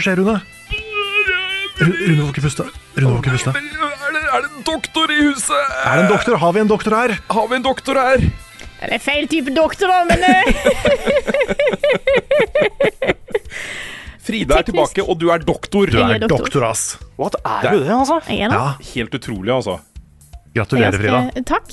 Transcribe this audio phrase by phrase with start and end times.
[0.00, 0.40] Hva skjer, Rune?
[1.80, 2.64] Rune får ikke puste.
[2.96, 3.52] Rune får ikke puste.
[3.52, 5.74] Er det, er det en doktor i huset?
[5.84, 6.38] Er det en doktor?
[6.40, 7.10] Har vi en doktor her?
[7.28, 8.24] Har vi en doktor her?
[8.80, 10.40] Det er feil type doktor, da, men eh,
[14.24, 15.90] Frida er tilbake, og du er doktor.
[15.92, 16.46] Du er er doktor.
[16.46, 16.96] doktor, ass.
[17.20, 18.16] What, er du det, altså?
[18.24, 18.56] er det.
[18.56, 19.76] Ja, Helt utrolig, altså.
[20.56, 21.44] Gratulerer, Frida.
[21.44, 21.68] Takk.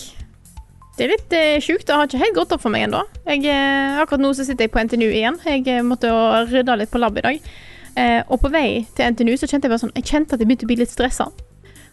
[0.98, 1.86] Det er litt eh, sjukt.
[1.88, 3.06] Det har ikke helt gått opp for meg ennå.
[3.30, 5.40] Eh, akkurat nå så sitter jeg på NTNU igjen.
[5.46, 6.12] Jeg eh, måtte
[6.50, 7.50] rydde litt på lab i dag.
[7.98, 10.50] Eh, og på vei til NTNU så kjente jeg bare sånn Jeg kjente at jeg
[10.50, 11.32] begynte å bli litt stressa.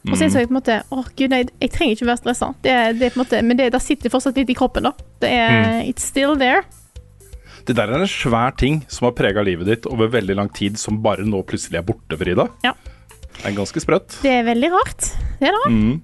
[0.05, 2.21] Og så innså jeg på en måte Å gud, nei, jeg trenger ikke å være
[2.21, 2.49] stressa.
[2.65, 4.93] Det, det på en måte Men det, det sitter fortsatt litt i kroppen, da.
[5.25, 6.65] Det er It's still there.
[7.65, 10.77] Det der er en svær ting som har prega livet ditt over veldig lang tid,
[10.77, 12.45] som bare nå plutselig er borte, Frida.
[12.61, 12.75] Ja.
[13.39, 14.19] Det er ganske sprøtt.
[14.21, 15.09] Det er veldig rart.
[15.41, 15.71] Det det.
[15.73, 15.95] Mm.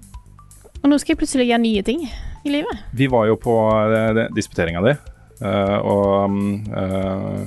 [0.81, 2.85] Og nå skal jeg plutselig gjøre nye ting i livet.
[2.97, 4.95] Vi var jo på uh, disputeringa di,
[5.45, 7.43] eh, og mm, eh,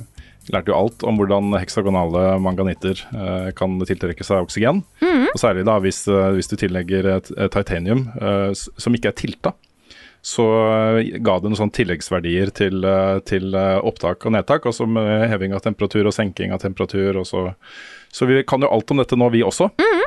[0.52, 4.82] lærte jo alt om hvordan heksagonale manganitter eh, kan tiltrekke seg oksygen.
[5.34, 9.16] Og særlig da hvis, eh, hvis du tillegger et, et titanium eh, som ikke er
[9.18, 9.54] tilta.
[10.24, 10.44] Så
[11.00, 15.26] eh, ga det noen sånne tilleggsverdier til, eh, til opptak og nedtak, og som eh,
[15.32, 17.18] heving av temperatur og senking av temperatur.
[17.20, 17.46] Og så,
[18.12, 19.68] så vi kan jo alt om dette nå, vi også.
[19.80, 20.04] Mm.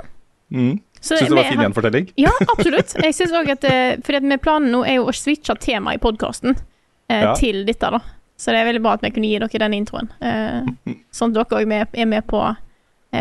[0.58, 0.75] Mm.
[1.02, 2.08] Syns du det var fin gjenfortelling?
[2.18, 2.96] Ja, absolutt.
[3.04, 3.66] Jeg synes også at
[4.08, 7.34] Fordi at med planen nå er jo å switche tema i podkasten eh, Ja.
[7.38, 8.00] til dette, da.
[8.38, 10.12] Så det er veldig bra at vi kunne gi dere den introen.
[10.22, 12.42] Eh, sånn at dere òg er med på,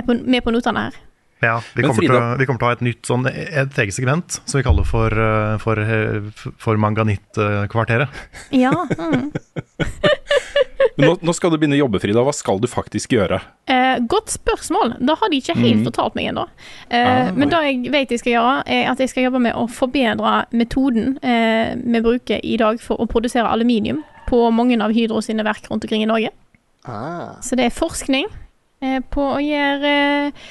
[0.06, 1.03] på, med på notene her.
[1.44, 4.38] Ja, vi kommer, til, vi kommer til å ha et nytt sånn, et eget segment
[4.49, 8.09] som vi kaller for, eh, for, eh, for Manganittkvarteret.
[8.65, 8.72] Ja.
[10.97, 11.04] Mm.
[11.04, 12.22] Nå, nå skal du begynne å jobbe, Frida.
[12.25, 13.37] Hva skal du faktisk gjøre?
[13.69, 14.94] Eh, godt spørsmål.
[15.04, 15.84] Det har de ikke helt Mm.
[15.84, 16.47] fortalt meg ennå.
[16.88, 17.33] Eh, Ah.
[17.37, 20.47] Men det jeg vet jeg skal gjøre, er at jeg skal jobbe med å forbedre
[20.56, 25.44] metoden eh, vi bruker i dag for å produsere aluminium på mange av Hydro sine
[25.47, 26.32] verk rundt omkring i Norge.
[26.87, 27.37] Ah.
[27.42, 28.28] Så det er forskning
[28.82, 29.92] eh, på å gjøre,
[30.31, 30.48] eh,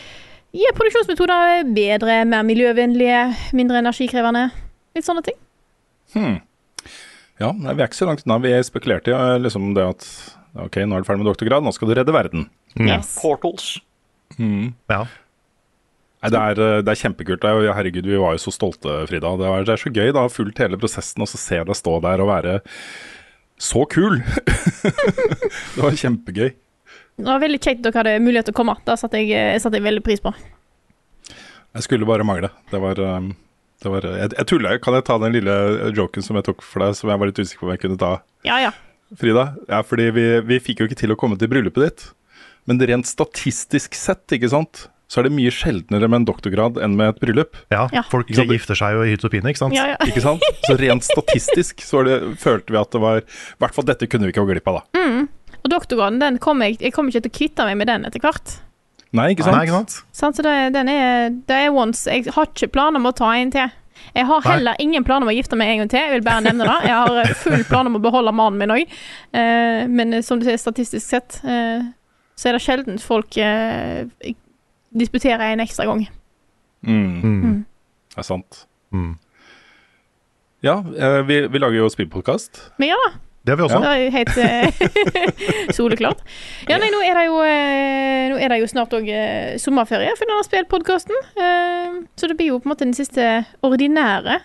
[0.56, 3.22] gjøre produksjonsmetoder bedre, mer miljøvennlige,
[3.56, 4.50] mindre energikrevende.
[4.96, 5.40] Litt sånne ting.
[6.16, 6.40] Hmm.
[7.42, 8.40] Ja, vi er ikke så langt unna.
[8.44, 10.08] Vi spekulerte i liksom det at
[10.68, 12.48] ok, nå er du ferdig med doktorgrad, nå skal du redde verden.
[12.80, 13.18] Yes.
[13.20, 13.76] Portals.
[14.40, 15.04] Ja.
[16.26, 17.44] Nei, det er, eh, det er kjempekult.
[17.44, 19.36] Det er, herregud, vi var jo så stolte, Frida.
[19.38, 21.78] Det, er, det er så gøy da, ha fulgt hele prosessen og så se deg
[21.78, 22.56] stå der og være
[23.62, 24.20] så kul.
[25.76, 26.52] det var kjempegøy.
[27.16, 28.76] Det var veldig kjekt dere hadde mulighet til å komme.
[28.84, 30.34] Det satte jeg, satt jeg veldig pris på.
[31.76, 32.50] Jeg skulle bare mangle.
[32.72, 33.30] Det var, eh,
[33.84, 34.80] det var Jeg, jeg tuller.
[34.84, 35.56] Kan jeg ta den lille
[35.96, 38.02] joken som jeg tok for deg, som jeg var litt usikker på om jeg kunne
[38.02, 38.12] ta?
[38.48, 38.74] Ja, ja.
[39.16, 39.54] Frida?
[39.70, 42.06] Ja, fordi vi, vi fikk jo ikke til å komme til bryllupet ditt.
[42.66, 46.96] Men rent statistisk sett, ikke sant, så er det mye sjeldnere med en doktorgrad enn
[46.98, 47.56] med et bryllup.
[47.72, 48.02] Ja, Ja.
[48.10, 49.76] folk Ikke gifter seg jo i hytt og pine, ikke sant?
[49.78, 49.98] ja, ja.
[50.10, 50.42] Ikke sant?
[50.66, 53.26] Så rent statistisk så er det, følte vi at det var I
[53.62, 55.10] hvert fall dette kunne vi ikke gå glipp av, da.
[55.66, 58.22] Og doktorgraden, den kom jeg, jeg kommer ikke til å kvitte meg med den etter
[58.22, 58.58] hvert.
[59.16, 59.56] Nei, ikke sant?
[59.56, 59.94] Nei, ikke sant?
[60.14, 62.04] Sånn, så det, den er, det er once.
[62.12, 63.70] Jeg har ikke planer om å ta en til.
[64.14, 66.02] Jeg har heller ingen planer om å gifte meg en gang til.
[66.04, 66.76] Jeg vil bare nevne det.
[66.90, 68.92] Jeg har eh, full plan om å beholde mannen min òg.
[69.34, 71.86] Eh, men eh, som du sier, statistisk sett, eh,
[72.36, 73.38] så er det sjelden folk
[74.98, 76.08] disputerer en ekstra gang.
[76.86, 77.66] Mm, Mm.
[78.16, 78.66] det er sant.
[78.94, 79.16] Mm.
[80.64, 82.72] Ja, eh, vi, vi lager jo spillpodkast.
[82.78, 83.20] Vi ja det.
[83.46, 83.80] Det har vi også.
[83.80, 86.22] det er helt uh, soleklart.
[86.66, 89.12] Ja, nei, nå er det jo, eh, nå er det jo snart òg
[89.62, 91.20] sommerferie for denne spillpodkasten.
[91.38, 94.40] Uh, så det blir jo på en måte den siste ordinære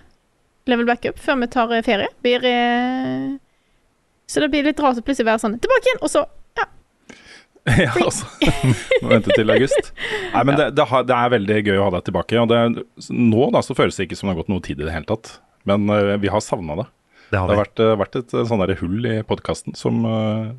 [0.68, 2.10] level backup før vi tar ferie.
[2.20, 3.38] Blir, uh,
[4.28, 6.26] så det blir litt rart å plutselig være sånn tilbake igjen, og så
[7.84, 7.92] ja.
[7.92, 8.26] altså.
[9.02, 9.92] Må vente til august.
[10.32, 12.38] Nei, men det, det, det er veldig gøy å ha deg tilbake.
[12.40, 14.86] Og det, nå da så føles det ikke som det har gått noe tid i
[14.86, 15.36] det hele tatt.
[15.68, 16.88] Men uh, vi har savna det.
[17.30, 20.00] Det har Det har vært, eh, vært et eh, sånn der hull i podkasten som,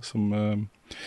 [0.07, 1.01] som uh,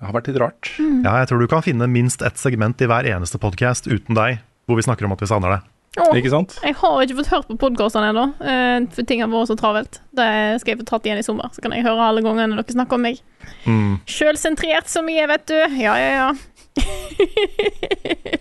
[0.00, 0.70] har vært litt rart.
[0.80, 4.40] Ja, jeg tror du kan finne minst ett segment i hver eneste podkast uten deg,
[4.64, 5.68] hvor vi snakker om at vi savner deg.
[6.00, 6.54] Åh, Ikke sant?
[6.64, 9.98] jeg har ikke fått hørt på podkastene ennå, eh, for ting har vært så travelt.
[10.16, 10.28] Det
[10.62, 12.96] skal jeg få tatt igjen i sommer, så kan jeg høre alle gangene dere snakker
[12.96, 13.20] om meg.
[13.66, 13.98] Mm.
[14.08, 15.58] Sjølsentrert som jeg er, vet du.
[15.76, 16.32] Ja, ja, ja.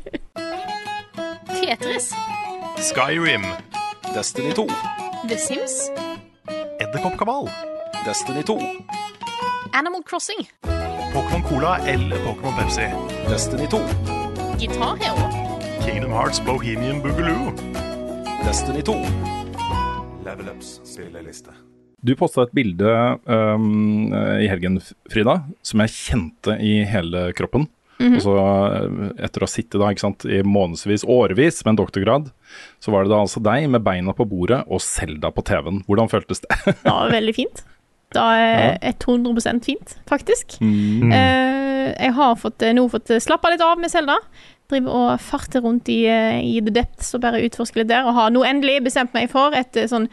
[1.61, 2.13] Tetris.
[2.79, 3.41] Skyrim.
[4.13, 4.67] Destiny 2.
[5.29, 5.91] The Sims.
[6.79, 7.49] Edderkoppkabal.
[8.05, 8.59] Destiny 2.
[9.73, 10.49] Animal Crossing.
[11.13, 12.89] Pokémon Cola eller Pokémon Pepsi.
[13.29, 13.79] Destiny 2.
[14.59, 15.40] Guitar Hero.
[15.85, 17.51] Kingdom Hearts Bohemian Boogaloo.
[18.45, 18.93] Destiny 2.
[20.25, 21.49] Level Ups spilleliste.
[22.01, 22.91] Du posta et bilde
[23.25, 24.77] um, i helgen,
[25.09, 27.65] Frida, som jeg kjente i hele kroppen.
[27.97, 28.17] Mhm.
[28.17, 31.81] Og så uh, etter å ha sittet da, ikke sant, i månedsvis, årevis med en
[31.81, 32.31] doktorgrad,
[32.81, 35.81] så var det da altså deg med beina på bordet og Selda på TV-en.
[35.89, 36.61] Hvordan føltes det?
[36.85, 37.65] Det var veldig fint.
[38.11, 40.57] Det er 100 fint, faktisk.
[40.59, 41.13] Mm.
[41.15, 44.17] Eh, jeg har fått, nå fått slappa litt av med Selda.
[44.71, 48.07] Driver og farter rundt i, eh, i The Depths og bare utforsker litt der.
[48.07, 50.09] Og har nå endelig bestemt meg for etter sånn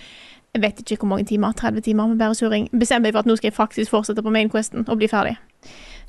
[0.57, 2.69] jeg vet ikke hvor mange timer, 30 timer med bare surring.
[2.73, 5.37] Bestemt meg for at nå skal jeg faktisk fortsette på mainquesten og bli ferdig.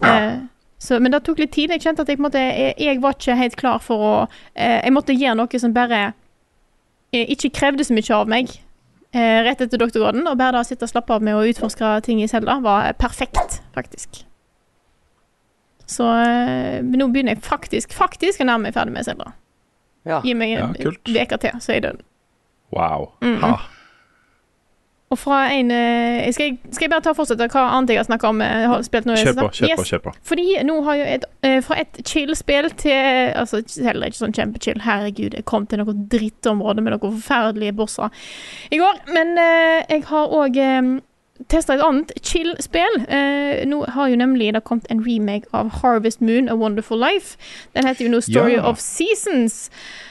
[0.05, 0.39] Eh,
[0.79, 1.73] så, men det tok litt tid.
[1.75, 4.13] Jeg kjente at jeg, måte, jeg, jeg var ikke helt klar for å
[4.55, 6.01] eh, Jeg måtte gjøre noe som bare
[7.11, 8.55] eh, ikke krevde så mye av meg
[9.11, 10.23] eh, rett etter doktorgraden.
[10.23, 13.59] Og bare da sitte og slappe av med å utforske ting i Selda var perfekt,
[13.75, 14.23] faktisk.
[15.89, 19.33] Så eh, nå begynner jeg faktisk faktisk å nærme meg ferdig med Selda.
[20.07, 20.21] Ja.
[20.23, 22.05] Gi meg Ja, en uke ja, til, så er jeg død.
[22.75, 23.09] Wow.
[23.25, 23.39] Mm.
[23.41, 23.55] Ha.
[25.09, 27.97] Og fra en eh, skal, jeg, skal jeg bare ta og fortsette hva annet jeg
[27.97, 28.43] har snakka om?
[28.45, 29.81] eh, har spilt nå Kjør på, kjøp kjør på.
[29.81, 29.89] Yes.
[29.89, 30.13] kjør på.
[30.29, 31.25] Fordi nå har jo et,
[31.65, 34.83] fra et chill-spill til Altså heller ikke sånn kjempechill.
[34.85, 38.13] Herregud, jeg kom til noe drittområde med noen forferdelige bosser
[38.69, 39.01] i går.
[39.17, 39.33] Men
[39.89, 40.61] jeg har òg
[41.47, 42.97] testa et annet chill-spill.
[43.07, 47.37] Eh, nå har jo nemlig det kommet en remake av Harvest Moon, A Wonderful Life.
[47.73, 48.65] Den heter jo nå Story Ja.
[48.69, 49.69] of Seasons.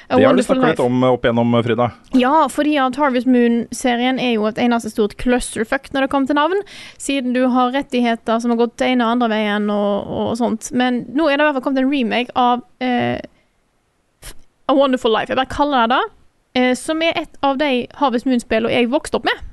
[0.08, 1.90] A Det har du snakket snakka litt om opp igjennom, Frida.
[2.14, 6.36] Ja, fordi at Harvest Moon-serien er jo et eneste stort clusterfuck når det kommer til
[6.40, 6.62] navn,
[6.96, 10.72] siden du har rettigheter som har gått den ene og andre veien og, og sånt.
[10.72, 13.20] Men nå er det i hvert fall kommet en remake av eh,
[14.68, 15.28] A Wonderful Life.
[15.28, 16.14] Jeg bare kaller det det.
[16.58, 19.44] Eh, som er et av de Harvest Moon-spillene jeg vokste opp med.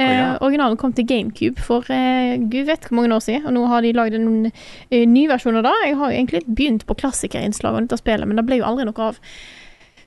[0.00, 0.36] Eh.
[0.40, 3.84] Originalen kom til GameCube for eh, gud vet hvor mange år siden, og nå har
[3.84, 5.74] de lagd noen eh, nye versjoner da.
[5.84, 9.10] Jeg har jo egentlig begynt på klassikerinnslag av spillet, men det ble jo aldri noe
[9.10, 9.20] av.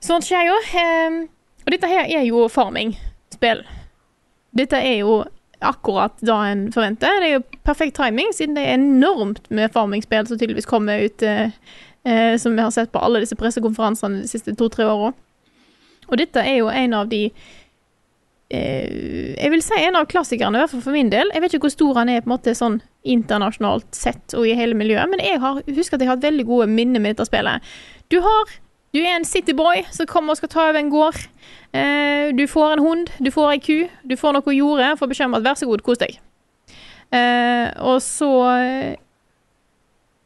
[0.03, 0.57] Sånt skjer jo.
[0.79, 1.21] Eh,
[1.63, 3.63] og dette her er jo farming-spill.
[4.57, 5.21] Dette er jo
[5.63, 7.21] akkurat det en forventer.
[7.21, 11.23] Det er jo perfekt timing, siden det er enormt med farming-spill som tydeligvis kommer ut,
[11.23, 11.49] eh,
[12.03, 15.13] eh, som vi har sett på alle disse pressekonferansene de siste to-tre åra.
[16.09, 17.29] Og dette er jo en av de
[18.53, 21.31] Jeg vil si en av klassikerne, i hvert fall for min del.
[21.33, 24.53] Jeg vet ikke hvor stor han er på en måte sånn internasjonalt sett og i
[24.57, 27.29] hele miljøet, men jeg har, husker at jeg har hatt veldig gode minner med dette
[27.29, 27.65] spillet.
[28.13, 28.59] Du har
[28.93, 31.15] Du er en cityboy som kommer og skal ta over en gård.
[31.73, 35.31] Eh, du får en hund, du får ei ku, du får noe jorde, får beskjed
[35.31, 36.19] om at vær så god, kos deg.
[37.09, 38.93] Eh, og så eh,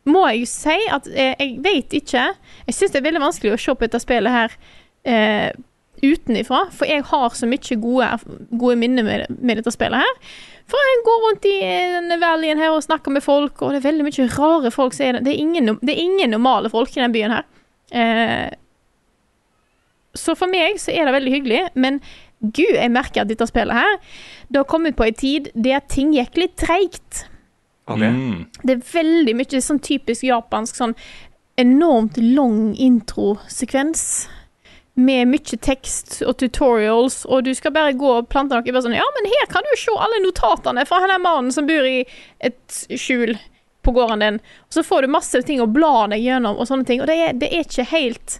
[0.03, 2.25] må jeg jo si at eh, jeg vet ikke
[2.67, 4.53] Jeg syns det er veldig vanskelig å se på dette spillet her
[5.07, 5.49] eh,
[6.03, 8.09] utenifra, for jeg har så mye gode,
[8.51, 10.21] gode minner med, med dette spillet her.
[10.67, 13.81] For jeg går rundt i eh, denne valleyen her og snakker med folk, og det
[13.81, 14.93] er veldig mye rare folk.
[14.93, 15.25] som er det.
[15.27, 17.47] Det, er ingen, det er ingen normale folk i den byen her.
[17.95, 18.49] Eh,
[20.17, 22.01] så for meg så er det veldig hyggelig, men
[22.41, 23.93] gud, jeg merker at dette spillet her
[24.49, 27.25] Det har kommet på en tid der ting gikk litt treigt.
[27.87, 28.11] Okay.
[28.11, 28.45] Mm.
[28.63, 30.95] Det er veldig mye sånn typisk japansk sånn
[31.57, 34.27] enormt lang introsekvens.
[34.97, 38.81] Med mye tekst og tutorials, og du skal bare gå og plante noe.
[38.81, 41.67] Sånn, ja, men her kan du jo se alle notatene fra han der mannen som
[41.69, 41.99] bor i
[42.41, 43.35] et skjul
[43.85, 44.39] på gården din.
[44.67, 47.03] Og så får du masse ting å bla deg gjennom, og sånne ting.
[47.03, 48.39] Og det er, det er ikke helt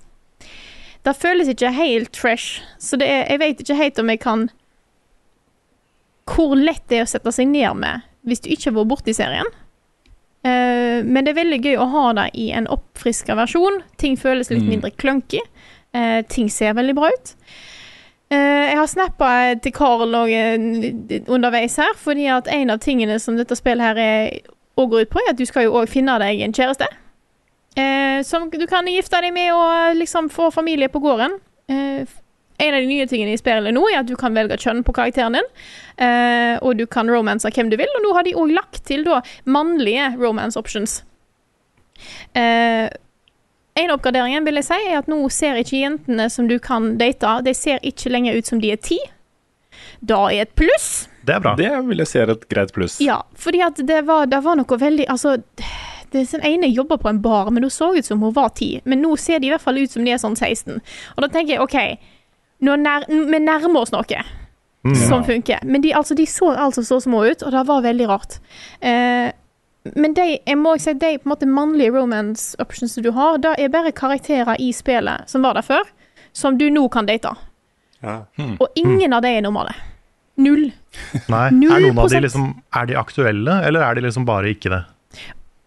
[1.05, 2.57] Det føles ikke helt fresh.
[2.81, 4.49] Så det er, jeg vet ikke helt om jeg kan
[6.27, 9.13] Hvor lett det er å sette seg ned med hvis du ikke har vært borti
[9.15, 9.47] serien.
[10.43, 13.77] Uh, men det er veldig gøy å ha det i en oppfriska versjon.
[14.01, 14.67] Ting føles litt Mm.
[14.73, 15.39] mindre clunky.
[15.97, 17.33] Eh, ting ser veldig bra ut.
[18.29, 19.31] Eh, jeg har snappa
[19.63, 23.97] til Karl og, eh, underveis her, fordi at en av tingene som dette spillet her
[23.97, 24.39] er,
[24.77, 26.87] og går ut på, er at du skal jo òg finne deg en kjæreste.
[27.77, 31.39] Eh, som du kan gifte deg med og liksom få familie på gården.
[31.69, 32.05] Eh,
[32.59, 34.93] en av de nye tingene i spillet nå er at du kan velge kjønn på
[34.97, 35.49] karakteren din.
[36.01, 39.05] Eh, og du kan romanse hvem du vil, og nå har de òg lagt til
[39.05, 41.03] da mannlige romance options.
[42.33, 42.89] Eh,
[43.77, 46.95] en av oppgraderingen vil jeg si er at nå ser ikke jentene som du kan
[46.99, 48.97] date, de ser ikke lenger ut som de er ti.
[49.99, 51.07] Da er et pluss.
[51.27, 51.53] Det er bra.
[51.59, 52.97] Det vil jeg si er et greit pluss.
[53.03, 55.37] Ja, fordi at det var, det var noe veldig Altså,
[56.13, 58.77] den ene jobba på en bar, men hun så ut som hun var ti.
[58.85, 60.79] Men nå ser de i hvert fall ut som de er sånn 16.
[61.15, 61.77] Og da tenker jeg OK,
[62.65, 64.23] nå nær, vi nærmer oss noe
[64.95, 65.59] som funker.
[65.67, 68.39] Men de, altså, de så altså så små ut, og det var veldig rart.
[68.79, 69.29] Eh,
[69.95, 73.55] men de, jeg må si, de på en måte mannlige romance options du har, det
[73.61, 75.85] er bare karakterer i spillet som var der før,
[76.35, 77.33] som du nå kan date.
[78.03, 78.21] Ja.
[78.59, 79.73] Og ingen av de er normale.
[80.37, 80.69] Null.
[81.33, 84.51] Nei, Null er noen av de liksom Er de aktuelle, eller er de liksom bare
[84.53, 84.83] ikke det?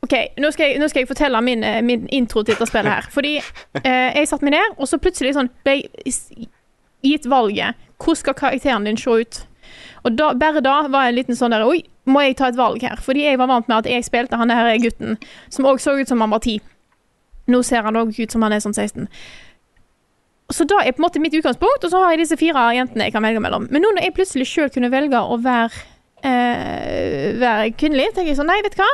[0.06, 2.88] OK, nå skal jeg, nå skal jeg fortelle min, eh, min intro til dette spillet
[2.88, 3.08] her.
[3.12, 6.48] Fordi eh, jeg satte meg ned, og så plutselig sånn ble jeg
[7.04, 7.76] gitt valget.
[8.00, 9.42] Hvordan skal karakteren din se ut?
[10.08, 12.58] Og da, bare da var jeg en liten sånn der Oi, må jeg ta et
[12.58, 13.00] valg her?
[13.02, 15.18] Fordi jeg var vant med at jeg spilte han her gutten,
[15.52, 16.58] som òg så ut som han var ti.
[17.50, 19.08] Nå ser han òg ut som han er sånn 16.
[20.50, 23.06] Så da er på en måte mitt utgangspunkt, og så har jeg disse fire jentene
[23.06, 23.68] jeg kan velge mellom.
[23.70, 25.84] Men nå når jeg plutselig sjøl kunne velge å være,
[26.26, 28.90] eh, være kvinnelig, tenker jeg sånn Nei, vet du hva?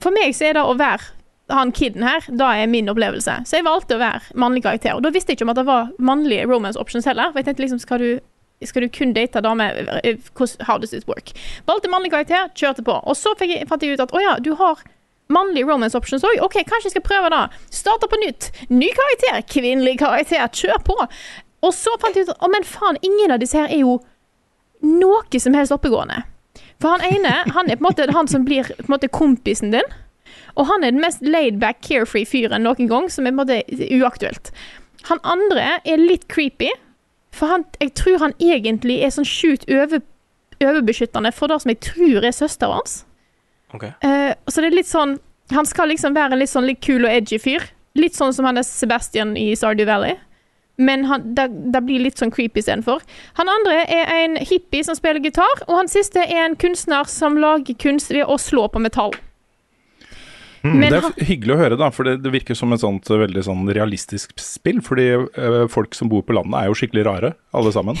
[0.00, 1.16] For meg så er det å være
[1.50, 3.40] han kiden her, da er min opplevelse.
[3.48, 4.94] Så jeg valgte å være mannlig karakter.
[4.94, 7.32] Og da visste jeg ikke om at det var mannlige romance options heller.
[7.32, 8.10] For jeg tenkte liksom, skal du,
[8.68, 10.00] skal du kun date damer?
[10.04, 10.16] Eh,
[10.66, 11.32] How does it work?
[11.68, 12.96] Valgte mannlig karakter, kjørte på.
[13.04, 14.82] Og så jeg, fant jeg ut at å ja, du har
[15.30, 16.40] mannlige romance options òg.
[16.44, 17.44] OK, kanskje jeg skal prøve det.
[17.72, 18.50] Starte på nytt.
[18.68, 20.98] Ny karakter, kvinnelig karakter, kjør på.
[21.64, 24.00] Og så fant jeg ut at å, men faen, ingen av disse her er jo
[24.84, 26.22] noe som helst oppegående.
[26.80, 29.74] For han ene han er på en måte han som blir på en måte kompisen
[29.74, 29.96] din.
[30.58, 33.88] Og han er den mest laid-back, carefree fyren noen gang, som er på en måte
[34.00, 34.52] uaktuelt.
[35.08, 36.72] Han andre er litt creepy,
[37.34, 40.02] for han, jeg tror han egentlig er sånn sjukt over,
[40.60, 42.96] overbeskyttende for det som jeg tror er søsteren hans.
[43.74, 43.92] Okay.
[44.02, 45.12] Uh, så det er litt sånn
[45.54, 47.64] Han skal liksom være en litt sånn litt kul og edgy fyr.
[47.98, 50.14] Litt sånn som han er Sebastian i Sardew Valley.
[50.78, 51.02] Men
[51.34, 53.02] det blir litt sånn creepy istedenfor.
[53.36, 57.36] Han andre er en hippie som spiller gitar, og han siste er en kunstner som
[57.42, 59.12] lager kunst ved å slå på metall.
[60.62, 63.08] Men det er han, hyggelig å høre, da, for det, det virker som et sånt
[63.08, 64.82] eh, veldig sånn realistisk spill.
[64.84, 67.96] Fordi eh, folk som bor på landet er jo skikkelig rare, alle sammen.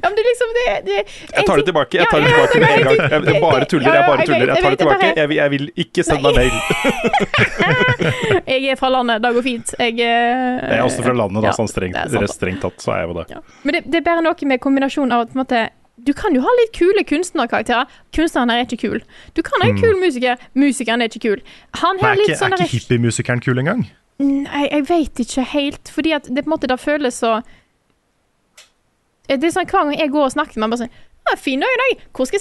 [0.00, 2.70] ja, men det liksom det, det Jeg tar det tilbake jeg tar det tilbake med
[2.70, 3.02] en gang.
[3.04, 4.54] Jeg, jeg bare tuller, jeg bare tuller.
[4.54, 5.10] Jeg tar det tilbake.
[5.20, 6.56] Jeg, jeg vil ikke sende deg mail.
[8.50, 9.72] Jeg er fra landet, det går fint.
[9.78, 13.10] Jeg, eh, Jeg er også fra landet, da, sånn strengt, strengt tatt, så er jeg
[13.10, 13.40] jo det.
[13.66, 15.62] Men det, det er bare noe med kombinasjonen av at på en måte,
[16.06, 17.88] du kan jo ha litt kule kunstnerkarakterer.
[18.16, 19.00] Kunstneren her er ikke kul.
[19.36, 20.40] Du kan ha en kul musiker.
[20.58, 21.42] Musikeren er ikke kul.
[21.82, 23.84] Han er ikke, sånn er ikke hippiemusikeren kul engang?
[24.20, 25.92] Nei, jeg vet ikke helt.
[25.94, 27.40] Fordi at det på en måte det føles så
[29.30, 30.96] Det er sånn hver gang jeg går og snakker med ham, bare sånn
[31.28, 32.02] ja, 'Fin dag i dag.
[32.16, 32.40] Hvor skal,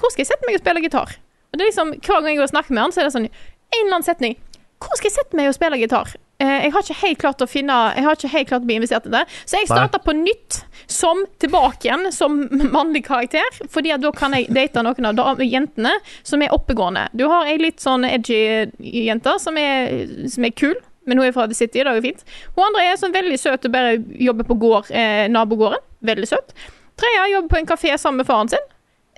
[0.00, 1.12] hvor skal jeg sette meg og spille gitar?'
[1.52, 3.14] Og det er liksom, Hver gang jeg går og snakker med han, så er det
[3.14, 4.34] sånn en eller annen setning.
[4.82, 7.46] 'Hvor skal jeg sette meg og spille gitar?' Eh, jeg har ikke helt klart å
[7.46, 9.22] finne Jeg har ikke helt klart å bli investert i det.
[9.46, 9.76] Så jeg Nei.
[9.76, 12.40] starter på nytt, som tilbake igjen, som
[12.72, 13.60] mannlig karakter.
[13.70, 17.08] Fordi at da kan jeg date noen av jentene som er oppegående.
[17.12, 18.40] Du har ei litt sånn edgy
[18.78, 20.76] jente som er, som er kul.
[21.04, 22.22] Men hun er fra The City, det er jo fint.
[22.54, 25.82] Hun andre er sånn veldig søt og bare jobber på gård, eh, nabogården.
[26.04, 26.54] Veldig søt.
[27.00, 28.70] Tredje jobber på en kafé sammen med faren sin.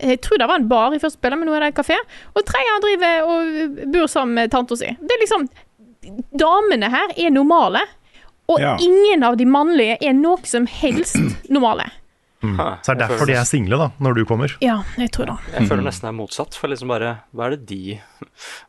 [0.02, 1.96] Jeg tror det var en bar i første spillet, men nå er det en kafé.
[2.34, 4.90] Og tredje driver og bor sammen med tanta si.
[5.00, 5.48] Det er liksom
[6.38, 7.80] Damene her er normale.
[8.48, 8.76] Og Ja.
[8.78, 11.16] ingen av de mannlige er noe som helst
[11.50, 11.88] normale.
[12.44, 12.58] Mm.
[12.84, 14.52] Så det er derfor de er single, da, når du kommer.
[14.62, 15.34] Ja, jeg tror det.
[15.56, 16.54] Jeg føler nesten det er motsatt.
[16.54, 17.96] For liksom bare Hva er det de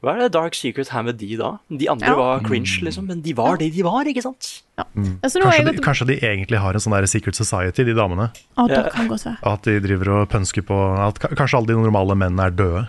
[0.01, 1.49] Hva er det Dark Secret her med de da?
[1.69, 2.15] De andre Ja.
[2.15, 4.63] var cringe, liksom, men de var det de var, ikke sant?
[4.79, 4.85] Ja.
[4.95, 5.19] Mm.
[5.21, 5.75] Altså, Kanskje gått...
[5.77, 8.31] de, kanskje de egentlig har en sånn der Secret Society, de damene.
[8.57, 9.37] Ah, det kan godt være.
[9.43, 10.79] At de driver og pønsker på
[11.09, 12.87] At kanskje alle de normale mennene er døde.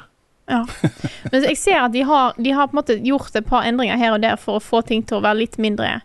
[0.48, 0.62] Ja.
[1.32, 3.98] Men jeg ser at de har, de har på en måte gjort et par endringer
[4.00, 5.98] her og der for å få ting til å være litt mindre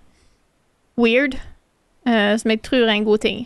[1.00, 1.38] weird,
[2.08, 3.46] uh, som jeg tror er en god ting.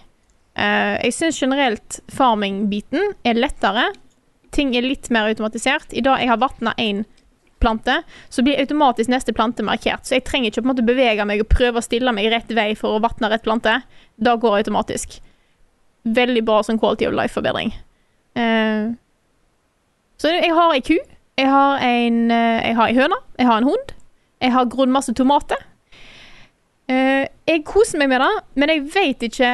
[0.57, 3.91] Uh, jeg syns generelt farming-biten er lettere.
[4.55, 5.93] Ting er litt mer automatisert.
[5.93, 7.05] I dag jeg har vatna én
[7.61, 10.05] plante, så blir automatisk neste plante markert.
[10.05, 12.51] Så jeg trenger ikke på en måte bevege meg og prøve å stille meg rett
[12.53, 13.79] vei for å vatne rett plante.
[14.17, 15.19] Da går det automatisk.
[16.17, 17.73] Veldig bra som quality of life-forbedring.
[18.37, 18.97] Uh,
[20.17, 20.97] så jeg har ei ku,
[21.37, 23.91] jeg har en Jeg har ei høne, jeg har en hund.
[24.41, 25.61] Jeg har grodd masse tomater.
[26.87, 29.49] Eh, jeg koser meg med det, men jeg vet ikke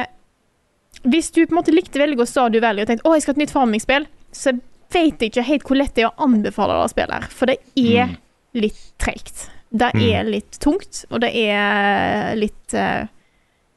[1.10, 3.34] Hvis du på en måte likte veldig godt Stardew Valley og tenkte å, jeg skal
[3.34, 4.54] ha et nytt farmingspill, så
[4.94, 7.14] vet jeg ikke helt hvor lett det er å anbefale det spillet.
[7.16, 8.14] her, For det er
[8.54, 9.48] litt treigt.
[9.74, 13.10] Det er litt tungt, og det er litt eh,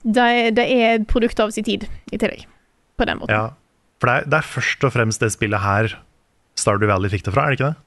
[0.05, 2.45] det, er, det er produkt av sin tid i tillegg.
[2.97, 3.33] På den måten.
[3.33, 3.55] Ja.
[3.97, 5.97] For det er, det er først og fremst det spillet her
[6.57, 7.86] Stardew Valley fikk det fra, er det ikke det?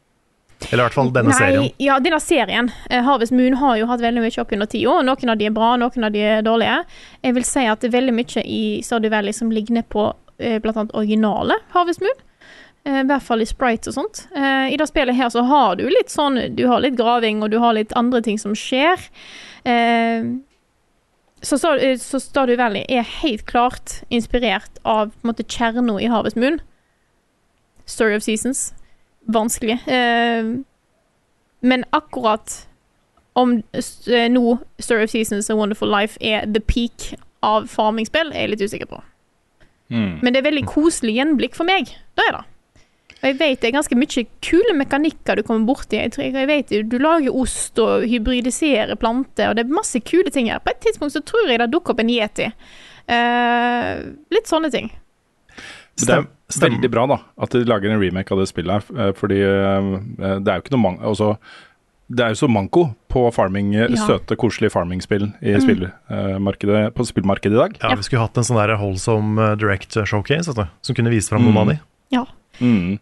[0.68, 1.68] Eller i hvert fall denne Nei, serien.
[1.82, 2.70] Ja, denne serien.
[2.90, 4.96] Eh, Harvest Moon har jo hatt veldig mye opp under tida.
[5.06, 6.82] Noen av de er bra, noen av de er dårlige.
[7.24, 10.58] Jeg vil si at det er veldig mye i Stardew Valley som ligner på bl.a.
[10.64, 12.20] blant annet originale Harvest Moon.
[12.84, 14.22] Eh, I hvert fall i sprites og sånt.
[14.36, 17.50] Eh, I det spillet her så har du litt sånn Du har litt graving, og
[17.52, 19.08] du har litt andre ting som skjer.
[21.42, 25.96] Så, så, eh, så Stardew Valley er helt klart inspirert av på en måte kjerna
[26.00, 26.60] i Havets Moon.
[27.86, 28.70] Story of Seasons.
[29.28, 29.78] Vanskelig.
[29.86, 30.54] Eh,
[31.60, 32.66] men akkurat
[33.32, 37.12] om eh, nå Story of Seasons og Wonderful Life er the peak
[37.46, 39.02] av farmingspill, er jeg litt usikker på.
[39.90, 40.20] Mm.
[40.22, 41.92] Men det er veldig koselig gjenblikk for meg.
[42.16, 42.44] Det er det.
[43.20, 45.98] Og jeg vet det er ganske mye kule mekanikker du kommer borti.
[45.98, 50.32] Jeg, tror, jeg vet Du lager ost og hybridiserer planter, og det er masse kule
[50.32, 50.62] ting her.
[50.64, 52.48] På et tidspunkt så tror jeg det dukker opp en yeti.
[53.10, 54.88] Uh, litt sånne ting.
[56.00, 58.72] Men det er Stem- veldig bra da at de lager en remake av det spillet
[58.90, 61.36] her, eh, fordi eh, det er jo ikke noe man altså,
[62.10, 64.06] Det er jo så manko på farming, eh, Ja.
[64.08, 67.76] søte, koselige farmingspill i spillmarkedet, på spillmarkedet i dag.
[67.82, 71.28] Ja, Vi skulle hatt en sånn der Holsome eh, Direct showcase du, som kunne vise
[71.30, 71.78] fram noen av de.
[72.10, 72.24] Ja.
[72.60, 72.98] Mm.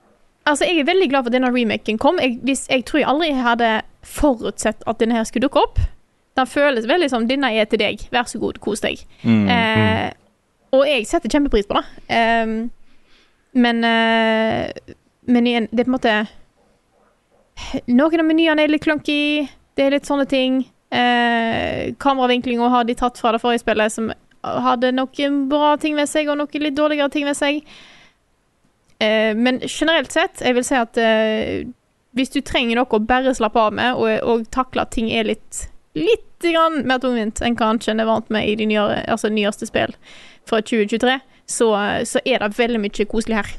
[0.46, 2.18] Altså, Jeg er veldig glad for at denne remaken kom.
[2.20, 5.78] Jeg, hvis, jeg tror jeg aldri hadde forutsett at denne her skulle dukke opp.
[6.36, 9.04] Den føles veldig som 'denne er til deg, vær så god, kos deg'.
[9.24, 9.48] Mm.
[9.48, 10.10] Eh,
[10.72, 11.84] og jeg setter kjempepris på det.
[12.10, 12.70] Ehm,
[13.58, 14.94] men eh,
[15.28, 16.16] Men igjen, det er på en måte
[17.90, 19.48] Noen av menyene er litt clunky.
[19.74, 20.60] Det er litt sånne ting.
[20.94, 24.12] Eh, Kameravinklinga har de tatt fra det forrige spillet, som
[24.46, 27.58] hadde noen bra ting ved seg, og noen litt dårligere ting ved seg.
[29.02, 31.66] Eh, men generelt sett, jeg vil si at eh,
[32.18, 35.28] hvis du trenger noe å bare slappe av med, og, og takle at ting er
[35.28, 35.66] litt
[35.98, 39.66] litt grann mer tungvint enn kanskje en er vant med i de nyere, altså nyeste
[39.66, 39.94] spill
[40.48, 41.72] fra 2023, så,
[42.08, 43.56] så er det veldig mye koselig her.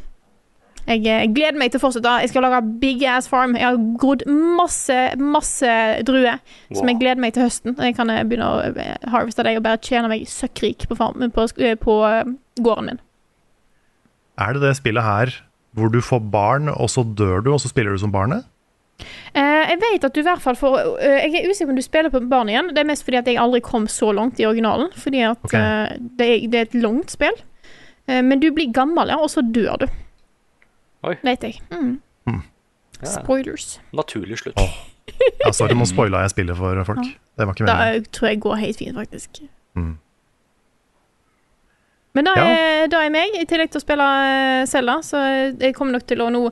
[0.89, 2.15] Jeg, eh, gleder meg til å fortsette.
[2.23, 3.53] Jeg skal lage big ass farm.
[3.57, 5.73] Jeg har grodd masse, masse
[6.07, 6.39] druer
[6.73, 7.75] som jeg gleder meg til høsten.
[7.77, 11.27] Jeg kan eh, begynne å eh, harveste dem og bare tjene meg søkkrik på, farm,
[11.35, 11.45] på,
[11.83, 11.99] på
[12.63, 13.01] gården min.
[14.39, 15.35] Er det det spillet her
[15.77, 18.47] hvor du får barn, og så dør du, og så spiller du som barnet?
[19.37, 20.73] Eh, jeg vet at du i hvert fall får
[21.05, 22.71] eh, Jeg er usikker på om du spiller på barn igjen.
[22.73, 24.89] Det er mest fordi at jeg aldri kom så langt i originalen.
[24.97, 25.61] Fordi at okay.
[25.61, 27.37] eh, det, er, det er et langt spill.
[28.09, 29.87] Eh, men du blir gammel, ja, og så dør du.
[31.07, 31.15] Oi.
[31.23, 31.59] Vet jeg.
[31.71, 31.99] Mm.
[32.99, 33.77] Ja, Spoilers.
[33.95, 34.57] naturlig slutt.
[35.39, 37.05] Ja, sorry, nå spoila jeg spillet for folk.
[37.37, 38.03] Det var ikke Da meningen.
[38.03, 39.39] eh, tror jeg går helt fint, faktisk.
[39.79, 39.93] Mm.
[42.13, 42.43] Men da Ja.
[42.45, 45.21] er, da er meg, i tillegg til å spille Selda, så
[45.59, 46.51] jeg kommer nok til å nå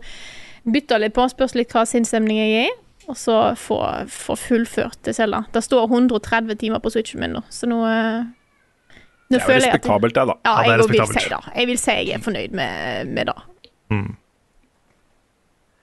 [0.65, 1.25] bytte litt på.
[1.31, 2.75] Spørs litt hva sinnsstemning jeg er i.
[3.09, 3.77] Og så få,
[4.11, 5.45] få fullført til Zelda.
[5.53, 8.25] Det står 130 timer på switchen min nå, så nå eh,
[9.27, 10.33] Nå Det er jo føler jeg respektabelt, det, da.
[10.45, 11.45] Ja, Ja, det er jeg vil si respektabelt.
[11.45, 11.59] det.
[11.59, 13.35] Jeg vil si jeg er fornøyd med, med det.
[13.91, 14.15] Mm.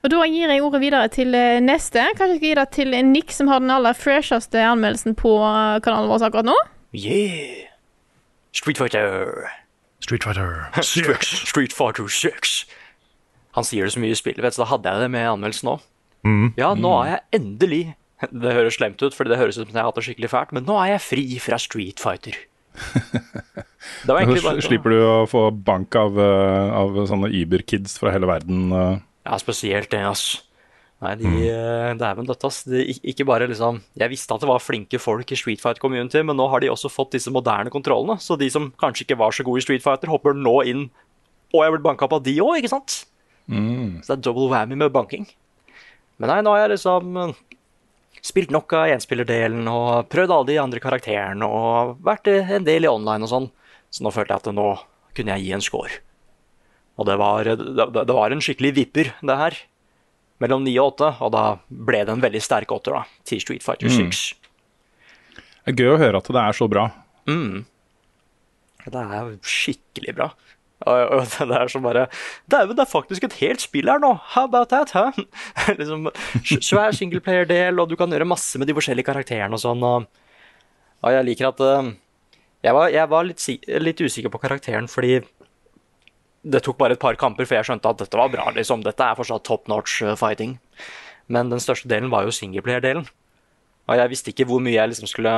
[0.04, 2.02] Og da gir jeg ordet videre til eh, neste.
[2.16, 5.80] Kanskje jeg skal gi det til Nick, som har den aller fresheste anmeldelsen på eh,
[5.85, 6.57] kanalen vår akkurat nå.
[6.92, 7.68] Yeah!
[8.52, 9.48] Street Fighter.
[10.04, 10.68] Street Fighter.
[10.83, 11.48] 6.
[11.48, 12.66] Street Fighter 6.
[13.57, 15.28] Han sier det så mye i spillet, vet du, så da hadde jeg det med
[15.30, 15.85] anmeldelsen òg.
[16.24, 16.46] Mm.
[16.57, 17.83] Ja, nå er jeg endelig
[18.44, 20.52] Det høres slemt ut, fordi det høres ut som jeg har hatt det skikkelig fælt,
[20.57, 22.37] men nå er jeg fri fra Street Fighter.
[24.58, 28.72] Så slipper du å få bank av, eh, av sånne Uber-kids fra hele verden.
[28.72, 28.98] eh.
[29.24, 30.42] Ja, spesielt det, ass.
[31.04, 32.62] Nei, de er Dæven døtte, ass.
[32.64, 36.22] De, ikke bare liksom Jeg visste at det var flinke folk i Street Fighter Community,
[36.22, 38.16] men nå har de også fått disse moderne kontrollene.
[38.20, 40.87] Så de som kanskje ikke var så gode i Street Fighter, hopper nå inn.
[41.52, 43.04] Og jeg vil banka opp av de òg, ikke sant?
[44.02, 45.26] Så det er double whammy med banking.
[46.18, 47.32] Men nei, nå har jeg liksom eh,
[48.24, 52.87] spilt nok av enspillerdelen og prøvd alle de andre karakterene og vært eh, en del
[52.87, 53.50] i online og sånn.
[53.92, 54.68] Så nå følte jeg at nå
[55.14, 56.00] kunne jeg gi en score.
[56.98, 59.58] Og det var, det, det det var en skikkelig vipper, det her.
[60.42, 63.20] Mellom 9 og 8, og da ble det en veldig sterk åtter, da.
[63.26, 64.24] Til Street Fighter 6.
[65.34, 66.88] Det er gøy å høre at det er så bra.
[67.30, 67.64] Mm.
[68.84, 70.28] Det er skikkelig bra.
[70.85, 72.07] Og, og det er sånn bare
[72.51, 74.12] Dæven, det er faktisk et helt spill her nå!
[74.35, 74.92] How about that?
[74.97, 75.16] Huh?
[75.79, 76.11] liksom,
[76.61, 79.85] svær singleplayer-del, og du kan gjøre masse med de forskjellige karakterene og sånn.
[79.85, 80.09] Og,
[81.05, 81.92] og jeg liker at uh,
[82.64, 83.49] Jeg var, jeg var litt,
[83.88, 85.18] litt usikker på karakteren fordi
[86.44, 88.51] det tok bare et par kamper før jeg skjønte at dette var bra.
[88.53, 88.85] liksom.
[88.85, 90.59] Dette er fortsatt top notch eh, fighting.
[91.33, 93.07] Men den største delen var jo singleplayer-delen.
[93.88, 95.35] Og jeg visste ikke hvor mye jeg liksom skulle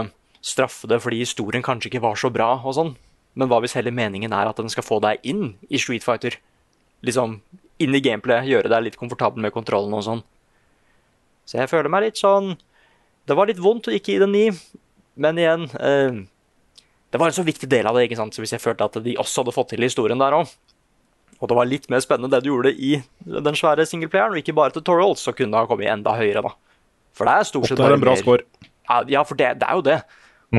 [0.47, 2.93] straffe det fordi historien kanskje ikke var så bra og sånn.
[3.37, 6.39] Men hva hvis heller meningen er at den skal få deg inn i Street Fighter?
[7.05, 7.39] Liksom
[7.85, 10.23] inn i gameplayet, gjøre deg litt komfortabel med kontrollen og sånn.
[11.47, 12.57] Så jeg føler meg litt sånn
[13.29, 14.47] Det var litt vondt å ikke gi den ni,
[15.15, 16.17] men igjen eh,
[17.13, 18.35] Det var en så viktig del av det, ikke sant?
[18.35, 20.51] Så hvis jeg følte at de også hadde fått til historien der òg,
[21.37, 22.97] og det var litt mer spennende det du gjorde i
[23.29, 26.55] den svære singleplayeren, og ikke bare tutorials, så kunne det ha kommet enda høyere, da.
[27.17, 28.23] For det er stort sett bare er mer-
[29.13, 29.99] ja, for det, det er jo det.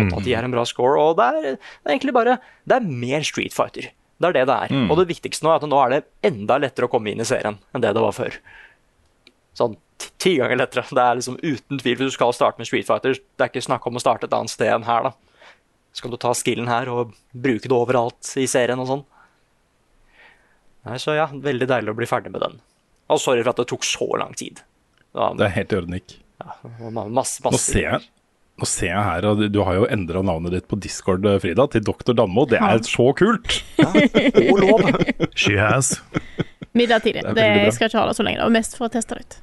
[0.06, 2.76] 8 av 10 er en bra score, og det er, det er egentlig bare Det
[2.78, 3.90] er mer Street Fighter.
[4.20, 4.72] Det er det det er.
[4.90, 7.28] Og det viktigste nå er at nå er det enda lettere å komme inn i
[7.28, 8.38] serien enn det det var før.
[9.58, 9.76] Sånn
[10.18, 10.84] ti- ganger lettere.
[10.90, 13.14] Det er liksom uten tvil hvis du skal starte med Street Fighter.
[13.14, 15.12] Det er ikke snakk om å starte et annet sted enn her, da.
[15.94, 19.06] Så kan du ta skillen her og bruke det overalt i serien og sånn.
[20.88, 22.60] Nei, Så ja, veldig deilig å bli ferdig med den.
[23.12, 24.62] Og sorry for at det tok så lang tid.
[25.16, 26.18] Ja, Det er helt i orden, Nick.
[26.38, 26.54] Ja,
[27.10, 28.08] masse, masse, Nå ser jeg,
[28.58, 31.82] nå ser jeg her, og du- har jo endra navnet ditt på Discord, Frida, til
[31.86, 32.14] Dr.
[32.18, 32.46] Danmo.
[32.50, 33.60] Det er så kult!
[33.80, 34.82] Og lov!
[35.36, 36.00] She has.
[36.78, 37.22] Midlertidig.
[37.24, 38.42] Det Det, jeg skal ikke ha det så lenge.
[38.46, 39.38] Og mest for å teste det ut.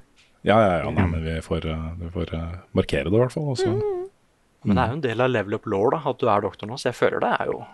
[0.45, 3.33] Ja, ja, ja, nei, men vi får, eh, vi får eh, markere det, i hvert
[3.33, 3.49] fall.
[3.55, 4.09] og så-
[4.65, 6.67] Men det er jo en del av level up law da, at du er doktor
[6.67, 7.65] nå, så jeg føler det er jo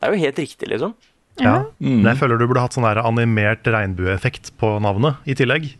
[0.00, 0.94] Det er jo helt riktig, liksom.
[1.40, 1.64] Ja.
[1.80, 2.02] Mm.
[2.04, 5.74] jeg føler du burde hatt sånn animert regnbueeffekt på navnet i tillegg.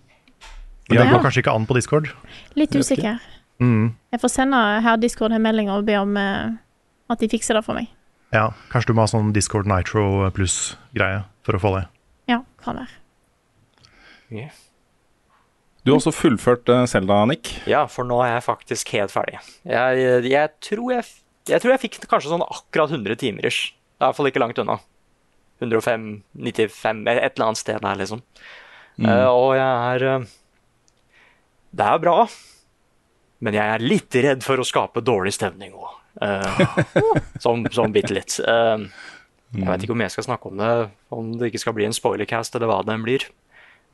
[0.89, 2.09] Men det går kanskje ikke an på Discord.
[2.55, 3.19] Litt usikker.
[3.63, 3.95] Mm.
[4.13, 6.57] Jeg får sende her Discord en melding og be om eh,
[7.13, 7.89] at de fikser det for meg.
[8.35, 11.85] Ja, Kanskje du må ha sånn Discord Nitro pluss-greie for å få det.
[12.29, 14.51] Ja, kan være.
[15.87, 17.53] Du har også fullført Selda, Zelda, Nick.
[17.71, 19.39] Ja, for nå er jeg faktisk helt ferdig.
[19.63, 21.07] Jeg, jeg, tror, jeg,
[21.47, 23.71] jeg tror jeg fikk kanskje sånn akkurat 100 timer ish.
[23.97, 24.81] Det er i hvert fall ikke langt unna.
[25.63, 28.21] 105, 95, et eller annet sted der, liksom.
[28.99, 30.23] Eh, og jeg er uh,
[31.77, 32.15] Det er bra,
[33.45, 35.93] men jeg er litt redd for å skape dårlig stemning òg.
[37.45, 38.39] sånn sånn bitte litt.
[38.41, 38.89] Uh,
[39.53, 40.73] jeg vet ikke om jeg skal snakke om det,
[41.13, 43.27] om det ikke skal bli en spoilercast eller hva det enn blir.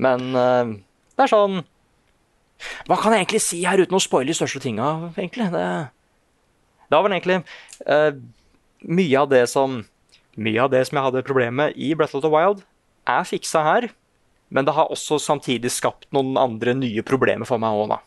[0.02, 0.70] Men uh,
[1.16, 1.61] det er sånn
[2.88, 5.48] Hva kan jeg egentlig si her uten å spoile de største tinga, egentlig?
[5.52, 5.64] Det,
[6.88, 7.40] det var vel egentlig
[7.90, 8.12] eh,
[8.87, 9.83] mye av det som
[10.33, 12.62] Mye av det som jeg hadde problemer med i Breath of the Wild,
[13.05, 13.87] er fiksa her.
[14.48, 17.98] Men det har også samtidig skapt noen andre nye problemer for meg òg, da.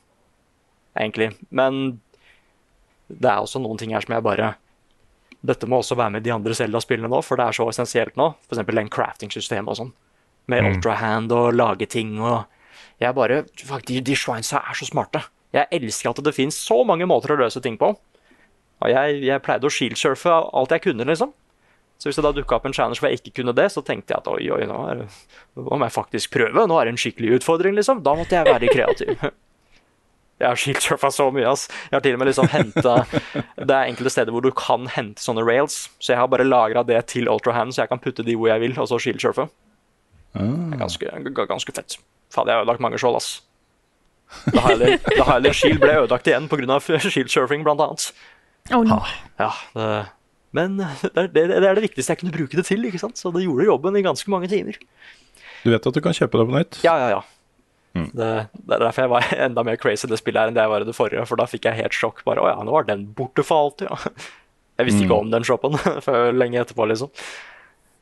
[0.95, 1.33] Egentlig.
[1.49, 1.99] Men
[3.07, 4.55] det er også noen ting her som jeg bare
[5.45, 8.15] Dette må også være med i de andre Zelda-spillene nå, for det er så essensielt
[8.17, 8.31] nå.
[8.47, 8.63] F.eks.
[8.65, 9.91] den crafting-systemet og sånn.
[10.49, 12.45] Med ultrahand og lage ting og
[13.01, 15.21] Jeg bare Faktisk, de shrinesa er så smarte.
[15.53, 17.91] Jeg elsker at det finnes så mange måter å løse ting på.
[18.83, 21.33] Og jeg, jeg pleide å shieldsurfe alt jeg kunne, liksom.
[21.99, 24.13] Så hvis det da dukka opp en challenge hvor jeg ikke kunne det, så tenkte
[24.13, 25.05] jeg at oi, oi, nå, er,
[25.55, 26.65] nå må jeg faktisk prøve.
[26.67, 28.01] Nå er det en skikkelig utfordring, liksom.
[28.03, 29.27] Da måtte jeg være kreativ.
[30.41, 31.69] Jeg har shieldsurfa så mye, ass.
[31.87, 32.95] Jeg har til og med liksom henta
[33.69, 36.83] Det er enkelte steder hvor du kan hente sånne rails, så jeg har bare lagra
[36.83, 39.47] det til ultrahand, så jeg kan putte de hvor jeg vil, og så shieldsurfe.
[40.35, 40.43] Det
[40.75, 41.11] er ganske,
[41.47, 41.95] ganske fett.
[42.33, 43.29] Faen, jeg har ødelagt mange skjold, ass.
[44.51, 46.79] Da har jeg litt Shield ble ødelagt igjen pga.
[47.13, 48.09] shieldsurfing, blant annet.
[48.73, 48.99] Oh, no.
[49.39, 49.87] Ja, det,
[50.55, 53.19] men det er det, det er det viktigste jeg kunne bruke det til, ikke sant?
[53.21, 54.79] så det gjorde jobben i ganske mange timer.
[55.63, 56.79] Du vet at du kan kjøpe det på nytt?
[56.85, 57.23] Ja, ja, ja.
[57.95, 60.65] Det, det er derfor jeg var enda mer crazy i det spillet her enn det
[60.65, 62.23] jeg var i det forrige, for da fikk jeg helt sjokk.
[62.27, 64.15] Bare, å ja, nå var den borte for alltid, ja.
[64.75, 67.07] Jeg visste ikke om den shoppen før lenge etterpå, liksom.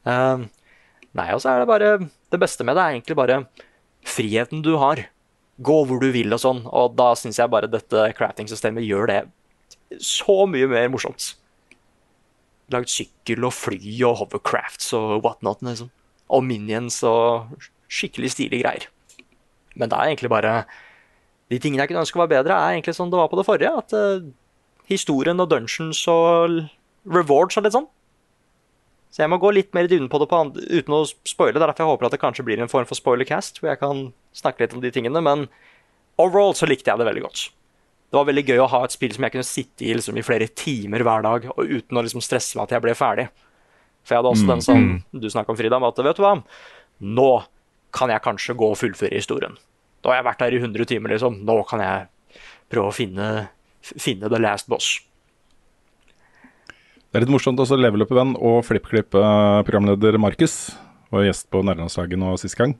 [0.09, 0.47] Um,
[1.13, 1.91] nei, og så er det bare
[2.33, 3.35] Det beste med det er egentlig bare
[4.09, 5.03] friheten du har.
[5.61, 9.19] Gå hvor du vil og sånn, og da syns jeg bare dette crafting-systemet gjør det
[10.01, 11.35] så mye mer morsomt.
[12.73, 15.93] Lagd sykkel og fly og hovercrafts og whatnot, liksom.
[16.33, 17.53] Og minions og
[17.85, 18.89] skikkelig stilige greier.
[19.79, 20.63] Men det er egentlig bare
[21.51, 23.73] De tingene jeg kunne ønske var bedre, er egentlig som det var på det forrige.
[23.77, 24.29] At uh,
[24.89, 26.63] historien og dungeons og
[27.05, 27.89] rewards og litt sånn.
[29.13, 31.59] Så jeg må gå litt mer i dybden på det på andre, uten å spoile.
[31.59, 34.07] Er derfor jeg håper at det kanskje blir en form for spoilercast, hvor jeg kan
[34.33, 35.21] snakke litt om de tingene.
[35.21, 35.45] Men
[36.17, 37.43] overall så likte jeg det veldig godt.
[38.09, 40.25] Det var veldig gøy å ha et spill som jeg kunne sitte i liksom, i
[40.25, 43.27] flere timer hver dag, og uten å liksom, stresse meg at jeg ble ferdig.
[44.01, 46.33] For jeg hadde også den som du snakka om, Frida, med at vet du hva,
[47.05, 47.29] nå
[47.93, 49.57] kan jeg kanskje gå og fullføre historien.
[50.03, 51.39] Da har jeg vært her i 100 timer, liksom.
[51.47, 52.07] Nå kan jeg
[52.73, 53.27] prøve å finne,
[53.81, 54.95] finne the last boss.
[57.13, 60.73] Det er litt morsomt også Level Up-venn og FlippKlipp-programleder Markus
[61.13, 62.73] var gjest på Nærlandslaget nå sist gang.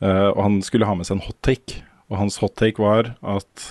[0.00, 1.82] Uh, og han skulle ha med seg en hot take.
[2.08, 3.66] Og hans hot take var at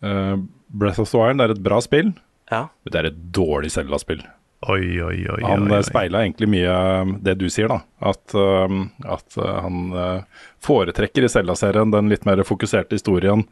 [0.00, 0.40] uh,
[0.72, 2.14] Breath of the Wild er et bra spill,
[2.50, 2.68] Ja.
[2.82, 4.24] men det er et dårlig Zelda-spill.
[4.68, 5.42] Oi, oi, oi.
[5.46, 5.84] Han oi, eh, oi.
[5.86, 7.78] speila egentlig mye eh, det du sier, da.
[8.10, 8.74] At, eh,
[9.08, 13.46] at eh, han eh, foretrekker i Zelda-serien den litt mer fokuserte historien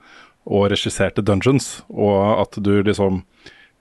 [0.48, 3.22] og regisserte dungeons, og at du liksom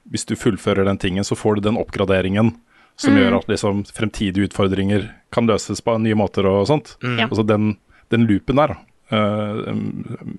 [0.08, 2.54] Hvis du fullfører den tingen, så får du den oppgraderingen
[2.96, 3.18] som Mm.
[3.20, 6.94] gjør at liksom fremtidige utfordringer kan løses på nye måter og sånt.
[7.04, 7.20] Mm.
[7.28, 7.78] Altså den,
[8.10, 8.72] den loopen der
[9.12, 9.76] uh,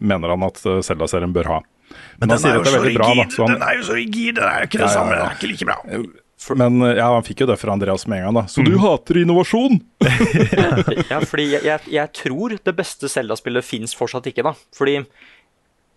[0.00, 1.58] mener han at Zelda-serien bør ha.
[2.18, 3.28] Men at det er bra, da.
[3.44, 5.12] Han, Den er jo så rigid, den er jo ikke det ja, samme.
[5.12, 5.20] ja.
[5.20, 5.76] Det er ikke like bra.
[6.58, 8.44] Men eh, ja, han fikk jo det fra Andreas med en gang, da.
[8.50, 9.80] Så du hater innovasjon!
[11.08, 14.52] Ja, fordi jeg, jeg, jeg tror det beste Zelda-spillet fins fortsatt ikke, da.
[14.76, 15.00] Fordi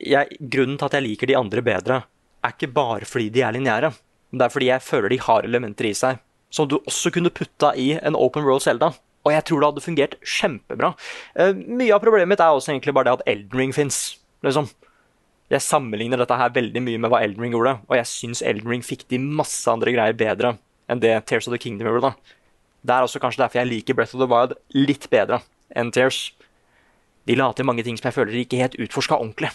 [0.01, 2.01] jeg, grunnen til at jeg liker de andre bedre,
[2.41, 3.91] er ikke bare fordi de er lineære.
[4.31, 7.31] Men det er fordi jeg føler de har elementer i seg som du også kunne
[7.33, 8.91] putta i en open world Zelda.
[9.21, 10.93] Og jeg tror det hadde fungert kjempebra.
[11.37, 14.01] Uh, mye av problemet mitt er også egentlig bare det at Elden Ring fins.
[14.45, 14.67] Liksom.
[15.51, 18.71] Jeg sammenligner dette her veldig mye med hva Elden Ring gjorde, og jeg syns Elden
[18.71, 20.55] Ring fikk de masse andre greier bedre
[20.91, 22.11] enn det Tears of the Kingdom gjorde.
[22.11, 22.37] da.
[22.81, 25.41] Det er også kanskje derfor jeg liker Breath of the Wild litt bedre
[25.75, 26.31] enn Tears.
[27.29, 29.51] De la til mange ting som jeg føler de ikke helt utforska ordentlig.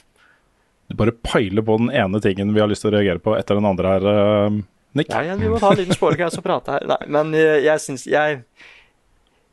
[0.87, 3.59] Du bare peiler på den ene tingen vi har lyst til å reagere på etter
[3.59, 4.61] den andre her, eh,
[4.97, 5.11] Nick.
[5.13, 6.87] Ja, ja, vi må ta en liten spoilercast og prate her.
[6.89, 8.39] Nei, men jeg, jeg syns jeg,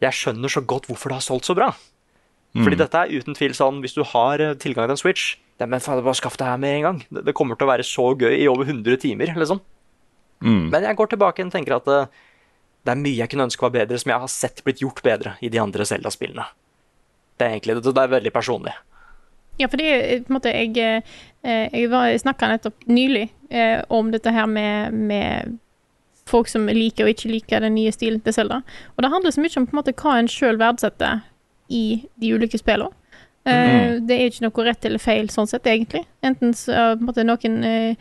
[0.04, 1.72] jeg skjønner så godt hvorfor det har solgt så bra.
[2.62, 5.68] Fordi dette er uten tvil sånn, hvis du har eh, tilgang til en Switch det,
[5.70, 7.00] men faen, bare skaff det her med en gang.
[7.10, 9.62] Det, det kommer til å være så gøy i over 100 timer, liksom.
[10.44, 10.70] Mm.
[10.74, 12.00] Men jeg går tilbake og tenker at det,
[12.84, 15.38] det er mye jeg kunne ønske var bedre, som jeg har sett blitt gjort bedre
[15.42, 16.46] i de andre Zelda-spillene.
[17.40, 18.74] Det er egentlig, det, det er veldig personlig.
[19.62, 21.04] Ja, for det er på en måte, jeg,
[21.46, 25.60] eh, jeg snakka nettopp nylig eh, om dette her med, med
[26.30, 28.64] folk som liker og ikke liker den nye stilen til Zelda.
[28.96, 31.22] Og det handler så mye om på en måte, hva en sjøl verdsetter
[31.70, 32.92] i de ulike spillene.
[33.46, 36.06] Eh, Det er ikke noe rett eller feil sånn sett, egentlig.
[36.24, 37.96] Enten så måte, noen uh,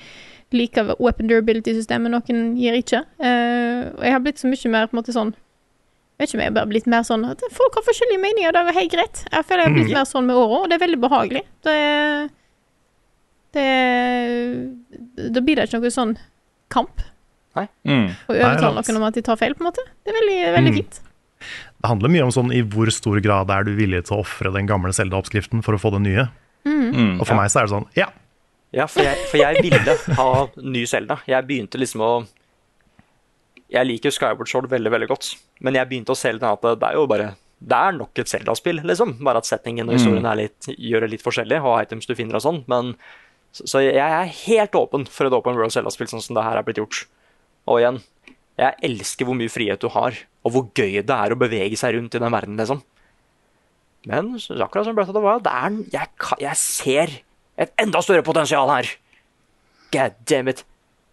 [0.52, 3.00] liker weapon durability-systemet, noen gir ikke.
[3.18, 5.32] Uh, og jeg har blitt så mye mer på en måte sånn
[6.20, 8.52] jeg vet ikke om jeg har bare blitt mer sånn at folk har forskjellige meninger,
[8.52, 9.22] det er helt greit.
[9.32, 11.42] Jeg føler jeg har blitt mer sånn med åra, og det er veldig behagelig.
[11.66, 11.78] Det,
[13.56, 16.14] det Da blir det ikke noe sånn
[16.72, 17.02] kamp
[17.84, 18.06] Mm.
[18.30, 19.82] å overtale noen om at de tar feil, på en måte.
[20.04, 20.76] Det er veldig, veldig Mm.
[20.78, 21.00] fint.
[21.82, 24.52] Det handler mye om sånn i hvor stor grad er du villig til å ofre
[24.54, 26.28] den gamle Zelda-oppskriften for å få den nye.
[26.66, 27.18] Mm.
[27.20, 28.08] Og for meg så er det sånn, ja.
[28.72, 30.28] Ja, for jeg, for jeg ville ha
[30.64, 31.18] ny Zelda.
[31.28, 32.12] Jeg begynte liksom å
[33.72, 35.30] Jeg liker Skyward Sword veldig veldig godt,
[35.64, 38.20] men jeg begynte å se litt at det, det er jo bare Det er nok
[38.20, 39.16] et Zelda-spill, liksom.
[39.24, 42.40] Bare at settingen og historien er litt, gjør det litt forskjellig, og items du finner
[42.40, 42.62] og sånn.
[42.70, 42.94] Men
[43.52, 46.58] så, så jeg er helt åpen for et Open World Zelda-spill sånn som det her
[46.58, 47.04] er blitt gjort.
[47.70, 48.00] Og igjen,
[48.58, 51.94] jeg elsker hvor mye frihet du har, og hvor gøy det er å bevege seg
[51.96, 52.82] rundt i den verden, liksom.
[54.06, 56.08] Men så- akkurat som Breath of the Wild, det er, jeg,
[56.40, 57.08] jeg ser
[57.58, 58.88] et enda større potensial her.
[59.92, 60.64] God damn it.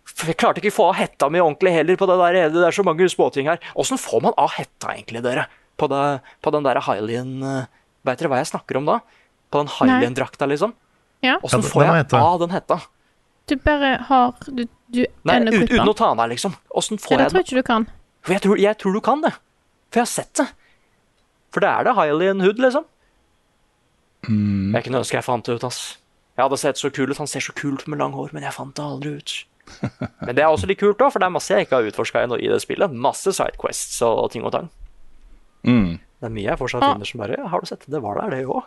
[0.05, 2.49] For Jeg klarte ikke å få av hetta mi ordentlig heller på det der.
[2.49, 3.59] Det er så mange småting her.
[3.75, 5.45] Åssen får man av hetta, egentlig, dere?
[5.77, 7.65] På, det, på den der Hylian uh,
[8.03, 8.97] Veit dere hva jeg snakker om da?
[9.51, 10.73] På den Hylian-drakta, liksom?
[11.23, 11.37] Ja.
[11.43, 12.79] Åssen Ja, får jeg av den hetta?
[13.49, 16.55] Du bare har Du, du Nei, uten uten å ta den av, liksom.
[16.75, 17.87] Åssen får det jeg tror jeg ikke du kan.
[18.25, 19.31] For jeg tror, jeg tror du kan det.
[19.89, 20.47] For jeg har sett det.
[21.53, 22.85] For det er det Hylian Hood, liksom.
[24.29, 25.97] Jeg kunne ønske jeg fant det ut, ass.
[26.37, 27.17] Jeg hadde sett så kul ut.
[27.17, 29.33] Han ser så kul ut med lang hår, men jeg fant det aldri ut.
[30.25, 32.23] Men det er også litt kult, da, for det er masse jeg ikke har utforska
[32.25, 32.89] i det spillet.
[33.05, 34.69] Masse sidequests og ting og tang.
[35.67, 35.99] Mm.
[36.19, 36.93] Det er mye jeg fortsatt Ah.
[36.95, 37.91] finner som bare Har du sett det?
[37.93, 38.63] Det var der, det òg.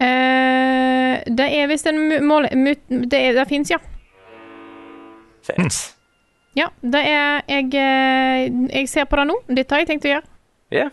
[0.00, 2.48] Uh, det er visst en mål...
[2.48, 3.78] Det, er- det fins, ja.
[5.44, 5.80] Fett.
[6.58, 8.40] Ja, det er jeg, eh,
[8.74, 9.36] jeg ser på det nå.
[9.54, 10.26] Dette har jeg tenkt å gjøre.
[10.74, 10.88] Ja.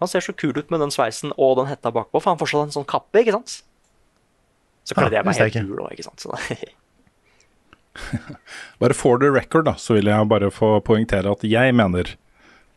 [0.00, 2.54] Han ser så kul ut med den sveisen og den hetta bakpå, for han får
[2.64, 3.50] en sånn kappe, ikke sant?
[4.88, 6.20] Så kledde Ja, jeg meg helt kul gul òg, ikke sant.
[6.24, 6.28] Så
[8.80, 12.14] Bare for the record, da, så vil jeg bare få poengtere at jeg mener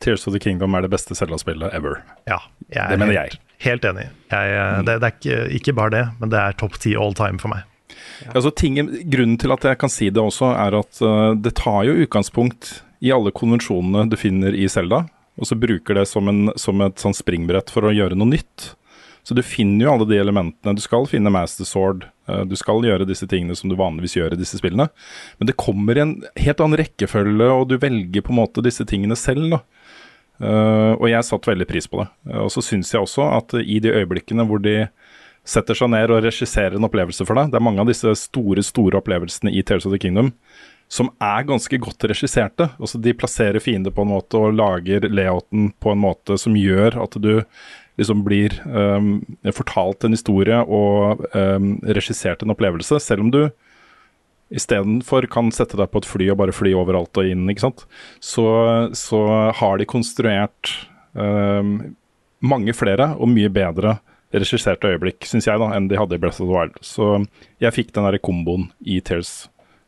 [0.03, 2.01] Tears of the Kingdom er det beste Zelda-spillet ever.
[2.27, 4.09] Ja, jeg Det er mener helt, helt enig.
[4.33, 7.13] Jeg, eh, det, det er ikke, ikke bare det, men det er topp ti all
[7.15, 7.63] time for meg.
[8.33, 11.83] Altså, tingen, grunnen til at jeg kan si det også, er at uh, det tar
[11.87, 15.03] jo utgangspunkt i alle konvensjonene du finner i Zelda,
[15.39, 18.73] og så bruker det som, en, som et sånn springbrett for å gjøre noe nytt.
[19.23, 20.75] Så du finner jo alle de elementene.
[20.75, 24.35] Du skal finne Master Sword, eh, du skal gjøre disse tingene som du vanligvis gjør
[24.35, 24.89] i disse spillene.
[25.39, 28.83] Men det kommer i en helt annen rekkefølge, og du velger på en måte disse
[28.87, 29.47] tingene selv.
[29.55, 29.61] da.
[30.43, 32.09] Eh, og jeg satte veldig pris på det.
[32.41, 34.89] Og så syns jeg også at i de øyeblikkene hvor de
[35.43, 37.51] setter seg ned og regisserer en opplevelse for deg.
[37.51, 40.31] Det er mange av disse store store opplevelsene i Tales of the Kingdom
[40.93, 42.67] som er ganske godt regisserte.
[42.77, 46.99] Altså, de plasserer fiender på en måte og lager layouten på en måte som gjør
[47.01, 47.33] at du
[47.99, 49.15] liksom blir um,
[49.53, 53.43] fortalt en historie og um, regissert en opplevelse, selv om du
[54.53, 57.85] istedenfor kan sette deg på et fly og bare fly overalt og inn, ikke sant.
[58.21, 58.45] Så,
[58.97, 59.21] så
[59.57, 60.73] har de konstruert
[61.13, 61.95] um,
[62.43, 63.97] mange flere og mye bedre
[64.41, 66.79] regisserte øyeblikk, syns jeg, da, enn de hadde i Breath of the Wild.
[66.81, 67.25] Så
[67.61, 69.43] jeg fikk den derre komboen i Tears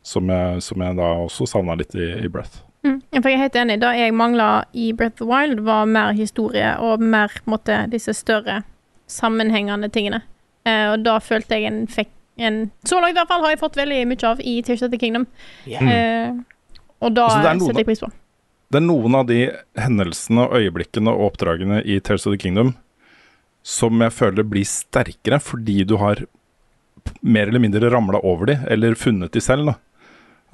[0.06, 2.62] som jeg, som jeg da også savna litt i, i Breath.
[2.86, 3.00] Mm.
[3.16, 3.80] For jeg er helt enig.
[3.82, 7.78] Det jeg mangla i Breath of the Wild, var mer historie og mer måtte, måte,
[7.90, 8.60] disse større
[9.10, 10.22] sammenhengende tingene.
[10.66, 13.62] Eh, og da følte jeg en fikk en Så langt i hvert fall har jeg
[13.62, 15.24] fått veldig mye av i Tears of the Kingdom.
[15.64, 15.88] Yeah.
[15.88, 16.34] Eh,
[17.00, 18.10] og da Altså, er setter jeg pris på.
[18.70, 19.38] Det er noen av de
[19.78, 22.74] hendelsene, øyeblikkene og oppdragene i Tears of the Kingdom
[23.66, 26.22] som jeg føler blir sterkere fordi du har
[27.26, 29.72] mer eller mindre ramla over de, eller funnet de selv.
[29.72, 29.76] da.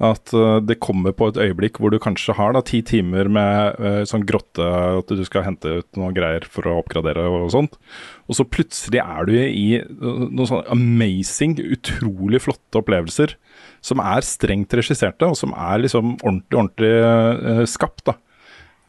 [0.03, 3.77] At uh, det kommer på et øyeblikk hvor du kanskje har da ti timer med
[3.77, 7.77] uh, sånn grotte, at du skal hente ut noen greier for å oppgradere og sånt.
[8.25, 13.37] Og så plutselig er du i uh, noen sånne amazing, utrolig flotte opplevelser
[13.85, 18.05] som er strengt regisserte, og som er liksom ordentlig, ordentlig skapt.
[18.09, 18.17] da.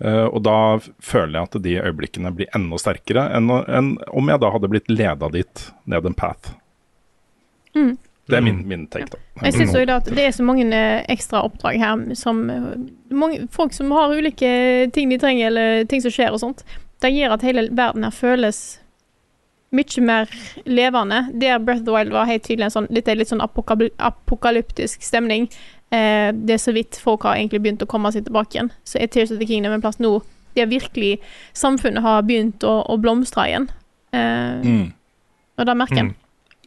[0.02, 0.56] Eh, og da
[1.02, 5.30] føler jeg at de øyeblikkene blir enda sterkere enn, om jeg da hadde blitt leda
[5.32, 6.56] dit ned en path.
[7.74, 7.94] Mm.
[8.24, 9.18] Det er min, min take, da.
[9.44, 12.70] Jeg syns òg at det er så mange eh, ekstra oppdrag her som eh,
[13.12, 14.48] mange, Folk som har ulike
[14.96, 16.64] ting de trenger, eller ting som skjer og sånt.
[17.04, 18.62] Det gjør at hele verden her føles
[19.74, 20.30] mye mer
[20.64, 21.26] levende.
[21.34, 25.50] Der Breath of the Wild var helt tydelig en sånn Litt, litt sånn apokalyptisk stemning.
[25.92, 28.70] Eh, det er så vidt folk har egentlig begynt å komme seg tilbake igjen.
[28.84, 30.22] Så er Tears of the Kingdom en plass nå
[30.54, 31.18] der virkelig
[31.52, 33.68] samfunnet har begynt å, å blomstre igjen.
[34.14, 34.92] Eh, Mm.
[35.58, 36.14] Og det merker en.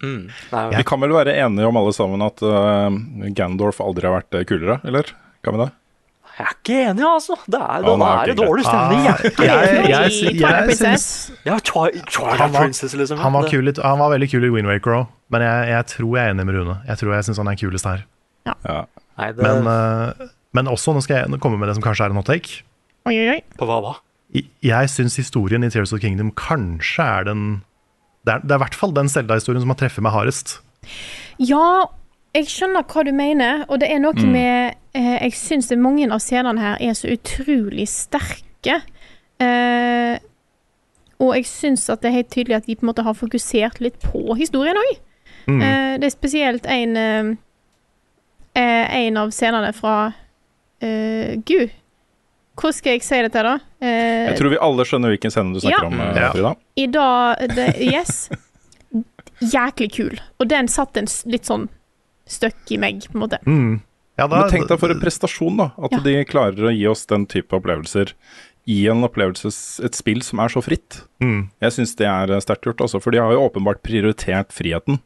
[0.04, 0.30] Mm.
[0.54, 2.88] Nei, Vi kan vel være enige om alle sammen at uh,
[3.36, 5.10] Gandorf aldri har vært eh, kulere, eller?
[5.44, 5.72] Kan vi det?
[6.38, 7.36] Jeg er ikke enig, altså.
[7.50, 9.02] Det er, oh, nå er det dårlig stemning.
[9.08, 9.90] Jeg er ikke Jeg, enig.
[9.90, 11.08] jeg, jeg, jeg syns
[11.48, 13.18] Ja, Han var- liksom.
[13.18, 16.12] han var, kul, han var veldig kul i Wind Waker òg, men jeg, jeg tror
[16.20, 16.78] jeg er enig med Rune.
[16.88, 18.06] Jeg tror jeg syns han er kulest her.
[18.46, 18.84] Ja.
[19.18, 22.14] Nei, det, Men, uh, men også, nå skal jeg komme med det som kanskje er
[22.14, 22.62] en hot take.
[23.10, 23.40] Oi, oi.
[23.58, 23.96] På hva da?
[24.36, 27.44] Jeg syns historien i Tears of Kingdom kanskje er den
[28.28, 30.58] Det er, det er i hvert fall den Selda-historien som har treffet meg hardest.
[31.40, 31.88] Ja,
[32.36, 36.20] jeg skjønner hva du mener, og det er noe med eh, Jeg syns mange av
[36.22, 38.82] scenene her er så utrolig sterke.
[39.42, 40.20] Eh,
[41.24, 43.80] og jeg syns at det er helt tydelig at de på en måte har fokusert
[43.82, 44.94] litt på historien òg.
[45.48, 45.62] Mm.
[45.64, 47.32] Eh, det er spesielt en eh,
[48.58, 50.14] En av scenene fra
[50.82, 51.70] eh, Gud,
[52.58, 53.56] hvordan skal jeg si dette, da?
[53.82, 55.88] Eh, Jeg tror vi alle skjønner hvilken scene du snakker Ja.
[55.92, 56.32] om, eh, Ja.
[56.34, 56.56] Frida.
[56.78, 58.30] I dag det, Yes.
[59.42, 60.20] Jæklig kul.
[60.42, 61.68] Og den satt en litt sånn
[62.28, 63.38] støkk i meg, på en måte.
[63.46, 63.82] Mm.
[64.18, 65.72] Ja, da, Men tenk deg for en prestasjon, da.
[65.78, 66.00] At Ja.
[66.00, 68.14] de klarer å gi oss den type opplevelser
[68.68, 71.04] i en opplevelses, et spill som er så fritt.
[71.22, 71.50] mm.
[71.62, 73.00] Jeg syns det er eh, sterkt gjort, altså.
[73.02, 75.00] For de har jo åpenbart prioritert friheten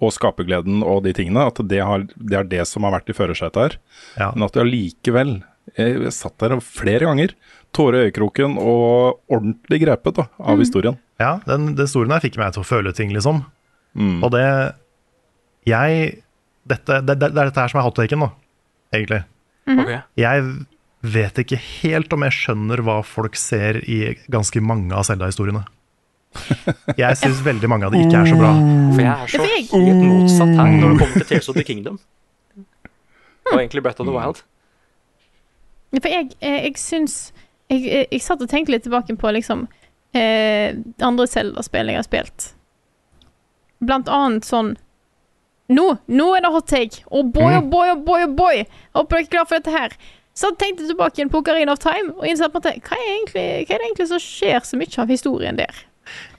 [0.00, 1.46] og skapergleden og de tingene.
[1.50, 3.78] At det, har, det er det som har vært i førersetet her.
[4.16, 4.30] ja.
[4.34, 5.40] Men at du allikevel
[5.76, 7.34] Jeg jeg satt der flere ganger,
[7.76, 10.96] Tårer i øyekroken og ordentlig grepet da, av historien.
[11.20, 13.44] ja, den, den historien her fikk meg til å føle ting, liksom.
[13.94, 14.24] Mm.
[14.24, 14.42] Og det
[15.68, 16.22] Jeg
[16.66, 18.30] dette, det, det, det er dette her som er hot taken, da,
[18.96, 19.22] egentlig.
[19.70, 19.92] Ok.
[20.18, 20.48] Jeg
[21.14, 24.00] vet ikke helt om jeg skjønner hva folk ser i
[24.32, 25.62] ganske mange av Selda-historiene.
[26.98, 28.52] Jeg syns veldig mange av de ikke er så bra.
[28.94, 31.98] For jeg er så helt motsatt her når det kommer til Tears of the Kingdom.
[33.50, 34.42] Og egentlig Brett of the Wild.
[35.90, 37.32] Ja, For jeg, eh, jeg syns
[37.70, 39.66] jeg, jeg, jeg satt og tenkte litt tilbake på liksom
[40.14, 42.52] eh, andre Zelda-spill jeg har spilt.
[43.80, 44.76] Blant annet sånn
[45.70, 47.04] Nå, nå er det hot take!
[47.14, 48.64] Oh boy, oh boy, oh boy, oh boy!
[48.98, 49.92] Håper dere er klar for dette her.
[50.34, 53.44] Så tenkte jeg tilbake igjen på Ocarina of Time og innså at hva er, egentlig,
[53.68, 55.84] hva er det egentlig som skjer så mye av historien der?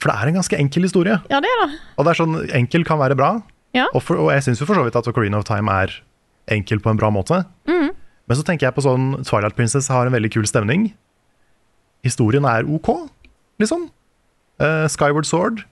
[0.02, 1.17] For det er en ganske enkel historie.
[1.32, 1.80] Ja, det er det.
[1.97, 3.32] Og det er sånn, enkel kan være bra.
[3.78, 3.86] Ja.
[3.95, 5.93] Og, for, og jeg syns jo for så vidt at Ocarina of Time er
[6.52, 7.43] enkel på en bra måte.
[7.69, 7.91] Mm.
[8.28, 10.89] Men så tenker jeg på sånn Twilight Princess har en veldig kul stemning.
[12.06, 12.89] Historien er OK,
[13.62, 13.88] liksom.
[14.62, 15.63] Uh, Skyward Sword.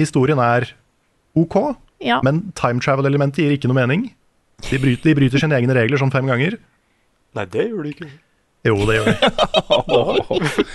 [0.00, 0.70] Historien er
[1.38, 1.56] OK,
[2.02, 2.20] Ja.
[2.24, 4.08] men time travel-elementet gir ikke noe mening.
[4.70, 6.56] De bryter, de bryter sine egne regler sånn fem ganger.
[7.34, 8.08] Nei, det gjør de ikke.
[8.62, 9.30] Jo, det gjør de.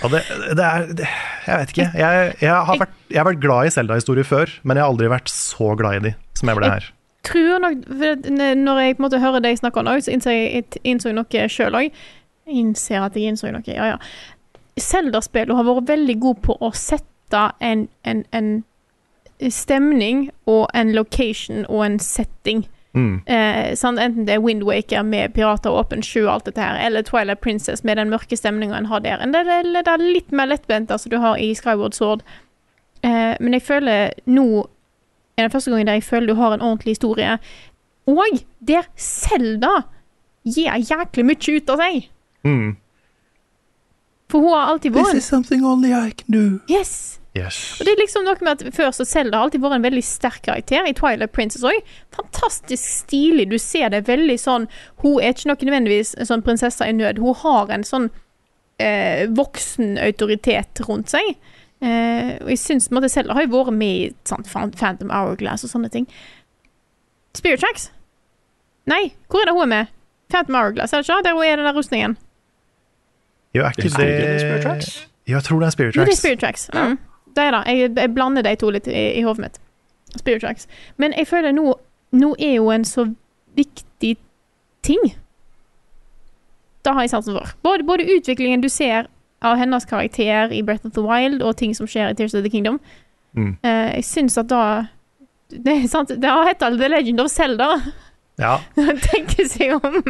[0.04, 0.20] Og det,
[0.58, 1.08] det er det,
[1.46, 1.88] Jeg vet ikke.
[1.96, 5.08] Jeg, jeg, har vært, jeg har vært glad i Zelda-historier før, men jeg har aldri
[5.12, 6.90] vært så glad i de som jeg ble her.
[7.28, 10.50] tror nok Når jeg på en måte hører deg snakke om det, så innser jeg,
[10.52, 12.00] jeg innså jeg noe sjøl òg.
[12.48, 14.00] Innser at jeg innså noe, ja ja.
[14.78, 18.52] Zelda-spillet har vært veldig god på å sette en, en, en
[19.50, 22.66] stemning og en location og en setting.
[22.98, 23.20] Mm.
[23.26, 23.76] Eh?
[23.88, 27.40] Enten det er Windwaker med pirater og åpen sju og alt dette her, eller Twilight
[27.44, 29.22] Princess med den mørke stemninga en har der.
[29.22, 32.24] Eller det, eller det er litt mer lettbent som du har i Skyward Sword.
[33.06, 34.48] Eh, men jeg føler nå
[35.38, 37.38] er den første gangen der jeg føler du har en ordentlig historie.
[38.08, 39.84] Og der Selda
[40.48, 42.08] gir jæklig mye ut av seg.
[42.42, 42.76] Mm.
[44.28, 46.60] For hun har alltid vært is something only I can do.
[46.68, 47.17] Yes!
[47.38, 47.58] Yes.
[47.78, 50.04] Og det er liksom noe med at Før så Zelda har alltid vært en veldig
[50.04, 50.86] sterk karakter.
[50.88, 51.92] I Twilight Princess òg.
[52.14, 53.48] Fantastisk stilig.
[53.52, 54.68] Du ser det veldig sånn
[55.04, 57.20] Hun er ikke noe nødvendigvis en sånn prinsesse i nød.
[57.22, 58.10] Hun har en sånn
[58.82, 61.36] eh, voksen autoritet rundt seg.
[61.78, 65.70] Eh, og jeg syns Selda Zelda har jo vært med i sånn, Phantom Hourglass og
[65.74, 66.08] sånne ting.
[67.38, 67.90] Spirit Tracks?
[68.88, 69.92] Nei, hvor er det hun er med?
[70.32, 71.22] Phantom Hourglass, er det ikke?
[71.24, 72.16] Der hun er den der rustningen.
[73.54, 74.90] Jo, er ikke det, det Spirit Tracks?
[75.28, 76.70] Jo, jeg tror det er Spirit Jo, det er Spirit Tracks.
[76.74, 76.78] Mm.
[76.78, 76.98] Det
[77.38, 77.62] det.
[77.66, 79.60] Jeg, jeg blander de to litt i, i hodet mitt.
[80.16, 80.68] Spirit Tracks.
[80.96, 81.74] Men jeg føler nå
[82.16, 83.02] Nå er jo en så
[83.52, 84.14] viktig
[84.86, 85.02] ting
[86.80, 87.50] Det har jeg sansen for.
[87.62, 89.10] Både, både utviklingen du ser
[89.44, 92.42] av hennes karakter i Breath of the Wild, og ting som skjer i Tears of
[92.42, 92.80] the Kingdom.
[93.36, 93.52] Mm.
[93.60, 94.86] Uh, jeg syns at da
[95.52, 97.68] Det er sant, det har hett The Legend of Zelda.
[98.38, 98.58] Ja,
[99.10, 100.00] Tenke seg om.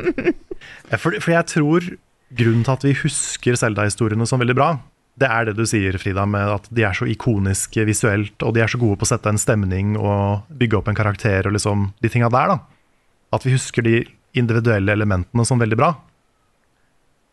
[0.94, 1.90] for, for jeg tror
[2.38, 4.70] grunnen til at vi husker Zelda-historiene som veldig bra,
[5.18, 8.62] det er det du sier, Frida, med at de er så ikoniske visuelt, og de
[8.62, 11.88] er så gode på å sette en stemning og bygge opp en karakter og liksom
[12.04, 12.58] de tinga der, da.
[13.34, 14.02] At vi husker de
[14.38, 15.92] individuelle elementene som veldig bra.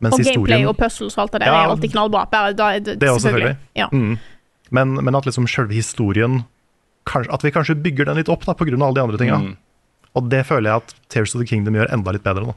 [0.04, 2.26] Mens Og gameplay historien og puzzles og alt det der Ja, er alltid knallbra.
[2.32, 3.56] Bare, da, det, Det også, selvfølgelig.
[3.80, 3.88] Ja.
[3.94, 4.18] Mm.
[4.76, 6.44] Men, men at liksom sjølve historien
[7.08, 8.76] kanskje, At vi kanskje bygger den litt opp da, pga.
[8.76, 9.38] alle de andre tinga.
[9.40, 9.56] Mm.
[10.16, 12.50] Og det føler jeg at Tears of the Kingdom gjør enda litt bedre.
[12.50, 12.56] da.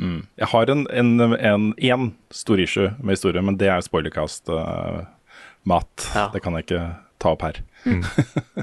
[0.00, 0.24] Mm.
[0.40, 6.06] Jeg har en, en, en, en stor issue med historie, men det er spoilercast-mat.
[6.14, 6.24] Ja.
[6.32, 6.82] Det kan jeg ikke
[7.22, 7.56] ta opp her.
[7.86, 8.02] Mm.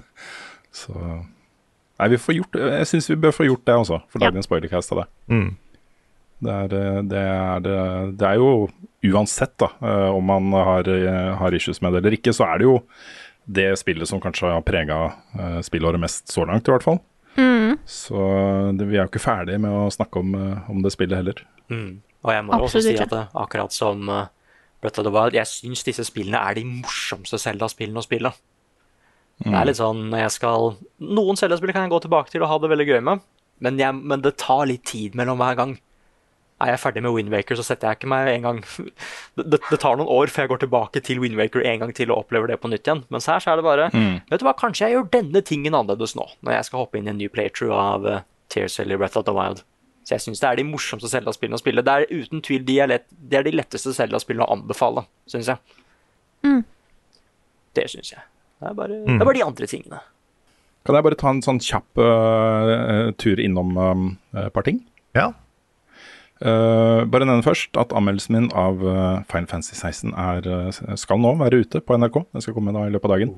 [0.72, 0.92] Så
[2.02, 4.38] Nei, vi får gjort Jeg syns vi bør få gjort det også, få lagd Ja.
[4.42, 5.08] en spoilercast av det.
[5.30, 5.52] Mm.
[6.42, 7.76] Det er, eh, det, er, det,
[8.18, 8.48] det er jo
[9.12, 12.58] uansett, da, eh, om man har, eh, har issues med det eller ikke, så er
[12.58, 12.80] det jo
[13.46, 14.98] det spillet som kanskje har prega
[15.66, 17.00] spillåret mest så langt, i hvert fall.
[17.38, 17.80] Mm.
[17.88, 18.22] Så
[18.78, 21.44] det, vi er jo ikke ferdig med å snakke om, eh, om det spillet heller.
[21.72, 22.02] Mm.
[22.22, 24.26] Og jeg må Absolutt også si at det, akkurat som uh,
[24.84, 28.34] Breath of the Wild, jeg syns disse spillene er de morsomste Selda-spillene å spille.
[29.42, 30.68] Det er litt sånn når jeg skal
[31.02, 33.24] Noen Selda-spill kan jeg gå tilbake til og ha det veldig gøy med,
[33.62, 35.74] men, jeg, men det tar litt tid mellom hver gang.
[36.62, 38.60] Er jeg ferdig med Windwaker, så setter jeg ikke meg en gang
[39.40, 42.26] det, det, tar noen år før jeg går tilbake til Windwaker en gang til og
[42.26, 43.04] opplever det på nytt igjen.
[43.14, 46.16] Mens her så er det bare Vet du hva, kanskje jeg gjør denne tingen annerledes
[46.18, 49.20] nå, når jeg skal hoppe inn i en ny playthrough av uh, Tears eller Breath
[49.20, 49.64] of the Wild.
[50.06, 51.84] Så jeg syns det er de morsomste Zelda-spillene å spille.
[51.86, 55.52] Det er uten tvil de, er lett, de, er de letteste Zelda-spillene å anbefale, syns
[55.52, 55.78] jeg.
[56.48, 56.64] Mm.
[57.78, 58.26] Det syns jeg.
[58.62, 60.02] Det er, bare, det er bare de andre tingene.
[60.86, 64.82] Kan jeg bare ta en sånn kjapp uh, tur innom et uh, par ting?
[65.18, 65.32] Ja.
[66.42, 71.22] Eh, bare nevne først at anmeldelsen min av uh, Final Fantasy 16 er, eh, skal
[71.22, 72.18] nå være ute på NRK.
[72.34, 73.36] Den skal komme da i løpet av dagen.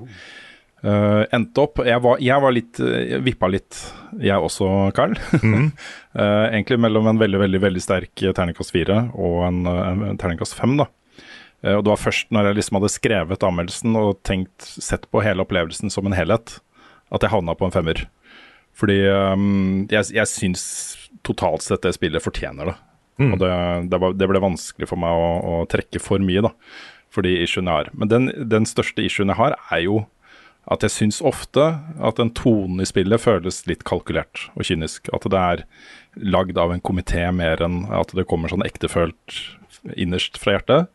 [0.83, 3.77] Uh, endte opp Jeg var, jeg var litt jeg vippa litt,
[4.19, 5.17] jeg også, Carl.
[6.13, 10.75] Eh, egentlig mellom en veldig veldig, veldig sterk terningkast 4 og en, en terningkast 5.
[10.77, 10.85] da.
[11.71, 15.41] Og det var først når jeg liksom hadde skrevet anmeldelsen og tenkt, sett på hele
[15.41, 16.59] opplevelsen som en helhet,
[17.09, 18.03] at jeg havna på en femmer.
[18.77, 20.67] Fordi um, jeg, jeg syns
[21.25, 22.77] totalt sett det spillet fortjener det.
[23.21, 23.51] Og det,
[23.91, 26.53] det, var, det ble vanskelig for meg å, å trekke for mye, da,
[27.13, 27.91] for de issuene jeg har.
[27.93, 30.03] Men den, den største issuen jeg har, er jo
[30.71, 31.63] at jeg syns ofte
[31.99, 35.11] at den tonen i spillet føles litt kalkulert og kynisk.
[35.15, 35.65] At det er
[36.15, 39.41] lagd av en komité mer enn at det kommer sånn ektefølt
[39.99, 40.87] innerst fra hjertet.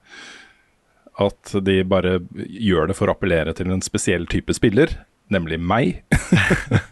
[1.21, 4.97] At de bare gjør det for å appellere til en spesiell type spiller,
[5.33, 6.03] nemlig meg.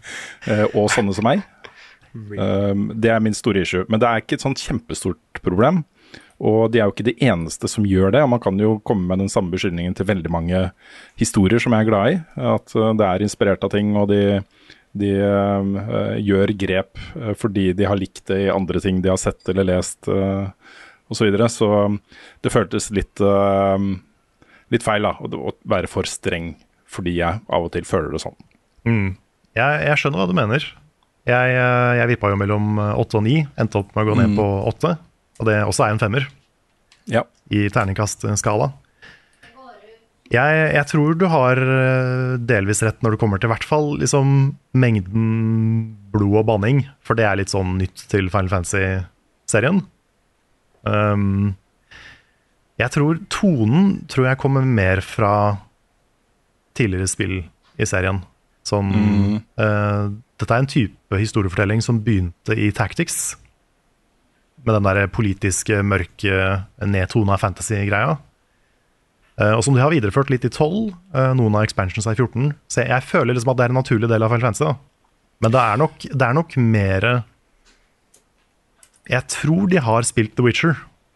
[0.47, 1.41] Eh, og sånne som meg.
[2.37, 3.85] Um, det er min store issue.
[3.91, 5.83] Men det er ikke et sånt kjempestort problem.
[6.37, 8.21] Og de er jo ikke de eneste som gjør det.
[8.21, 10.67] og Man kan jo komme med den samme beskyldningen til veldig mange
[11.17, 12.17] historier som jeg er glad i.
[12.55, 14.39] At uh, det er inspirert av ting, og de,
[14.97, 19.21] de uh, gjør grep uh, fordi de har likt det i andre ting de har
[19.21, 20.53] sett eller lest uh,
[21.09, 21.17] osv.
[21.17, 21.49] Så, videre.
[21.49, 21.99] så um,
[22.45, 23.79] det føltes litt, uh,
[24.73, 26.53] litt feil da, å være for streng
[26.87, 28.37] fordi jeg av og til føler det sånn.
[28.87, 29.07] Mm.
[29.57, 30.63] Jeg, jeg skjønner hva du mener.
[31.27, 34.17] Jeg, eh, jeg vippa jo mellom eh, åtte og ni, endte opp med å gå
[34.21, 34.35] ned Mm.
[34.39, 34.93] på åtte.
[35.41, 36.27] Og det også er en femmer
[37.11, 37.23] Ja.
[37.51, 38.71] i terningkastskala.
[40.27, 44.57] Jeg, jeg tror du har eh, delvis rett når det kommer til hvert fall liksom,
[44.75, 45.27] mengden
[46.11, 49.85] blod og banning, for det er litt sånn nytt til Final Fantasy-serien.
[50.83, 51.55] Um,
[52.79, 55.31] jeg tror tonen tror jeg kommer mer fra
[56.77, 57.37] tidligere spill
[57.79, 58.19] i serien.
[58.67, 58.91] Sånn,
[59.57, 63.35] eh, dette er en type historiefortelling som begynte i Tactics.
[64.65, 68.17] Med den der politiske, mørke, nedtona fantasy-greia.
[69.37, 72.19] Eh, og som de har videreført litt i 12, eh, noen av expansions er i
[72.21, 72.51] 14.
[72.73, 74.65] Så jeg, føler liksom at det er en naturlig del av Final Fantasy.
[74.65, 74.75] Da.
[75.45, 77.07] Men det er nok, det er nok mer
[79.07, 80.73] Jeg tror de har spilt The Witcher,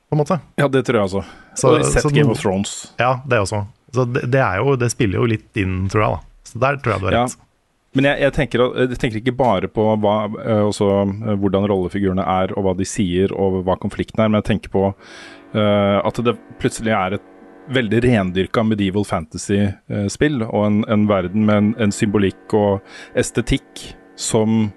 [0.08, 0.38] på en måte.
[0.62, 1.24] Ja, det tror jeg også.
[1.60, 2.94] Så- og sett så Game of Thrones.
[2.98, 3.66] Ja, det også.
[3.92, 6.12] Så det, det, jo, det spiller jo litt inn, tror jeg.
[6.16, 6.20] da.
[6.48, 7.26] Så der tror jeg du har Ja.
[7.98, 12.24] Men jeg, jeg, tenker, jeg tenker ikke bare på hva, eh, også, eh, hvordan rollefigurene
[12.24, 16.22] er, og hva de sier, og hva konflikten er, men jeg tenker på uh, at
[16.24, 17.28] det plutselig er et
[17.72, 22.80] veldig rendyrka medieval fantasy-spill, og en, en verden med en, en symbolikk og
[23.20, 23.84] estetikk
[24.20, 24.72] som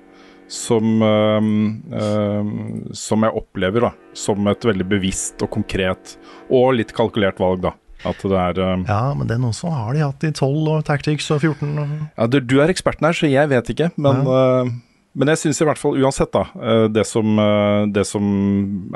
[0.54, 6.16] som, ehm, ehm, som jeg opplever da, som et veldig bevisst og konkret
[6.52, 7.64] og litt kalkulert valg.
[7.64, 7.72] da.
[8.04, 11.30] At det er ehm, Ja, men den også har de hatt i 12 og Tactics
[11.34, 11.70] og 14.
[11.78, 11.94] Og...
[12.18, 13.90] Ja, du, du er eksperten her, så jeg vet ikke.
[13.96, 14.72] Men, eh,
[15.14, 16.42] Men jeg syns i hvert fall uansett, da.
[16.58, 18.24] Uh, Det som, uh, det som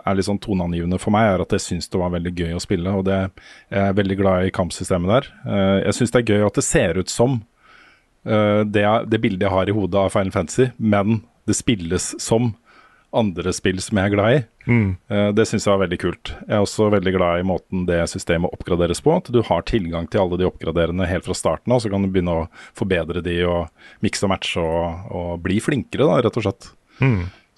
[0.03, 2.63] er litt sånn toneangivende for meg, er at jeg syns det var veldig gøy å
[2.65, 2.91] spille.
[2.91, 3.19] Og det,
[3.71, 5.29] jeg er veldig glad i kampsystemet der.
[5.47, 7.39] Eh, Jeg syns det er gøy at det ser ut som
[8.27, 12.51] eh, det, det bildet jeg har i hodet av Final Fantasy, men det spilles som
[13.17, 14.41] andre spill som jeg er glad i.
[14.69, 14.89] Mm.
[15.33, 16.33] Det syns jeg var veldig kult.
[16.45, 19.15] Jeg er også veldig glad i måten det systemet oppgraderes på.
[19.17, 22.11] At du har tilgang til alle de oppgraderende helt fra starten av, så kan du
[22.13, 22.47] begynne å
[22.77, 26.69] forbedre de og mikse og matche og, og bli flinkere, da, rett og slett.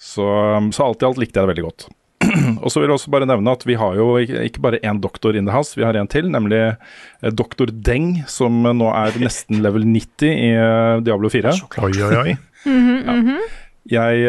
[0.01, 0.27] Så,
[0.71, 1.87] så alt i alt likte jeg det veldig godt.
[2.63, 5.37] og så vil jeg også bare nevne at vi har jo ikke, bare én doktor
[5.37, 9.61] in the house, vi har en til, nemlig eh, doktor Deng, som nå er nesten
[9.65, 11.55] level 90 i eh, Diablo 4.
[11.85, 12.37] Oi, oi, oi.
[13.91, 14.25] Jeg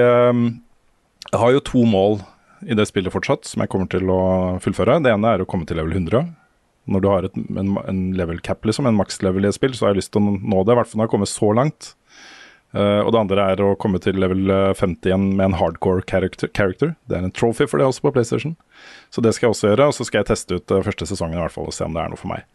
[1.33, 2.20] eh, har jo to mål
[2.62, 4.22] i det spillet fortsatt, som jeg kommer til å
[4.62, 5.01] fullføre.
[5.03, 6.28] Det ene er å komme til level 100.
[6.93, 9.87] Når du har et, en, en level cap, liksom, en makslevel i et spill, så
[9.87, 10.74] har jeg lyst til å nå det.
[10.74, 11.93] I hvert fall når jeg har kommet så langt.
[12.72, 16.07] Uh, og det andre er å komme til level eh, 50 igjen med en hardcore
[16.09, 16.49] character.
[16.57, 16.95] character.
[17.05, 18.55] Det er en trophy for det også på PlayStation.
[19.12, 19.91] Så det skal jeg også gjøre.
[19.91, 21.93] Og så skal jeg teste ut uh, første sesongen i hvert fall og se om
[21.93, 22.47] det er noe for meg.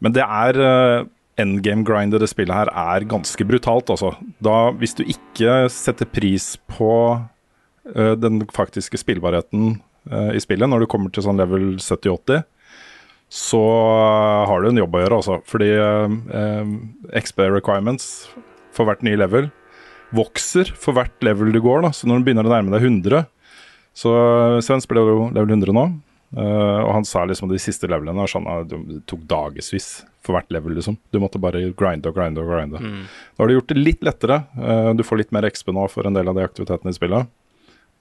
[0.00, 1.08] Men det er uh,
[1.40, 4.14] endgame grinder det spillet her er ganske brutalt, altså.
[4.44, 7.28] Da, hvis du ikke setter pris på eh,
[7.84, 12.44] den faktiske spillbarheten eh, i spillet når du kommer til sånn level 70-80,
[13.30, 13.62] så
[14.50, 15.38] har du en jobb å gjøre, altså.
[15.46, 16.70] Fordi eh,
[17.22, 18.28] XP requirements
[18.74, 19.50] for hvert nye level
[20.14, 21.92] vokser for hvert level du går, da.
[21.94, 23.26] Så når du begynner å nærme deg 100
[23.96, 24.12] Så
[24.64, 25.90] Sven spiller jo level 100 nå.
[26.30, 30.36] Uh, og han sa liksom at de siste levelene sånn, at det tok dagevis for
[30.36, 30.94] hvert level, liksom.
[31.10, 32.78] Du måtte bare grinde og grinde og grinde.
[32.78, 34.44] Nå har du gjort det litt lettere.
[34.54, 37.30] Uh, du får litt mer XP nå for en del av de aktivitetene i spillet.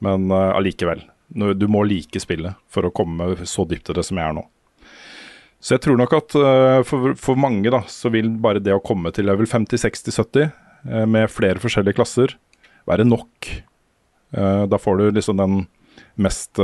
[0.05, 1.03] Men eh, allikevel.
[1.35, 4.37] Uh, du må like spillet for å komme så dypt i det som jeg er
[4.37, 4.45] nå.
[5.59, 8.83] Så jeg tror nok at uh, for, for mange da, så vil bare det å
[8.83, 12.37] komme til level 50, 60, 70 uh, med flere forskjellige klasser
[12.89, 13.49] være nok.
[14.29, 15.59] Eh, da får du liksom den
[16.21, 16.59] mest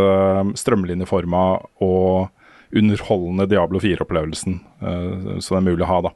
[0.58, 1.42] strømlinjeforma
[1.86, 6.00] og underholdende Diablo 4-opplevelsen eh, som det er mulig å ha.
[6.10, 6.14] da.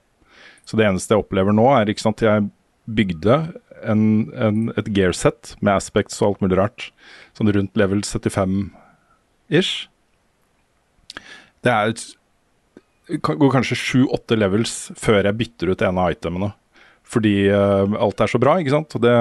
[0.68, 2.50] Så det eneste jeg opplever nå, er ikke sant, jeg
[2.90, 3.40] bygde
[3.88, 4.04] en,
[4.36, 6.90] en, et gearset med aspects og alt mulig rart,
[7.38, 9.88] sånn rundt level 75-ish.
[11.66, 12.06] Det er et,
[13.26, 16.54] går kanskje sju-åtte levels før jeg bytter ut en av itemene.
[17.10, 18.96] Fordi uh, alt er så bra, ikke sant.
[19.02, 19.14] Det,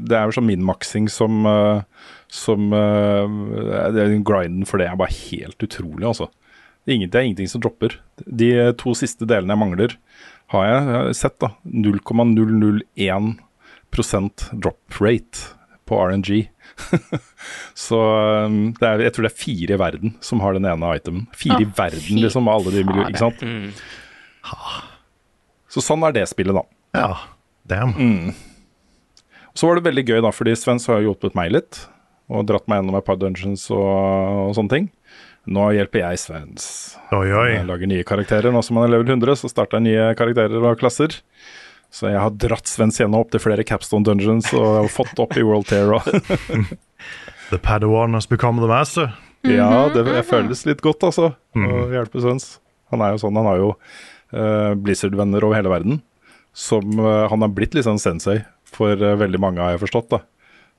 [0.00, 1.82] det er jo sånn minmaxing som, uh,
[2.32, 6.30] som uh, Grinden for det er bare helt utrolig, altså.
[6.80, 7.98] Det er ingenting som dropper.
[8.24, 9.96] De to siste delene jeg mangler,
[10.50, 11.36] har jeg, sett.
[11.42, 15.38] da 0,001% drop rate
[15.90, 16.50] på RNG.
[17.86, 17.98] Så
[18.46, 21.22] um, det er, jeg tror det er fire i verden som har den ene itemen.
[21.36, 23.10] Fire i verden, fy liksom, av alle de miljøene.
[23.10, 23.40] Ikke sant?
[23.42, 23.68] Mm.
[25.70, 26.62] Så sånn er det spillet, da.
[26.98, 27.12] Ja,
[27.70, 27.94] damn.
[27.94, 28.28] Mm.
[29.54, 31.72] Så var det veldig gøy, da, fordi Svens har hjulpet meg litt.
[32.30, 33.90] Og dratt meg gjennom et par dungeons og,
[34.46, 34.86] og sånne ting.
[35.48, 36.66] Nå hjelper jeg Svens.
[37.16, 37.48] Oi, oi.
[37.54, 38.52] Jeg lager nye karakterer.
[38.52, 41.16] Nå som han er level 100, så starter jeg nye karakterer og klasser.
[41.90, 45.44] Så jeg har dratt Svens gjennom opp til flere Capstone Dungeons og fått opp i
[45.46, 46.04] World Terror.
[47.50, 49.10] The Padawan has become the master.
[49.48, 51.32] ja, det, det føles litt godt, altså.
[51.56, 52.58] Å hjelpe Svens.
[52.92, 56.02] Han er jo sånn, han har jo uh, Blizzard-venner over hele verden.
[56.54, 60.12] Som uh, Han har blitt litt sånn sensei for uh, veldig mange, har jeg forstått.
[60.12, 60.20] da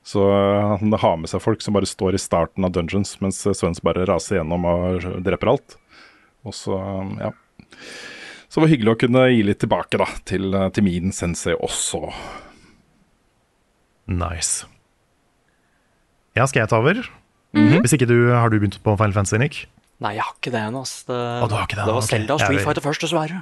[0.03, 3.43] Så eh, han har med seg folk som bare står i starten av dungeons, mens
[3.45, 5.75] eh, Svens bare raser gjennom og dreper alt.
[6.47, 7.31] Og så, eh, ja.
[8.51, 11.53] Så det var hyggelig å kunne gi litt tilbake da, til, eh, til min sensei
[11.55, 12.09] også.
[14.11, 14.65] Nice.
[16.35, 16.99] Ja, skal jeg ta over?
[17.53, 19.61] Hvis ikke du har du begynt på Final Fantasy, Nick?
[20.01, 20.81] Nei, jeg har ikke det ennå.
[20.81, 22.09] Det, Å, du har ikke det, det var ok.
[22.09, 23.41] Zelda og Street vil- Fighter først, dessverre.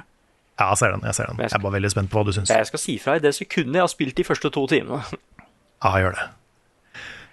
[0.60, 1.04] Ja, jeg ser den.
[1.08, 1.38] Jeg ser den.
[1.40, 2.50] Jeg er bare veldig spent på hva du syns.
[2.52, 4.98] Jeg skal si fra i det sekundet jeg har spilt de første to timene.
[5.80, 6.26] Ja, gjør det.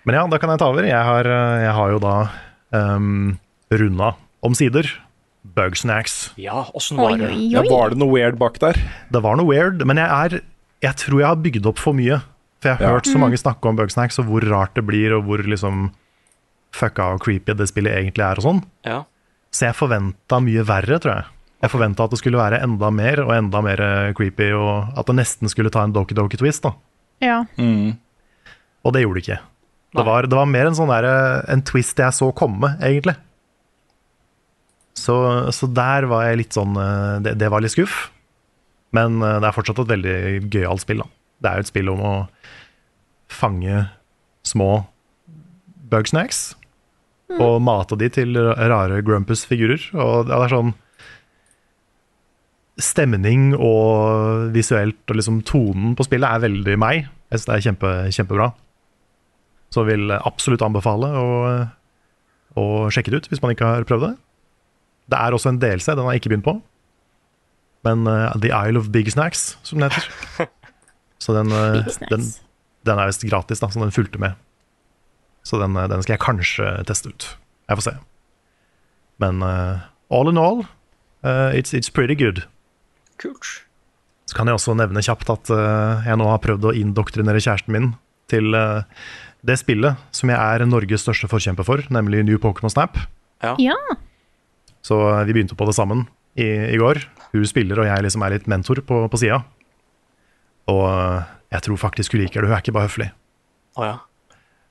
[0.07, 0.85] Men ja, da kan jeg ta over.
[0.87, 2.13] Jeg har, eh, jeg har jo da
[2.71, 3.33] um,
[3.73, 4.13] runda
[4.47, 4.87] omsider
[5.57, 6.31] Bugsnacks.
[6.39, 7.29] Ja, åssen var det?
[7.51, 8.79] Ja, var det noe weird bak der?
[9.11, 10.41] Det var noe weird, men jeg er
[10.83, 12.19] Jeg tror jeg har bygd opp for mye.
[12.61, 12.93] For jeg har Ja.
[12.99, 15.91] hørt så mange snakke om Bugsnacks, og hvor rart det blir, og hvor liksom
[16.71, 18.61] fucka og creepy det spillet egentlig er og sånn.
[18.85, 18.99] Ja.
[19.51, 21.25] Så jeg forventa mye verre, tror jeg.
[21.63, 25.05] Jeg forventa at det skulle være enda mer og enda mer eh, creepy, og at
[25.09, 26.61] det nesten skulle ta en doki-doki-twist.
[26.61, 26.73] da.
[27.21, 27.45] Ja.
[27.57, 29.39] Og det gjorde det ikke.
[29.97, 31.07] Det var, det var mer en sånn der,
[31.49, 33.15] en twist jeg så komme, egentlig.
[34.97, 35.15] Så,
[35.53, 38.07] så der var jeg litt sånn eh, Det, det var litt skuff.
[38.97, 40.17] Men eh, det er fortsatt et veldig
[40.53, 41.03] gøyalt spill.
[41.03, 41.09] da.
[41.37, 42.15] Det er jo et spill om å
[43.29, 43.83] fange
[44.47, 44.71] små
[45.91, 46.55] bugsnacks
[47.35, 49.89] og mate de til rare Grumpus-figurer.
[49.99, 50.75] Og det er sånn
[52.77, 57.07] Stemning og visuelt og liksom tonen på spillet er veldig meg.
[57.33, 58.51] Jeg synes det er kjempe, kjempebra.
[59.73, 61.27] Så vil absolutt anbefale å,
[62.57, 64.15] å sjekke det ut hvis man ikke har prøvd det.
[65.11, 66.57] Det er også en DLC, den har jeg ikke begynt på.
[67.87, 70.49] Men uh, The Isle of Big Snacks, som den heter.
[71.23, 72.25] Så den, uh, den,
[72.87, 74.35] den er visst gratis, da, så den fulgte med.
[75.47, 77.25] Så den, eh, den skal jeg kanskje teste ut.
[77.71, 77.93] Jeg får se.
[79.23, 80.65] Men uh, all in all,
[81.25, 82.43] eh, it's, it's pretty good.
[83.17, 83.63] Kult.
[84.27, 85.49] Så kan jeg også nevne kjapt at
[86.05, 87.93] jeg nå har prøvd å indoktrinere kjæresten min
[88.31, 88.83] til eh,
[89.45, 92.97] det spillet som jeg er Norges største forkjemper for, nemlig New Pokémon Snap.
[93.43, 93.75] Ja.
[94.85, 96.05] Så eh, vi begynte på det sammen
[96.37, 97.01] i, i går.
[97.33, 99.41] Hun spiller, og jeg liksom er litt mentor på, på sida.
[100.71, 102.49] Og eh, jeg tror faktisk hun liker det.
[102.49, 103.11] Hun er ikke bare høflig.
[103.77, 103.97] Å ja.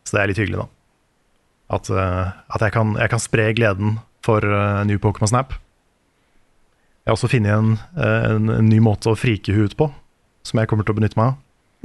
[0.07, 0.69] Så det er litt hyggelig, da.
[1.77, 3.97] At, eh, at jeg, kan, jeg kan spre gleden
[4.27, 4.43] for
[4.89, 5.55] New Pokémon Snap.
[7.07, 9.87] Jeg har også funnet en, en, en ny måte å frike hun ut på,
[10.43, 11.37] som jeg kommer til å benytte meg av.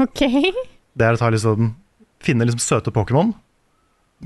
[0.07, 0.49] Okay.
[0.97, 1.75] Det er å ta liksom,
[2.25, 3.33] finne liksom søte Pokémon.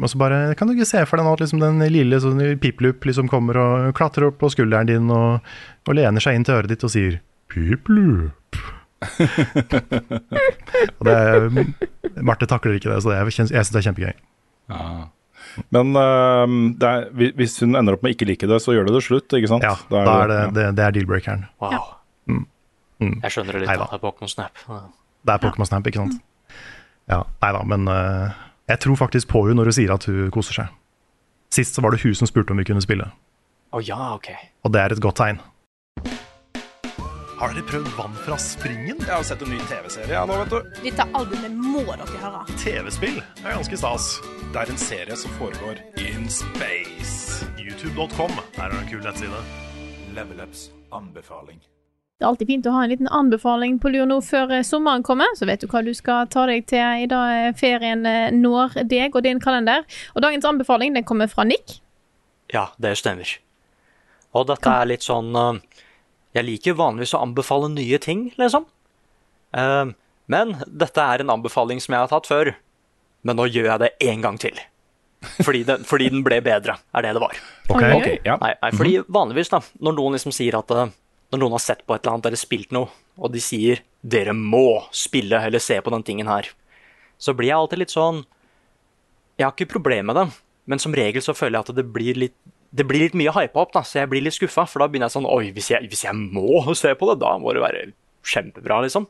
[0.01, 2.41] Og så bare, Kan du ikke se for deg nå at liksom den lille sånn,
[2.59, 5.45] Piplup liksom kommer og klatrer opp på skulderen din og,
[5.87, 7.21] og lener seg inn til øret ditt og sier
[7.51, 8.63] 'Piplup'.
[10.97, 11.49] og det er,
[12.25, 14.15] Marte takler ikke det, så det er, jeg syns det er kjempegøy.
[14.71, 14.87] Ja.
[15.71, 16.45] Men uh,
[16.81, 19.29] det er, hvis hun ender opp med ikke like det, så gjør det det slutt,
[19.37, 19.63] ikke sant?
[19.63, 21.45] Ja, da er det, det, det er deal-breakeren.
[21.63, 21.93] Wow.
[22.27, 22.45] Mm.
[22.99, 23.19] Mm.
[23.23, 23.71] Jeg skjønner det litt.
[23.71, 23.85] Neida.
[23.85, 24.65] da, det er Pokémon Snap.
[24.65, 26.23] Det er Pokémon Snap, ikke sant?
[27.11, 28.33] Ja, Nei da, men uh,
[28.69, 30.71] jeg tror faktisk på henne når hun sier at hun koser seg.
[31.53, 33.11] Sist så var det hun som spurte om vi kunne spille,
[33.75, 34.31] Å ja, ok.
[34.65, 35.41] og det er et godt tegn.
[37.35, 39.01] Har dere prøvd Vann fra springen?
[39.03, 40.69] Jeg har sett en ny TV-serie nå, vet du.
[40.85, 42.45] Dette albumet må dere høre.
[42.61, 44.07] TV-spill er ganske stas.
[44.53, 47.43] Det er en serie som foregår in space.
[47.59, 49.43] YouTube.com er en kul nettside.
[50.15, 51.59] Level Ups anbefaling.
[52.15, 55.03] Det er alltid fint å ha en liten anbefaling på lur nå før eh, sommeren
[55.03, 58.29] kommer, så vet du hva du skal ta deg til i dag eh, ferien eh,
[58.31, 59.83] når deg og din kalender.
[60.13, 61.81] Og dagens anbefaling den kommer fra Nick.
[62.53, 63.27] Ja, det stemmer.
[64.31, 65.31] Og dette er litt sånn
[66.35, 68.65] Jeg liker vanligvis å anbefale nye ting, liksom.
[69.55, 72.51] Men dette er en anbefaling som jeg har tatt før.
[73.23, 74.59] Men nå gjør jeg det én gang til.
[75.39, 77.39] Fordi den, fordi den ble bedre, er det det var.
[77.69, 77.79] Ok.
[77.79, 78.17] Oi, oi.
[78.27, 78.35] Ja.
[78.43, 80.75] Nei, nei, fordi vanligvis, da, når noen liksom sier at
[81.35, 82.87] Når noen har sett på et eller annet eller spilt noe,
[83.19, 86.47] og de sier 'dere må spille eller se på den tingen her',
[87.19, 88.25] så blir jeg alltid litt sånn
[89.35, 90.27] Jeg har ikke problemer med det,
[90.65, 92.37] men som regel så føler jeg at det blir litt
[92.71, 94.65] det blir litt mye hypa opp, da, så jeg blir litt skuffa.
[94.67, 97.37] For da begynner jeg sånn Oi, hvis jeg, hvis jeg må se på det, da
[97.39, 97.83] må det være
[98.25, 99.05] kjempebra, liksom.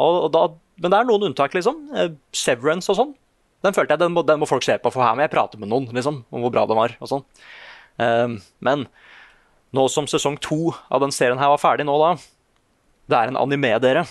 [0.00, 0.42] Og, og da,
[0.80, 1.86] men det er noen unntak, liksom.
[1.96, 3.14] Eh, Severance og sånn.
[3.64, 5.60] Den følte jeg den må, den må folk se på, for her må jeg prate
[5.60, 6.96] med noen liksom, om hvor bra den var.
[7.00, 7.24] og sånn.
[8.00, 8.86] Um, men
[9.76, 12.14] nå som sesong to av den serien her var ferdig nå, da
[13.10, 14.04] Det er en anime, dere.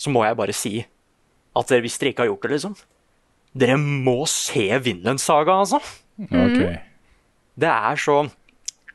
[0.00, 0.74] Så må jeg bare si
[1.56, 2.78] at dere, hvis dere ikke har gjort det, liksom
[3.50, 5.80] Dere må se Vinland Saga, altså.
[6.20, 6.60] Ok.
[7.60, 8.20] Det er så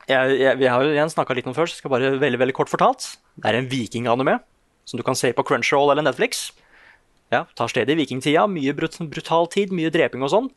[0.06, 2.14] jeg, jeg, Vi har jo igjen snakka litt om det før, så jeg skal bare
[2.22, 3.16] veldig veldig kort fortalt.
[3.36, 4.38] Det er en vikinganime
[4.86, 6.48] som du kan se på Crunchyroll eller Netflix.
[7.34, 8.46] Ja, Tar sted i vikingtida.
[8.48, 10.50] Mye brut brutal tid, mye dreping og sånn.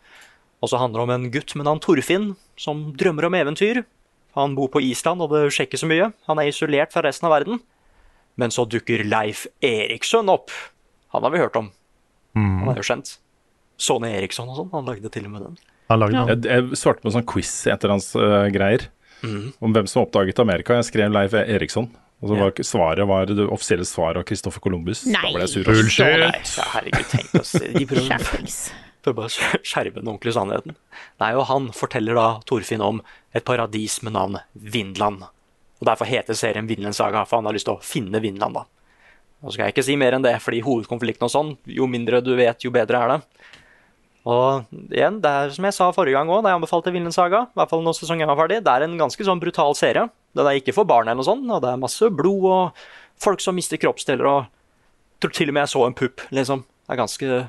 [0.61, 3.81] Og så handler det om en gutt med navn Torfinn som drømmer om eventyr.
[4.37, 6.11] Han bor på Island, og det skjer ikke så mye.
[6.29, 7.61] Han er isolert fra resten av verden.
[8.39, 10.53] Men så dukker Leif Eriksson opp.
[11.15, 11.71] Han har vi hørt om.
[12.37, 13.17] Han er jo kjent.
[13.79, 14.69] Sone Eriksson og sånn.
[14.75, 15.57] Han lagde til og med den.
[15.89, 16.29] Han lagde den.
[16.29, 18.87] Jeg, jeg svarte på en sånn quiz etter hans uh, greier
[19.59, 20.77] om hvem som oppdaget Amerika.
[20.79, 21.89] Jeg skrev Leif Eriksson.
[22.19, 25.05] Og så var svaret var det offisielle svaret av Christopher Columbus.
[25.07, 25.21] Nei.
[25.23, 25.67] Da ble jeg sur.
[25.69, 26.55] Bullshit!
[26.59, 27.53] Ja, herregud, tenk oss.
[27.55, 28.43] De prøver,
[29.03, 29.37] Skjerpings.
[29.63, 30.75] å bare å den ordentlige sannheten.
[31.19, 33.01] Nei, og han forteller da Torfinn om
[33.33, 35.23] et paradis med navn Vindland.
[35.79, 38.53] Og Derfor heter serien Vinland Saga, for han har lyst til å finne Vinland.
[38.59, 38.65] da.
[39.41, 42.33] Nå skal jeg ikke si mer enn det, fordi hovedkonflikten og sånn, jo mindre du
[42.35, 43.19] vet, jo bedre er det.
[44.29, 47.45] Og igjen, det er som jeg sa forrige gang òg, da jeg anbefalte Vinland Saga,
[47.47, 50.09] i hvert fall når sesongen var ferdig, det er en ganske sånn brutal serie.
[50.35, 52.83] Den er ikke for barn eller noe sånt, og det er masse blod og
[53.23, 54.55] folk som mister kroppsdeler og
[55.19, 56.61] Tror til og med jeg så en pupp, liksom.
[56.63, 57.47] Det er ganske, ga-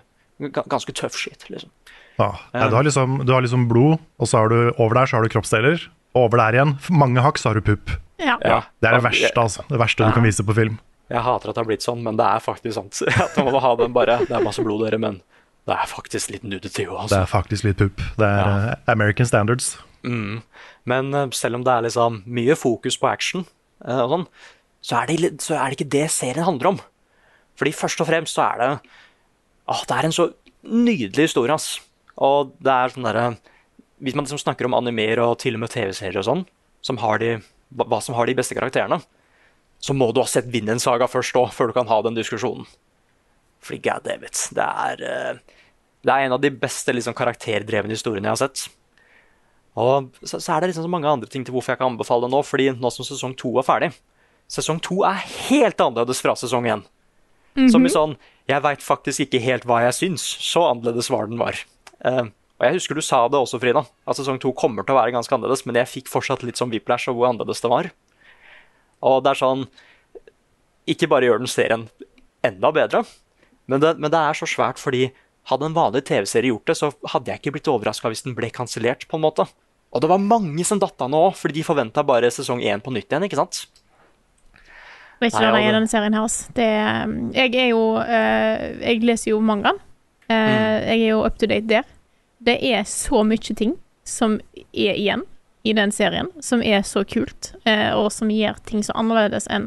[0.49, 1.71] ganske tøff shit, liksom.
[2.21, 2.33] Ja.
[2.53, 5.17] Nei, du, har liksom, du har liksom blod, og så har du over der så
[5.17, 5.87] har du kroppsdeler.
[6.15, 7.93] Og over der igjen, mange hakk, så har du pupp.
[8.21, 8.35] Ja.
[8.45, 8.59] Ja.
[8.83, 9.63] Det er det verste, altså.
[9.71, 10.81] Det verste du kan vise på film.
[11.11, 13.01] Jeg hater at det har blitt sånn, men det er faktisk sant.
[13.25, 15.17] At man må ha den bare, Det er masse blod, dere, men
[15.67, 17.19] det er faktisk litt nudity òg, Det altså.
[17.23, 18.05] er faktisk litt pupp.
[18.21, 18.53] Det er Ja.
[18.75, 19.73] eh, American standards.
[20.07, 20.43] Mm.
[20.87, 23.47] Men eh, selv om det er liksom mye fokus på action,
[23.87, 24.27] eh, og sånn,
[24.87, 26.79] så er, det, så er det ikke det serien handler om.
[27.59, 28.71] Fordi først og fremst så er det
[29.71, 30.27] Åh, det er en så
[30.67, 31.79] nydelig historie, ass.
[32.21, 33.27] Og det er sånn derre
[34.03, 36.45] Hvis man liksom snakker om animer og til og med TV-serier og sånn,
[36.85, 37.35] som har de,
[37.77, 38.97] hva som har de beste karakterene,
[39.81, 42.65] så må du ha sett Vinland Saga først òg, før du kan ha den diskusjonen.
[43.61, 45.59] Fordi god damn it, det er, eh,
[46.01, 48.65] det er en av de beste liksom, karakterdrevne historiene jeg har sett.
[49.77, 52.25] Og så, så er det liksom så mange andre ting til hvorfor jeg kan anbefale
[52.25, 53.93] det nå, fordi nå som sesong to er ferdig
[54.51, 56.81] Sesong to er helt annerledes fra sesong én.
[57.69, 58.17] Som i sånn
[58.49, 60.25] Jeg veit faktisk ikke helt hva jeg syns.
[60.25, 61.59] Så annerledes var den var.
[62.01, 64.99] Uh, og jeg husker du sa det også, Frida, at sesong to kommer til å
[65.01, 67.89] være ganske annerledes, men jeg fikk fortsatt litt sånn whiplash av hvor annerledes det var.
[69.01, 69.65] Og det er sånn
[70.91, 71.89] Ikke bare gjør den serien
[72.45, 73.05] enda bedre,
[73.69, 75.11] men det, men det er så svært fordi
[75.51, 78.51] hadde en vanlig TV-serie gjort det, så hadde jeg ikke blitt overraska hvis den ble
[78.55, 79.47] kansellert, på en måte.
[79.91, 82.83] Og det var mange som datt av nå òg, fordi de forventa bare sesong én
[82.83, 83.65] på nytt igjen, ikke sant?
[85.21, 86.35] Vet ikke hvordan det er i denne serien her.
[86.57, 86.69] Det,
[87.37, 89.77] jeg er jo eh, Jeg leser jo mangaen.
[89.77, 89.87] Eh,
[90.31, 90.87] Mm.
[90.87, 91.83] Jeg er jo up to date der.
[92.39, 93.75] Det er så mye ting
[94.07, 94.39] som
[94.73, 95.25] er igjen
[95.67, 99.67] i den serien, som er så kult, eh, og som gjør ting så annerledes enn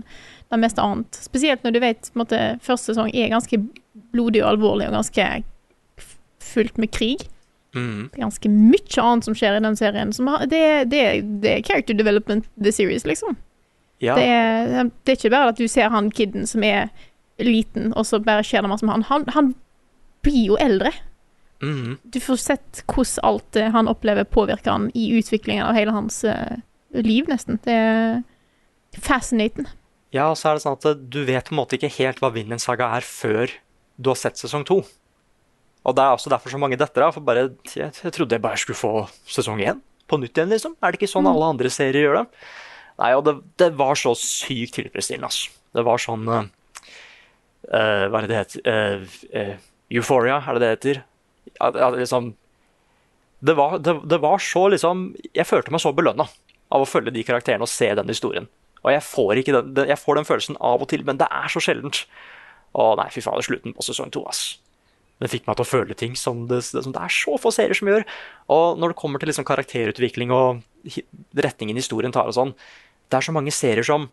[0.50, 1.20] det meste annet.
[1.22, 2.34] Spesielt når du vet at
[2.64, 3.60] første sesong er ganske
[4.16, 5.44] blodig og alvorlig og ganske
[6.40, 7.28] fullt med krig.
[7.76, 8.10] Mm.
[8.14, 10.12] Det er ganske mye annet som skjer i den serien.
[10.50, 11.04] Det, det,
[11.44, 13.38] det er character development the series, liksom.
[14.02, 14.16] Ja.
[14.18, 16.90] Det, er, det er ikke bare at du ser han kiden som er
[17.42, 19.06] liten, og så bare skjer det masse med han.
[19.10, 19.52] Han, han
[20.26, 20.92] blir jo eldre.
[21.64, 21.98] Mhm.
[22.04, 26.24] Du får sett hvordan alt eh, han opplever, påvirker han i utviklingen av hele hans
[26.28, 26.60] uh,
[26.92, 27.60] liv, nesten.
[27.64, 28.24] Det er
[29.00, 29.70] fascinating.
[30.14, 32.34] Ja, og så er det sånn at du vet på en måte ikke helt hva
[32.36, 33.54] Vinland Saga er før
[33.98, 34.82] du har sett sesong to.
[35.84, 37.16] Og det er også derfor så mange detter av.
[37.16, 38.94] For bare, jeg, jeg trodde jeg bare skulle få
[39.30, 40.76] sesong én på nytt igjen, liksom.
[40.80, 42.44] Er det ikke sånn alle andre serier gjør det?
[43.02, 45.54] Nei, og det, det var så sykt tilfredsstillende, altså.
[45.74, 46.44] Det var sånn uh,
[47.74, 48.68] uh, Hva er det det heter?
[49.34, 49.54] Uh,
[49.94, 51.00] Euphoria, er det det heter?
[51.58, 52.34] At, at liksom
[53.44, 56.30] det var, det, det var så liksom Jeg følte meg så belønna
[56.74, 58.48] av å følge de karakterene og se den historien.
[58.82, 61.62] Og jeg får, den, jeg får den følelsen av og til, men det er så
[61.62, 62.00] sjeldent.
[62.74, 64.56] Å nei, fy fader, slutten på sesong to, ass.
[65.22, 67.78] Den fikk meg til å føle ting som det, som det er så få serier
[67.78, 68.04] som gjør.
[68.52, 70.64] Og når det kommer til liksom karakterutvikling og
[71.38, 72.54] retningen historien tar og sånn,
[73.08, 74.10] det er så mange serier som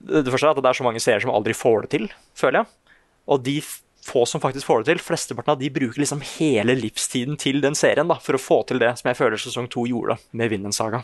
[0.00, 2.06] Det første at det er så mange serier som aldri får det til,
[2.38, 2.94] føler jeg.
[3.28, 3.58] Og de
[4.00, 7.76] få som faktisk får det til, flesteparten av de bruker liksom hele livstiden til den
[7.76, 11.02] serien da, for å få til det som jeg føler sesong to gjorde med Vinden-saga.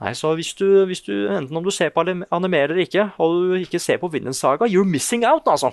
[0.00, 3.04] Nei, så hvis du, hvis du, enten om du ser på anim- anime eller ikke,
[3.20, 5.70] og du ikke ser på Vinden Saga, you're missing out, altså.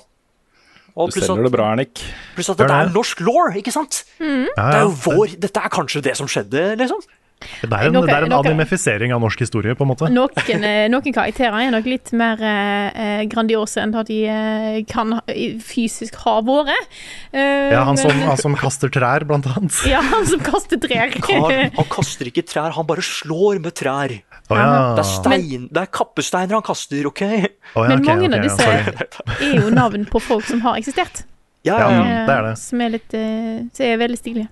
[0.98, 2.02] Og Du selger det bra, Ernik.
[2.36, 4.00] Pluss at dette er norsk law, ikke sant?
[4.18, 4.26] Ja,
[4.72, 7.04] Det er jo vår, dette er kanskje det som skjedde, liksom.
[7.38, 10.08] Det er en, noen, det er en noen, animifisering av norsk historie, på en måte.
[10.10, 14.80] Noen, eh, noen karakterer er nok litt mer eh, eh, grandiose enn det de eh,
[14.90, 15.20] kan
[15.62, 16.98] fysisk ha vært.
[17.32, 19.78] Eh, Ja, han som, han som kaster trær, blant annet.
[19.94, 21.14] Ja, han som kaster trær.
[21.14, 24.18] Kar, han kaster ikke trær, han bare slår med trær.
[24.50, 24.68] Oh, ja.
[24.98, 27.22] Det er, stein, det er kappesteiner han kaster, OK?
[27.28, 29.08] Oh, ja, Men mange okay, av disse ja,
[29.38, 31.26] er jo navn på folk som har eksistert.
[31.68, 32.22] Ja, Ja, ja, ja.
[32.26, 32.54] det er det.
[32.62, 34.50] Som er litt som er veldig stilige.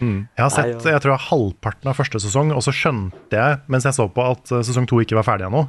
[0.00, 0.24] Mm.
[0.38, 3.86] Jeg har sett jeg tror jeg halvparten av første sesong, og så skjønte jeg mens
[3.86, 5.66] jeg så på at eh, sesong to ikke var ferdig ennå.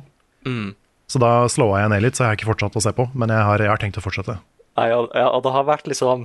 [0.48, 0.72] Mm.
[1.12, 3.06] Så da slåa jeg ned litt, så jeg har ikke fortsatt å se på.
[3.14, 4.40] Men jeg har, jeg har tenkt å fortsette.
[4.80, 6.24] Nei, ja, og det har vært liksom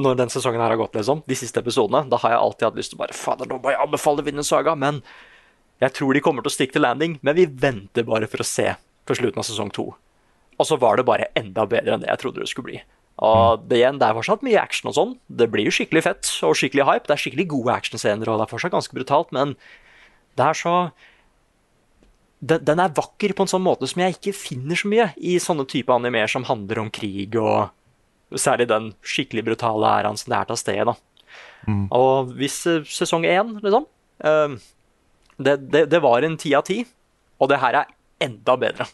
[0.00, 2.76] Når den sesongen her har gått, liksom, de siste episodene, da har jeg alltid hatt
[2.78, 5.00] lyst til å bare Fader, nå må jeg anbefale Vinland Saga, men
[5.82, 7.18] jeg tror de kommer til å stikke til landing.
[7.26, 8.68] Men vi venter bare for å se
[9.08, 9.88] på slutten av sesong to.
[10.60, 12.80] Og så var det bare enda bedre enn det jeg trodde det skulle bli.
[13.20, 15.14] Og det, igjen, det er fortsatt mye action og sånn.
[15.28, 17.06] Det blir jo skikkelig fett og skikkelig hype.
[17.08, 19.52] Det er skikkelig gode actionscener, og det er fortsatt ganske brutalt, men
[20.40, 20.74] det er så
[22.40, 25.36] den, den er vakker på en sånn måte som jeg ikke finner så mye i
[25.42, 27.68] sånne type animer som handler om krig, og
[28.40, 30.82] særlig den skikkelig brutale æraen som det er til sted.
[30.88, 30.96] da.
[31.92, 33.84] Og hvis eh, sesong én, liksom
[34.24, 34.56] uh,
[35.36, 36.80] det, det, det var en ti av ti,
[37.40, 37.92] og det her er
[38.24, 38.88] enda bedre.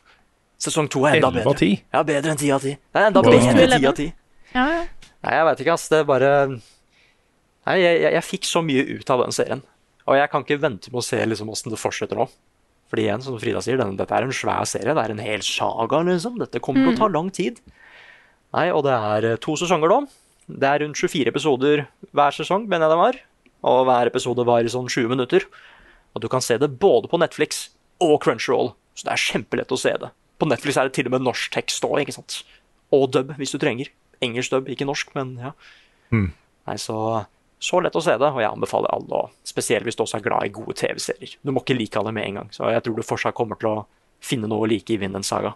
[0.63, 1.83] Sesong to er enda 11 av 10?
[1.93, 2.73] Ja, bedre enn ti av ti.
[2.77, 3.33] Det er enda Wow.
[3.35, 4.07] bedre enn ti av ti.
[4.55, 4.83] Ja, ja.
[5.27, 5.89] Nei, jeg vet ikke, ass.
[5.93, 6.31] Det er bare
[7.67, 9.63] Nei, jeg, jeg, jeg fikk så mye ut av den serien.
[10.07, 12.29] Og jeg kan ikke vente med å se liksom åssen det fortsetter nå.
[12.87, 14.95] Fordi igjen, som Frida sier, den, dette er en svær serie.
[14.95, 16.37] Det er en hel saga, liksom.
[16.39, 17.59] Dette kommer til å ta lang tid.
[18.55, 19.99] Nei, og det er eh, to sesonger nå.
[20.47, 21.83] Det er rundt 24 episoder
[22.15, 23.19] hver sesong, mener jeg det var.
[23.67, 25.49] Og hver episode var i sånn 20 minutter.
[26.15, 27.65] Og du kan se det både på Netflix
[27.99, 28.71] og Crunchyroll.
[28.95, 30.13] Så det er kjempelett å se det.
[30.37, 32.43] På Netflix er det til og med norsk tekst òg, ikke sant.
[32.95, 33.91] Og dub, hvis du trenger.
[34.24, 35.55] Engelsk dub, ikke norsk, men ja.
[36.12, 36.30] Mm.
[36.66, 36.99] Nei, så,
[37.62, 40.49] så lett å se det, og jeg anbefaler alle, spesielt hvis du også er glad
[40.49, 41.39] i gode TV-serier.
[41.43, 43.72] Du må ikke like alle med en gang, så jeg tror du fortsatt kommer til
[43.72, 43.82] å
[44.24, 45.55] finne noe å like i Vinland Saga.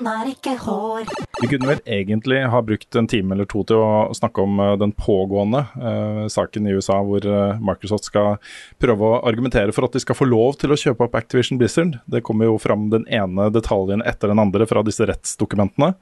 [0.00, 1.08] Han har ikke hår.
[1.40, 4.74] Vi kunne vel egentlig ha brukt en time eller to til å snakke om eh,
[4.80, 8.38] den pågående eh, saken i USA hvor eh, Microsoft skal
[8.80, 11.98] prøve å argumentere for at de skal få lov til å kjøpe opp Activision Blizzard.
[12.10, 15.92] Det kommer jo fram den ene detaljen etter den andre fra disse rettsdokumentene.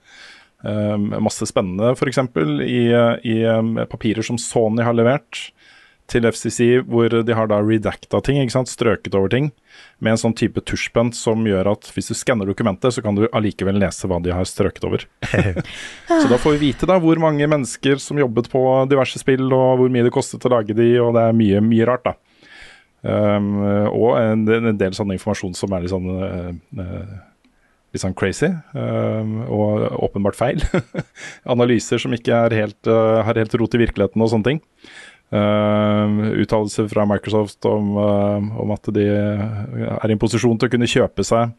[0.65, 2.23] Eh, masse spennende, f.eks.
[2.67, 2.83] I,
[3.31, 5.49] i eh, papirer som Sony har levert
[6.09, 8.71] til FCC, hvor de har da redacta ting, ikke sant?
[8.73, 9.51] strøket over ting,
[10.03, 13.27] med en sånn type tusjpenn som gjør at hvis du skanner dokumentet, så kan du
[13.29, 15.05] allikevel lese hva de har strøket over.
[16.09, 19.83] så da får vi vite da hvor mange mennesker som jobbet på diverse spill, og
[19.83, 22.17] hvor mye det kostet å lage de, og det er mye, mye rart, da.
[22.99, 23.53] Um,
[23.95, 26.49] og en, en, del sånn informasjon som er litt sånn uh,
[26.83, 27.13] uh,
[27.95, 30.65] litt sånn crazy, uh, og åpenbart feil.
[31.55, 34.61] Analyser som ikke helt, uh, har helt rot i virkeligheten og sånne ting.
[35.29, 40.73] Uh, uttalelser fra Microsoft om, uh, om, at de er i en posisjon til å
[40.73, 41.51] kunne kjøpe seg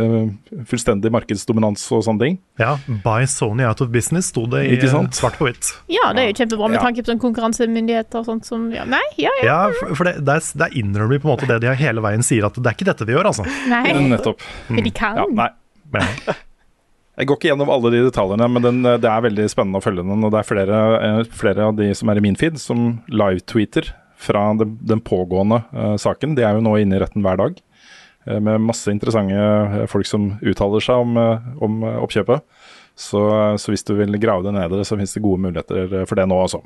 [0.00, 0.30] uh,
[0.70, 2.38] fullstendig markedsdominans og sånne ting.
[2.62, 5.74] Ja, Buy Sony out of business sto det i svart på hvitt.
[5.92, 6.86] Ja, det er jo kjempebra med ja.
[6.86, 9.50] tanke på sånn konkurransemyndigheter og sånt som ja, Nei, ja, ja.
[9.50, 12.24] ja for, for det, der, der innrømmer de på en måte det de hele veien
[12.24, 13.44] sier, at det er ikke dette vi gjør, altså.
[13.68, 13.84] Nei.
[14.14, 14.48] Nettopp.
[14.72, 15.20] Men de kan.
[15.20, 15.52] Ja, nei.
[15.92, 16.08] Men.
[17.14, 20.02] Jeg går ikke gjennom alle de detaljene, men den, det er veldig spennende å følge
[20.02, 20.24] den.
[20.26, 23.92] Og det er flere, eh, flere av de som er i min feed, som live-tweeter
[24.24, 26.34] fra den, den pågående uh, saken.
[26.34, 27.60] De er jo nå inne i retten hver dag,
[28.26, 32.42] uh, med masse interessante folk som uttaler seg om, uh, om oppkjøpet.
[32.98, 33.20] Så,
[33.58, 36.36] så, hvis du vil grave det ned, så finnes det gode muligheter for det nå,
[36.44, 36.60] altså.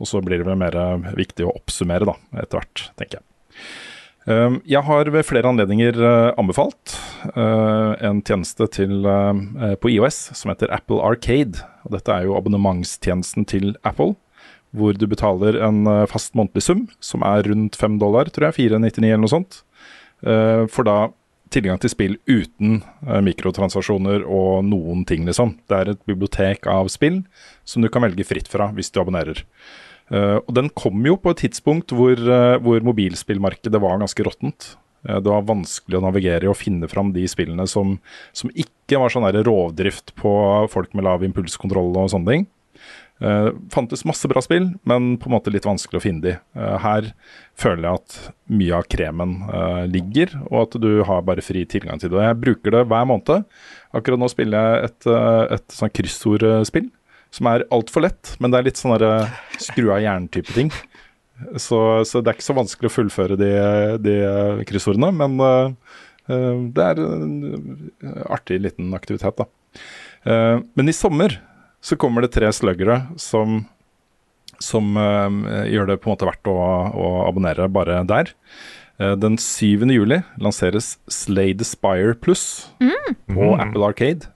[0.00, 0.78] Og så blir det vel mer
[1.12, 3.26] viktig å oppsummere da, etter hvert, tenker jeg.
[4.24, 6.94] Ehm, jeg har ved flere anledninger eh, anbefalt
[7.28, 11.60] eh, en tjeneste til, eh, på IOS som heter Apple Arcade.
[11.84, 14.14] Og dette er jo abonnementstjenesten til Apple,
[14.74, 19.12] hvor du betaler en fast månedlig sum, som er rundt 5 dollar, tror jeg, 499
[19.12, 19.60] eller noe sånt.
[20.24, 20.96] For da
[21.54, 22.80] tilgang til spill uten
[23.22, 25.52] mikrotransaksjoner og noen ting, liksom.
[25.70, 27.20] Det er et bibliotek av spill
[27.62, 29.44] som du kan velge fritt fra hvis du abonnerer.
[30.12, 34.74] Uh, og den kom jo på et tidspunkt hvor, uh, hvor mobilspillmarkedet var ganske råttent.
[35.08, 37.96] Uh, det var vanskelig å navigere i og finne fram de spillene som,
[38.36, 40.34] som ikke var sånn rovdrift på
[40.72, 42.46] folk med lav impulskontroll og sånne ting.
[43.22, 46.32] Uh, fantes masse bra spill, men på en måte litt vanskelig å finne de.
[46.58, 47.12] Uh, her
[47.56, 48.16] føler jeg at
[48.50, 52.24] mye av kremen uh, ligger, og at du har bare fri tilgang til det.
[52.26, 53.46] Jeg bruker det hver måned.
[53.94, 55.08] Akkurat nå spiller jeg et,
[55.54, 56.90] et sånn kryssordspill
[57.34, 58.94] som er altfor lett, men det er litt sånn
[59.58, 60.70] skru av hjernen-type ting.
[61.58, 63.50] Så, så, det er ikke så vanskelig å fullføre de,
[64.02, 64.14] de
[64.68, 67.90] kryssordene, men uh, det er en
[68.30, 69.48] artig liten aktivitet, da.
[70.24, 71.40] Uh, men i sommer
[71.84, 73.64] så kommer det tre sluggere som,
[74.62, 76.56] som uh, gjør det på en måte verdt å,
[76.94, 78.34] å abonnere bare der.
[78.94, 79.90] Den 7.
[79.90, 83.16] juli lanseres Slade Spire Plus mm.
[83.26, 83.48] på.
[83.58, 84.30] Apple Arcade.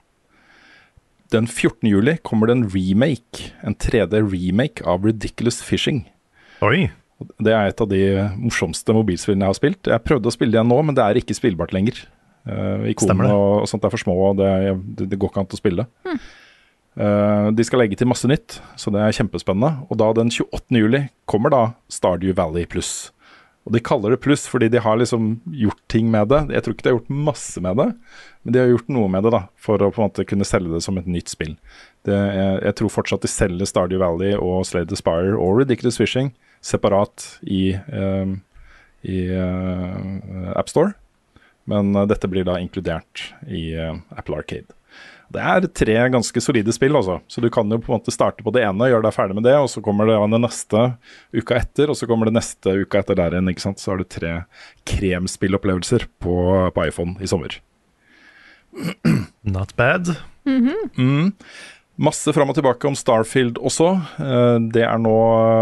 [1.29, 1.85] Den 14.
[1.85, 6.07] juli kommer det en remake, en 3D-remake av Ridiculous Fishing.
[6.65, 6.87] Oi.
[7.37, 8.01] Det er et av de
[8.39, 9.89] morsomste mobilspillene jeg har spilt.
[9.91, 12.01] Jeg prøvde å spille det igjen nå, men det er ikke spillbart lenger.
[12.49, 14.49] Uh, Ikonene og, og, sånt er for små, og det,
[14.97, 15.85] det, det går ikke an å spille.
[16.07, 16.21] Hmm.
[16.99, 19.85] Uh, de skal legge til masse nytt, så det er kjempespennende.
[19.91, 20.79] Og da den 28.
[20.81, 21.63] juli kommer da
[21.93, 23.11] Stardew Valley pluss.
[23.67, 26.41] Og de kaller det pluss fordi de har liksom gjort ting med det.
[26.55, 27.87] Jeg tror ikke de har gjort masse med det,
[28.41, 30.71] men de har gjort noe med det da, for å på en måte kunne selge
[30.73, 31.57] det som et nytt spill.
[32.07, 36.31] Det, jeg, jeg, tror fortsatt de selger Stardew Valley og Slade Spire og Ridiculous Fishing
[36.65, 38.31] separat i, uh,
[39.07, 40.95] i uh, AppStore,
[41.69, 44.78] men uh, dette blir da inkludert i uh, Apple Arcade.
[45.29, 47.19] Det er tre ganske solide spill, altså.
[47.29, 49.45] Så du kan jo på en måte starte på det ene, gjøre deg ferdig med
[49.45, 50.85] det, og så kommer det det neste
[51.35, 53.51] uka etter, og så kommer det neste uka etter der igjen.
[53.53, 53.81] ikke sant?
[53.81, 54.35] Så har du tre
[54.89, 56.37] kremspillopplevelser på,
[56.73, 57.59] på iPhone i sommer.
[59.43, 60.15] Not bad.
[60.45, 60.89] Mm -hmm.
[60.97, 61.33] mm.
[61.99, 63.89] Masse fram og tilbake om Starfield også.
[64.23, 65.15] Eh, det er nå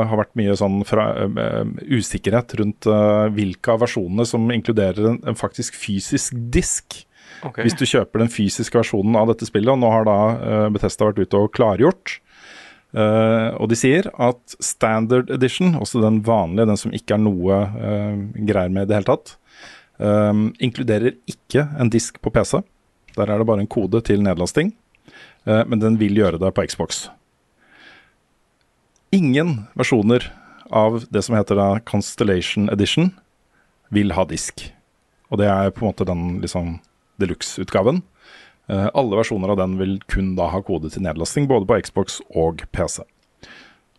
[0.05, 5.17] har vært mye sånn fra, uh, usikkerhet rundt uh, hvilke av versjonene som inkluderer en,
[5.25, 7.06] en faktisk fysisk disk.
[7.45, 7.65] Okay.
[7.65, 11.09] Hvis du kjøper den fysiske versjonen av dette spillet, og nå har da uh, Bethesda
[11.09, 12.17] vært ute og klargjort.
[12.95, 17.59] Uh, og de sier at standard edition, også den vanlige, den som ikke er noe
[17.75, 18.15] uh,
[18.47, 19.35] greier med i det hele tatt,
[19.99, 22.57] um, inkluderer ikke en disk på PC.
[23.17, 24.71] Der er det bare en kode til nedlasting,
[25.45, 27.05] uh, men den vil gjøre det på Xbox.
[29.13, 30.31] Ingen versjoner
[30.73, 33.11] av det som heter da Constellation Edition,
[33.93, 34.65] vil ha disk.
[35.31, 36.77] Og det er på en måte den liksom
[37.21, 38.01] deluxe-utgaven.
[38.67, 42.19] Uh, alle versjoner av den vil kun da ha kode til nedlasting, både på Xbox
[42.35, 43.03] og PC.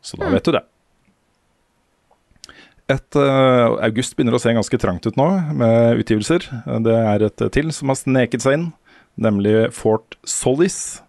[0.04, 0.36] Så da mm.
[0.36, 0.64] vet du det.
[2.88, 5.28] Et, uh, august begynner å se ganske trangt ut nå,
[5.60, 6.46] med utgivelser.
[6.84, 8.70] Det er et til som har sneket seg inn,
[9.20, 11.02] nemlig Fort Solis.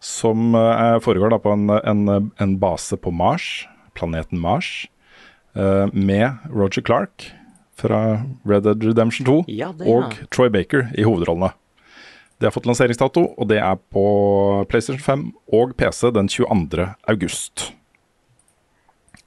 [0.00, 3.66] som uh, foregår da på en, en, en base på Mars,
[3.96, 4.86] planeten Mars,
[5.56, 7.30] uh, med Roger Clark
[7.76, 8.00] fra
[8.48, 9.96] Red Dead Redemption 2 Ja, det, ja.
[10.00, 11.52] og Troy Baker i hovedrollene.
[12.40, 14.02] Det har fått lanseringsdato, og det er på
[14.68, 16.84] PlayStation 5 og PC den 22.
[17.08, 17.70] august.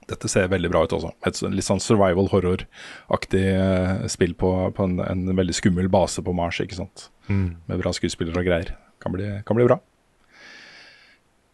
[0.10, 1.12] Dette ser veldig bra ut også.
[1.26, 6.22] Et sånn- litt sånn survival horror-aktig eh, spill på, på en, en veldig skummel base
[6.26, 7.10] på Mars, ikke sant.
[7.30, 7.58] Mm.
[7.70, 8.72] Med bra skuespillere og greier.
[9.02, 9.78] Kan bli, kan bli bra.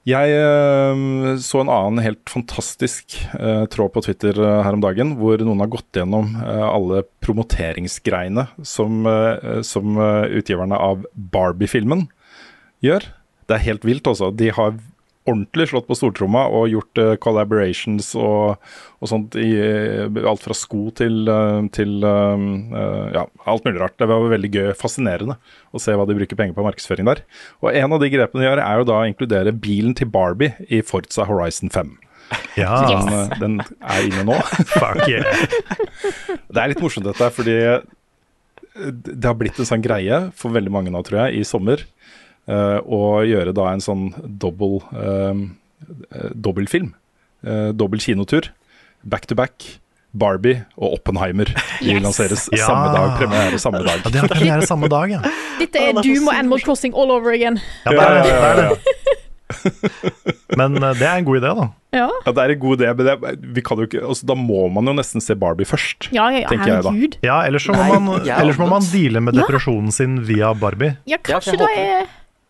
[0.05, 0.99] Jeg eh,
[1.41, 5.63] så en annen helt fantastisk eh, tråd på Twitter eh, her om dagen, hvor noen
[5.63, 9.07] har gått gjennom eh, alle promoteringsgreiene som,
[9.65, 12.05] som utgiverne av Barbie-filmen
[12.85, 13.07] gjør.
[13.49, 14.29] Det er helt vilt, altså.
[14.29, 14.77] De har
[15.25, 18.61] ordentlig slått på stortromma og gjort uh, collaborations og,
[19.01, 23.97] og sånt i eh, alt fra sko til, eh, til ja, alt mulig rart.
[24.01, 25.37] Det var veldig gøy, fascinerende
[25.75, 27.21] å se hva de bruker penger på markedsføring der.
[27.61, 30.55] Og en av de grepene de gjør, er jo da å inkludere bilen til Barbie
[30.69, 31.95] i Forza Horizon 5.
[32.57, 32.71] Ja.
[32.89, 34.39] Den, eh, den er inne nå.
[34.77, 35.45] Fuck yeah.
[36.49, 37.59] Det er litt morsomt dette, fordi
[38.75, 41.85] det har blitt en sånn greie for veldig mange nå, tror jeg, i sommer.
[42.47, 44.09] Eh, å gjøre da en sånn
[44.41, 45.41] dobbel eh,
[46.11, 46.93] eh, dobbeltfilm.
[47.45, 48.51] eh, dobbel kinotur.
[49.03, 49.79] Back to back.
[50.15, 51.49] Barbie og Oppenheimer.
[51.83, 51.99] Yes.
[52.01, 52.65] lanseres Ja.
[52.69, 53.17] samme dag.
[53.19, 53.99] Premiere samme dag.
[54.05, 55.19] Ja, de har premiere samme dag, ja.
[55.59, 57.59] Dette er Doom og Animal Crossing all over again.
[57.83, 59.25] ja det, er, det, er det.
[60.57, 61.65] Men det er en god idé, da.
[61.95, 64.35] Ja, Ja, det er en god idé, men det, vi kan jo ikke, altså, da
[64.39, 66.09] må man jo nesten se Barbie først.
[66.15, 66.93] ja, ja, ja Tenker jeg da.
[67.27, 70.95] Ja, ellers så må man, er ellers må man deale med depresjonen sin via Barbie.
[71.05, 72.07] Ja, Ja, kanskje da er,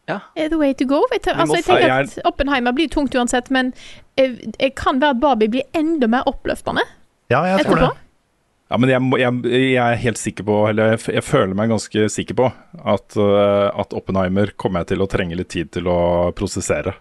[0.07, 0.19] Ja.
[0.37, 0.99] er the way to go.
[1.11, 3.71] Jeg, altså, jeg tenker at Oppenheimer blir tungt uansett, men
[4.17, 4.27] det
[4.61, 6.83] jeg kan være at Barbie blir enda mer oppløftende
[7.33, 7.87] Ja, jeg tror etterpå.
[7.89, 8.01] det.
[8.69, 9.39] Ja, men jeg, jeg,
[9.75, 12.47] jeg er helt sikker på, eller jeg, jeg føler meg ganske sikker på,
[12.81, 15.97] at, uh, at Oppenheimer kommer jeg til å trenge litt tid til å
[16.37, 16.95] prosessere.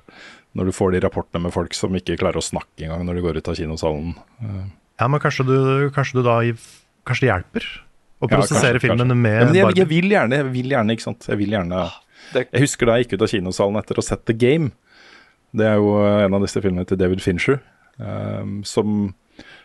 [0.55, 3.23] Når du får de rapportene med folk som ikke klarer å snakke engang når de
[3.25, 4.13] går ut av kinosalen.
[5.01, 5.57] Ja, men kanskje du,
[5.97, 6.37] kanskje du da
[7.05, 7.65] Kanskje det hjelper
[8.23, 9.23] å Ja, prosessere kanskje, filmene kanskje.
[9.25, 11.27] med Ja, men jeg, vil gjerne, jeg vil gjerne, ikke sant.
[11.29, 11.81] Jeg vil gjerne
[12.33, 14.73] Jeg husker da jeg gikk ut av kinosalen etter å ha sett The Game.
[15.55, 17.61] Det er jo eh, en av disse filmene til David Fincher,
[17.97, 19.13] Um, som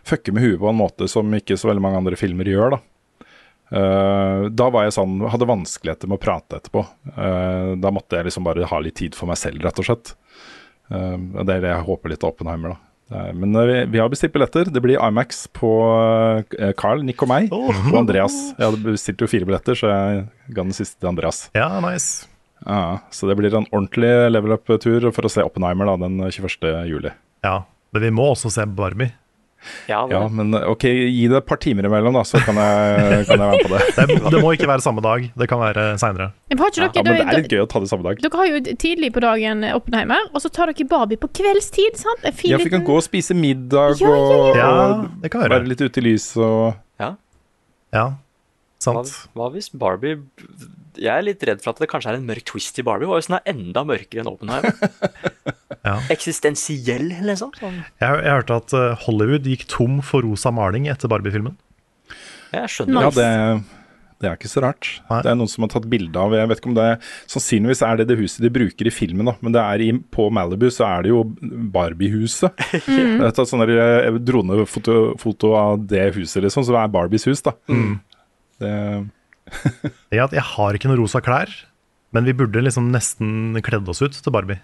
[0.06, 2.80] fucker med huet på en måte som ikke så veldig mange andre filmer gjør, da.
[3.70, 6.84] Uh, da var jeg sånn, hadde vanskeligheter med å prate etterpå.
[7.14, 10.14] Uh, da måtte jeg liksom bare ha litt tid for meg selv, rett og slett.
[10.90, 12.86] Uh, det er det jeg håper litt av Oppenheimer, da.
[13.34, 14.70] Men vi, vi har bestilt billetter.
[14.70, 15.70] Det blir Imax på
[16.78, 18.36] Carl, Nick og meg, og Andreas.
[18.52, 20.20] Jeg hadde bestilt jo fire billetter, så jeg
[20.54, 21.48] ga den siste til Andreas.
[21.58, 22.30] Ja, nice.
[22.66, 26.68] Ja, så det blir en ordentlig level up-tur for å se Oppenheimer da, den 21.
[26.90, 27.12] juli.
[27.46, 27.62] Ja,
[27.96, 29.14] men vi må også se Barbie.
[29.90, 33.26] Ja, det, Ja, men ok, gi det et par timer imellom, da, så kan jeg,
[33.28, 33.80] kan jeg være på det.
[34.00, 36.30] Det, det må ikke være samme dag, det kan være seinere.
[36.48, 38.22] Men Ja, men det er litt gøy å ta det samme dag.
[38.24, 42.24] dere har jo tidlig på dagen Oppenheimer, og så tar dere Barbie på kveldstid, sant?
[42.24, 44.70] Ja, for vi kan gå og spise middag Ja, ja, og, ja.
[44.70, 45.60] og Ja, det kan være.
[45.68, 47.12] litt ute i lyset og Ja,
[47.92, 48.08] hva,
[48.80, 49.12] sant.
[49.36, 50.22] hva hvis Barbie
[51.00, 53.08] Jeg er litt redd for at det kanskje er en mørk twist i Barbie.
[53.10, 54.76] Hvis den er enda mørkere enn Oppenheimer?
[55.80, 55.96] Ja.
[56.12, 57.54] Eksistensiell, liksom.
[57.56, 57.78] Sånn.
[58.02, 61.56] Jeg, jeg hørte at eh, Hollywood gikk tom for rosa maling etter Barbie-filmen.
[62.52, 63.06] Jeg skjønner.
[63.06, 63.80] Ja, det,
[64.20, 64.90] det er ikke så rart.
[65.08, 65.22] Nei.
[65.24, 66.88] Det er noen som har tatt bilde av Jeg vet ikke om det
[67.32, 69.38] Sannsynligvis er det det huset de bruker i filmen, da.
[69.46, 71.24] Men det er i, på Malibu så er det jo
[71.78, 72.66] Barbie-huset.
[72.90, 73.00] Mm.
[73.00, 77.46] Jeg har tatt sånn eh, dronefoto foto av det huset, liksom, som er Barbies hus,
[77.46, 77.56] da.
[78.60, 78.76] Det,
[80.14, 81.52] Jeg, at jeg har ikke noen rosa klær,
[82.16, 84.60] men vi burde liksom nesten kledd oss ut til Barbie.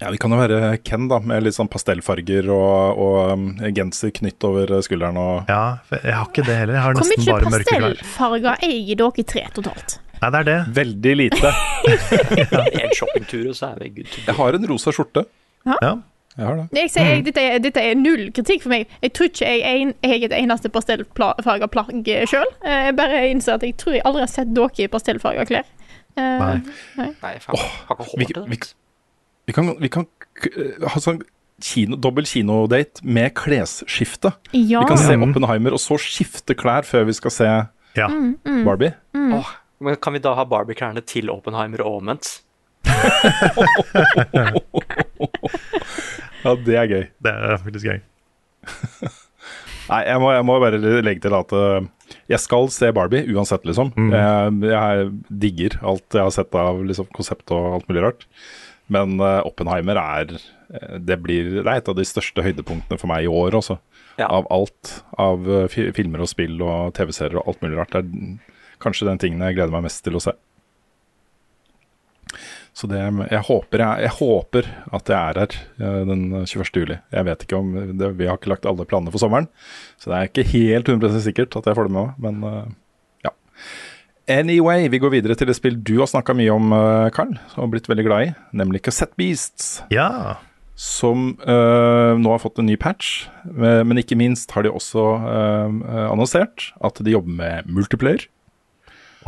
[0.00, 3.44] ja, vi kan jo være Ken, da, med litt sånn pastellfarger og, og um,
[3.76, 6.74] genser knytt over skulderen og Ja, jeg har ikke det heller.
[6.78, 7.86] Jeg har Hvor nesten bare mørke klær.
[8.00, 9.98] pastellfarger eier dere tre totalt?
[10.22, 10.58] Nei, det er det.
[10.78, 11.50] Veldig lite.
[12.84, 14.26] En shoppingtur, og så er vi good to go.
[14.30, 15.24] Jeg har en rosa skjorte.
[15.68, 15.90] Ja.
[16.36, 16.64] Jeg har det.
[16.74, 18.88] Jeg jeg, dette, er, dette er null kritikk for meg.
[19.02, 22.48] Jeg tror ikke jeg, en, jeg er det eneste pastellfarga plagg sjøl.
[22.64, 25.64] Jeg bare innser at jeg tror jeg aldri har sett dere i pastellfarga klær.
[26.16, 26.56] Eh, Nei.
[27.22, 27.58] Nei, faen,
[27.88, 28.58] har ikke Vi, vi,
[29.46, 30.52] vi kan, vi kan k-
[30.86, 31.22] ha sånn
[31.62, 34.32] kino, dobbel kinodate med klesskifte.
[34.52, 34.80] ja.
[34.82, 35.28] Vi kan se Mm.
[35.30, 37.44] Oppenheimer, og så skifte klær før vi skal se
[37.96, 38.08] Ja.
[38.08, 38.64] Mm.
[38.66, 38.94] Barbie.
[39.14, 42.40] Åh, men kan vi da ha Barbie-klærne til Oppenheimer og omvendt?
[46.44, 47.04] Ja, det er gøy.
[47.24, 48.00] Det er faktisk gøy.
[49.90, 51.84] Nei, jeg må, jeg må bare legge til at uh,
[52.30, 53.92] jeg skal se Barbie uansett, liksom.
[54.12, 55.08] Jeg, jeg
[55.44, 58.24] digger alt jeg har sett av liksom, konsept og alt mulig rart.
[58.92, 63.08] Men uh, Oppenheimer er eh, det, blir, det er et av de største høydepunktene for
[63.08, 63.78] meg i år, også.
[64.20, 64.28] Ja.
[64.28, 64.98] Av alt.
[65.20, 67.96] Av filmer og spill og TV-serier og alt mulig rart.
[67.96, 70.36] Det er kanskje den tingen jeg gleder meg mest til å se.
[72.74, 74.68] Så det, jeg, håper jeg, jeg håper
[74.98, 76.64] at jeg er her eh, den 21.
[76.74, 76.96] juli.
[77.14, 77.68] Jeg vet ikke om
[78.00, 79.46] det, Vi har ikke lagt alle planene for sommeren,
[79.94, 82.72] så det er ikke helt 100% sikkert at jeg får det med meg, men eh,
[83.28, 83.34] ja.
[84.40, 86.74] Anyway, vi går videre til et spill du har snakka mye om,
[87.14, 89.76] Karl, Carl, og blitt veldig glad i, nemlig Cassette Beasts.
[89.94, 90.40] Ja.
[90.74, 95.04] Som eh, nå har fått en ny patch, eh, men ikke minst har de også
[95.30, 98.26] eh, annonsert at de jobber med multiplayer.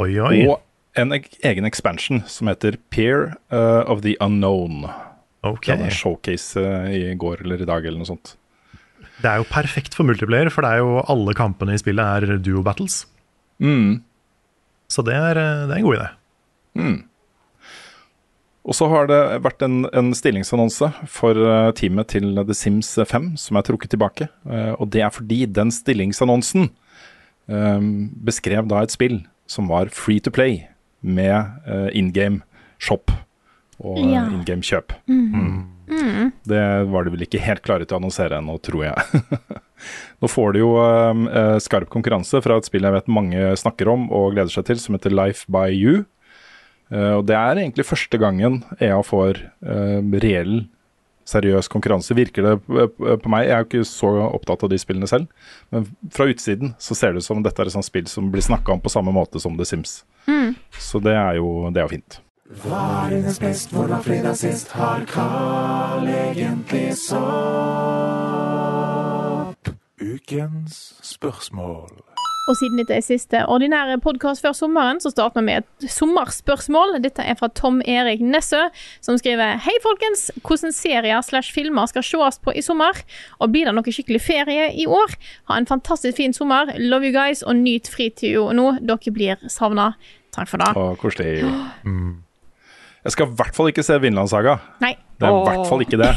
[0.02, 0.40] Oi, oi.
[0.50, 0.65] Og
[0.96, 4.86] en egen expansion som heter Peer eh, of the Unknown.
[5.42, 5.74] Okay.
[5.74, 8.34] Det var en showcase eh, i går eller i dag eller noe sånt.
[9.20, 12.40] Det er jo perfekt for multiplayer, for det er jo alle kampene i spillet er
[12.44, 13.04] duo battles.
[13.62, 14.02] Mm.
[14.92, 16.08] Så det er, eh, det er en god idé.
[16.80, 16.96] Mm.
[18.66, 21.38] Og så har det vært en, en stillingsannonse for
[21.78, 24.26] teamet til The Sims 5 som er trukket tilbake.
[24.74, 26.66] Og det er fordi den stillingsannonsen
[27.46, 27.86] um,
[28.26, 30.64] beskrev da et spill som var free to play
[31.06, 32.42] med uh, in game
[32.82, 33.12] shop
[33.80, 34.26] og eh, Ja.
[34.32, 34.94] in game kjøp.
[35.08, 35.64] Mm.
[35.86, 36.30] Mm.
[36.48, 39.20] Det var de vel ikke helt klare til å annonsere ennå, tror jeg.
[40.22, 43.90] Nå får de jo eh, eh, skarp konkurranse fra et spill jeg vet mange snakker
[43.92, 46.04] om og gleder seg til, som heter Life by You.
[46.86, 50.68] Uh, og Det er egentlig første gangen EA får uh, reell,
[51.26, 52.88] seriøs konkurranse, virker det eh,
[53.22, 53.46] på meg.
[53.46, 55.26] Jeg er jo ikke så opptatt av de spillene selv,
[55.74, 58.44] men fra utsiden så ser det ut som dette er et sånt spill som blir
[58.46, 59.92] snakka om på samme måte som The Sims.
[60.26, 60.54] Mm.
[60.78, 62.20] Så det er jo, det er jo fint.
[63.10, 64.72] dines best, hvor var fredag sist?
[64.72, 67.16] Har Carl egentlig sopp?
[69.96, 72.15] Ukens spørsmål.
[72.46, 76.94] Og siden dette er siste ordinære podkast før sommeren, så starter vi med et sommerspørsmål.
[77.02, 78.68] Dette er fra Tom Erik Nessø,
[79.02, 80.28] som skriver Hei, folkens.
[80.46, 83.02] Hvordan serier slash filmer skal sees på i sommer?
[83.42, 85.16] Og blir det noe skikkelig ferie i år?
[85.50, 86.70] Ha en fantastisk fin sommer.
[86.78, 88.76] Love you guys, og nyt fritida nå.
[88.78, 89.96] Dere blir savna.
[90.36, 90.70] Takk for det.
[90.78, 91.42] Å, koselig.
[93.06, 94.56] Jeg skal i hvert fall ikke se Vinlandssaga.
[94.82, 94.96] Nei.
[95.16, 96.10] Det er i hvert fall ikke det.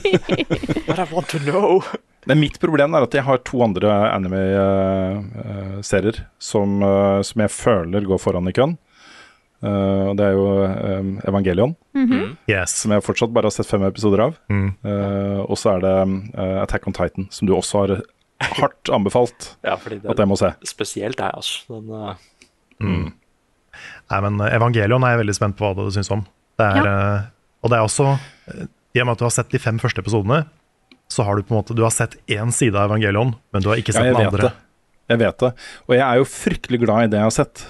[0.86, 1.82] But I want to know.
[2.24, 8.06] Men mitt problem er at jeg har to andre anime-serier som, eh, som jeg føler
[8.08, 8.76] går foran i køen.
[9.64, 11.72] Uh, og det er jo um, Evangelion,
[12.50, 14.32] Yes som jeg fortsatt bare har sett fem episoder av.
[14.52, 14.66] Mm.
[14.84, 15.94] Eh, og så er det
[16.36, 17.90] eh, Attack on Titan, som du også har
[18.58, 20.50] hardt anbefalt Ja, fordi det at jeg må se.
[20.68, 21.64] spesielt er altså.
[21.80, 22.12] Den, uh,
[22.82, 23.12] Mm.
[24.12, 26.24] Nei, men Evangelion er jeg veldig spent på hva du syns om.
[26.60, 26.96] Det er, ja.
[27.64, 30.04] og det er også eh, I og med at du har sett de fem første
[30.04, 30.44] episodene,
[31.10, 33.70] så har du på en måte Du har sett én side av Evangelion, men du
[33.72, 34.50] har ikke sett ja, den andre.
[34.50, 34.52] det.
[35.12, 35.50] Jeg vet det.
[35.88, 37.64] Og jeg er jo fryktelig glad i det jeg har sett.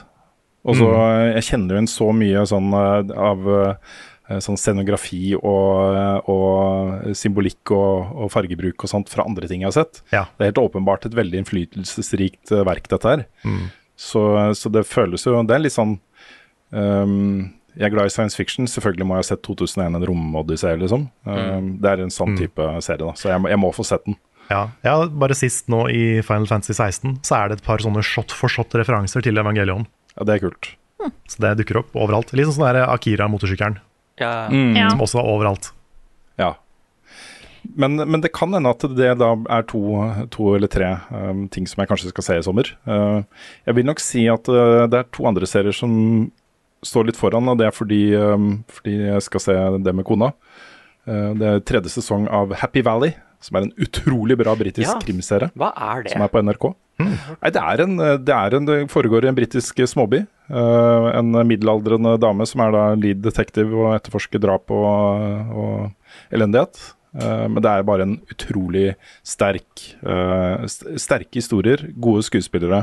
[0.65, 1.35] Og så Mm.
[1.35, 7.11] Jeg kjenner jo inn så mye sånn eh, av eh, sånn scenografi og, eh, og
[7.19, 10.01] symbolikk og, og fargebruk og sånt fra andre ting jeg har sett.
[10.15, 10.25] Ja.
[10.37, 13.27] Det er helt åpenbart et veldig innflytelsesrikt eh, verk, dette her.
[13.45, 13.67] Mm.
[13.97, 14.23] Så,
[14.59, 15.99] så det føles jo Det er litt sånn
[16.75, 18.67] ehm, Jeg er glad i science fiction.
[18.71, 21.09] Selvfølgelig må jeg ha sett 2001 en romodyssé, liksom.
[21.27, 22.39] Um, Det er en sånn Mm.
[22.39, 23.13] type serie, da.
[23.19, 24.15] Så jeg, må- jeg må få sett den.
[24.51, 28.03] Ja, ja, bare sist nå i Final Fantasy 16 så er det et par sånne
[28.05, 29.87] shot for shot-referanser til Evangelion.
[30.17, 30.77] Ja, det er kult.
[31.27, 32.33] Så det dukker opp overalt.
[32.33, 33.79] Litt sånn sånn Akira-motorsykkelen,
[34.21, 34.49] ja.
[34.51, 34.77] Mm.
[34.77, 34.89] Ja.
[34.91, 35.73] som også er overalt.
[36.39, 36.55] Ja.
[37.77, 39.81] Men, men det kan hende at det da er to,
[40.31, 42.69] to eller tre um, ting som jeg kanskje skal se i sommer.
[42.87, 43.23] Uh,
[43.67, 46.31] jeg vil nok si at uh, det er to andre serier som
[46.85, 50.33] står litt foran, og det er fordi, um, fordi jeg skal se det med kona.
[51.09, 53.15] Uh, det er tredje sesong av Happy Valley,
[53.45, 55.01] som er en utrolig bra britisk Ja.
[55.03, 55.51] krimserie.
[55.59, 56.15] Hva er det?
[56.15, 56.71] Som er på NRK.
[57.03, 60.23] Nei, det, er en, det, er en, det foregår i en britisk småby.
[60.49, 66.93] Uh, en middelaldrende dame som er da lead detective og etterforsker drap og, og elendighet.
[67.15, 69.85] Men det er bare en utrolig sterk
[70.99, 72.81] Sterke historier, gode skuespillere,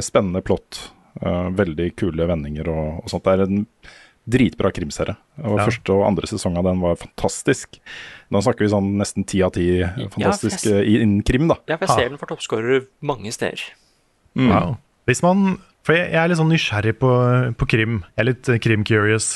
[0.00, 0.78] spennende plott.
[1.22, 3.24] Uh, veldig kule vendinger og, og sånt.
[3.24, 3.62] Det er en
[4.26, 5.14] dritbra krimserie.
[5.38, 5.64] Og Ja.
[5.68, 7.78] Første og andre sesong av den var fantastisk.
[8.32, 9.68] Da snakker vi sånn nesten ti av ti
[10.10, 11.56] fantastisk ja, jeg, innen krim, da.
[11.70, 13.62] Ja, for jeg ser den for toppskårere mange steder.
[14.34, 14.50] Mm.
[14.50, 14.76] Wow.
[15.06, 17.12] Hvis man, for jeg, jeg er litt sånn nysgjerrig på,
[17.62, 18.00] på krim.
[18.16, 19.30] Jeg er litt eh, krim-curious.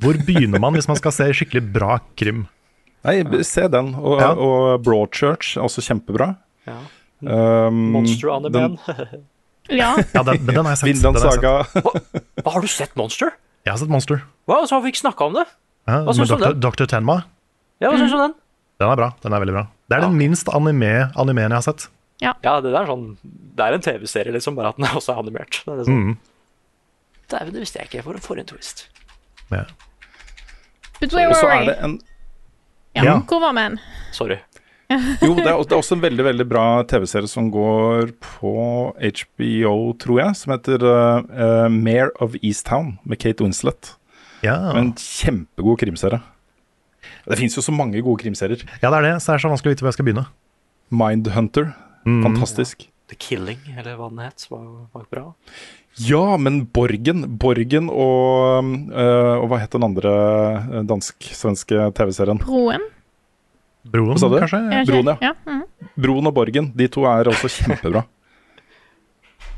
[0.00, 2.46] Hvor begynner man hvis man skal se skikkelig bra krim?
[3.06, 3.92] Nei, se den.
[4.00, 4.32] Og, Ja.
[4.34, 6.32] og Broadchurch er også kjempebra.
[6.66, 6.80] Ja.
[7.20, 9.24] Um, Monster on the den- Man.
[9.68, 9.96] Ja.
[10.14, 10.88] Ja, den, men den har jeg sett.
[10.88, 11.72] Vinland Den har jeg sett.
[11.74, 12.42] Saga.
[12.42, 13.32] Hva, har du sett Monster?
[13.66, 14.20] Jeg har sett Monster.
[14.46, 15.46] Hva, så har vi ikke snakka om det?
[15.86, 16.52] Ja, Hva syns du om Dr.
[16.54, 16.60] den?
[16.62, 16.86] Dr.
[16.90, 17.16] Tenma.
[17.82, 18.34] Ja, Hva syns du om den?
[18.82, 19.08] Den er bra.
[19.24, 19.64] Den er veldig bra.
[19.88, 21.88] Det er den minst anime, animeen jeg har sett.
[22.22, 22.32] Ja,
[22.64, 23.04] det er sånn
[23.56, 25.62] Det er en TV-serie, liksom, bare at den også er animert.
[25.64, 26.16] Det er liksom, Mm.
[27.26, 28.02] Det visste jeg ikke.
[28.06, 28.84] For, for en twist.
[29.50, 29.64] Ja.
[31.00, 31.66] But where were er we?
[31.66, 31.96] det en
[32.96, 33.14] Ja, Ja.
[33.28, 33.80] hvor var med en?
[34.12, 34.38] Sorry.
[35.24, 38.54] Jo, det er, det er også en veldig veldig bra TV-serie som går på
[38.94, 43.94] HBO, tror jeg, som heter uh, uh, Mayor of Easttown med Kate Winslet.
[44.46, 44.56] Ja.
[44.78, 46.20] En kjempegod krimserie.
[47.26, 48.62] Det fins jo så mange gode krimserier.
[48.82, 49.14] ja, det er det.
[49.22, 50.26] Så det er så vanskelig å vite hvor jeg skal begynne.
[50.94, 51.72] Mindhunter.
[52.06, 52.22] Mm.
[52.28, 52.86] Fantastisk.
[53.10, 55.24] The Killing, eller hva den het, var, var bra.
[56.02, 60.12] Ja, men Borgen Borgen og, øh, og hva het den andre
[60.86, 62.42] dansk-svenske TV-serien?
[62.42, 62.84] Broen.
[63.92, 64.60] Broen, kanskje?
[64.88, 65.16] Broen, ja.
[65.30, 65.32] ja.
[65.46, 65.90] mhm.
[65.96, 66.70] Broen og Borgen.
[66.76, 68.04] De to er også kjempebra.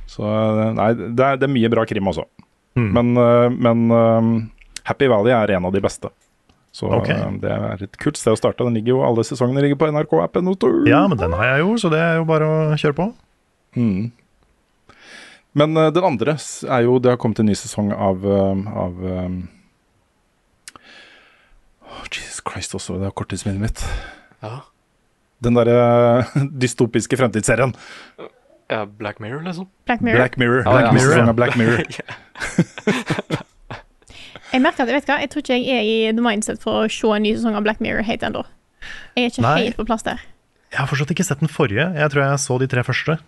[0.09, 2.25] Så øh, nei, det er, det er mye bra krim også.
[2.79, 2.89] Mm.
[2.97, 4.31] Men, øh, men øh,
[4.89, 6.11] Happy Valley er en av de beste.
[6.73, 7.11] Så Ok.
[7.11, 8.65] øh, det er et kult sted å starte.
[8.65, 10.49] Den ligger jo, Alle sesongene ligger på NRK-appen.
[10.89, 13.11] Ja, men den har jeg jo, så det er jo bare å kjøre på.
[13.77, 14.11] Mm.
[15.59, 19.29] Men den andre er jo Det har kommet en ny sesong av, av øh,
[22.13, 23.85] Jesus Christ også, det er korttidsminnet mitt.
[24.45, 24.61] Ja.
[25.45, 26.25] Den derre
[26.63, 27.75] dystopiske fremtidsserien.
[28.69, 29.69] ja, Black Mirror, liksom.
[29.87, 30.19] Black Mirror.
[30.19, 30.63] Black Mirror.
[30.67, 30.93] Ja, ja.
[30.93, 31.27] Mirror.
[31.27, 31.33] Ja.
[31.33, 31.85] Black Mirror.
[34.53, 36.85] Jeg merker at jeg vet hva, jeg tror ikke jeg er i the mindset for
[36.85, 38.45] å se en ny sesong av Black Mirror helt ennå.
[39.17, 39.57] Jeg er ikke Nei.
[39.67, 40.23] helt på plass der.
[40.73, 41.85] Jeg har fortsatt ikke sett den forrige.
[41.97, 43.19] Jeg tror jeg så de tre første.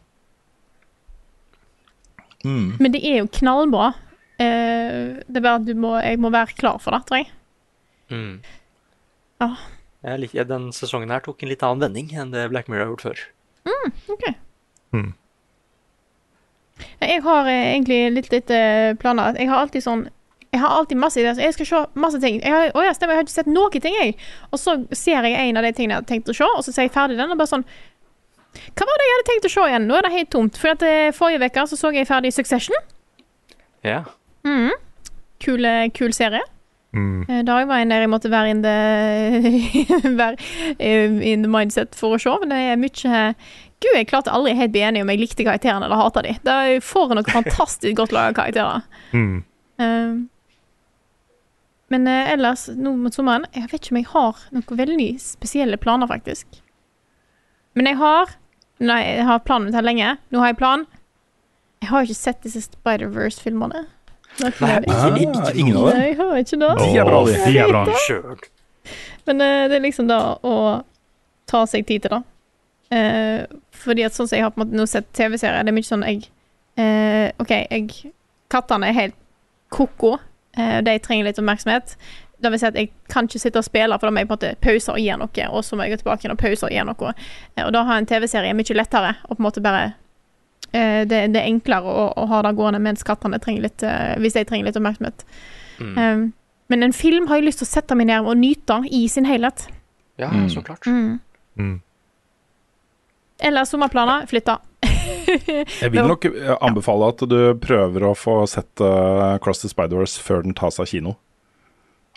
[2.44, 2.78] Mm.
[2.80, 3.90] Men det er jo knallbra.
[4.40, 7.28] Uh, det er bare at du må, jeg må være klar for det, tror jeg.
[8.12, 8.40] Mm.
[9.44, 9.50] Ja.
[10.04, 12.84] Jeg lik- ja, den sesongen her tok en litt annen vending enn det Black Mirror
[12.86, 13.24] har gjort før.
[14.10, 14.24] Ok.
[14.96, 15.12] Mm.
[17.00, 19.36] Jeg har eh, egentlig litt lite planer.
[19.38, 20.06] Jeg har alltid sånn
[20.52, 21.34] Jeg har alltid masse ideer.
[21.36, 22.40] så Jeg skal se masse ting.
[22.42, 24.16] Jeg har, å ja, stemmer, jeg har ikke sett noen ting, jeg.
[24.50, 26.72] Og så ser jeg en av de tingene jeg hadde tenkt å se, og så
[26.74, 27.62] ser jeg ferdig den, og bare sånn
[28.74, 29.86] Hva var det jeg hadde tenkt å se igjen?
[29.86, 30.56] Nå er det helt tomt.
[30.58, 32.74] For at eh, forrige uke så, så jeg ferdig Succession.
[33.86, 34.00] Ja.
[34.48, 34.72] Mhm.
[35.40, 36.42] Kul, eh, kul serie.
[36.96, 37.22] Mm.
[37.28, 38.76] Eh, Da var en der jeg måtte være in the,
[40.20, 40.36] være
[40.78, 43.22] eh, in the mindset for å se, men det er mye
[43.80, 46.34] Gud, jeg klarte aldri helt bli enig om jeg likte karakterene eller hata de.
[46.44, 48.82] Det er for noen fantastisk godt laga karakterer.
[49.16, 49.38] Mm.
[49.80, 50.18] Eh,
[51.90, 56.06] men ellers, nå mot sommeren Jeg vet ikke om jeg har noen veldig spesielle planer,
[56.10, 56.60] faktisk.
[57.74, 58.36] Men jeg har
[58.80, 60.12] Nei, jeg har planen min her lenge.
[60.32, 60.86] Nå har jeg plan.
[61.82, 63.82] Jeg har ikke sett disse Spider-Verse-filmene.
[64.40, 64.52] Nei,
[65.54, 65.98] ingen av dem?
[65.98, 66.70] Nei, jeg har ikke det.
[66.80, 67.36] De er bra, de.
[67.44, 67.82] De er bra.
[68.06, 68.46] Sjøl.
[69.28, 70.54] Men uh, det er liksom da å
[71.50, 72.22] ta seg tid til det.
[72.90, 75.76] Uh, fordi at sånn som jeg har på en måte nå sett TV-serier, det er
[75.76, 76.24] mye sånn jeg
[76.80, 78.14] uh, OK, jeg
[78.50, 79.18] Kattene er helt
[79.70, 80.16] ko-ko.
[80.58, 81.96] Eh, de trenger litt oppmerksomhet.
[82.40, 84.34] Det vil si at jeg kan ikke sitte og spille, for da må jeg på
[84.34, 86.66] en måte pause og gjøre noe, og så må jeg gå tilbake igjen og pause
[86.66, 87.12] og gjøre noe.
[87.66, 89.92] Og da har en TV-serie mye lettere å på en måte bare
[90.72, 94.36] det, det er enklere å, å ha det gående mens kattene trenger litt eh, Hvis
[94.38, 95.24] de trenger litt oppmerksomhet.
[95.80, 95.96] Mm.
[95.98, 96.24] Um,
[96.70, 99.24] men en film har jeg lyst til å sette meg ned og nyte i sin
[99.26, 99.66] helhet.
[100.20, 100.48] Ja, Mm.
[100.52, 100.86] så klart.
[100.86, 101.18] Mm.
[101.58, 101.80] Mm.
[103.40, 104.58] Eller sommerplaner, flytta.
[105.80, 110.18] Jeg vil nok eh, anbefale at du prøver å få sett uh, Cross the Spider-Wars
[110.20, 111.14] før den tas av kino.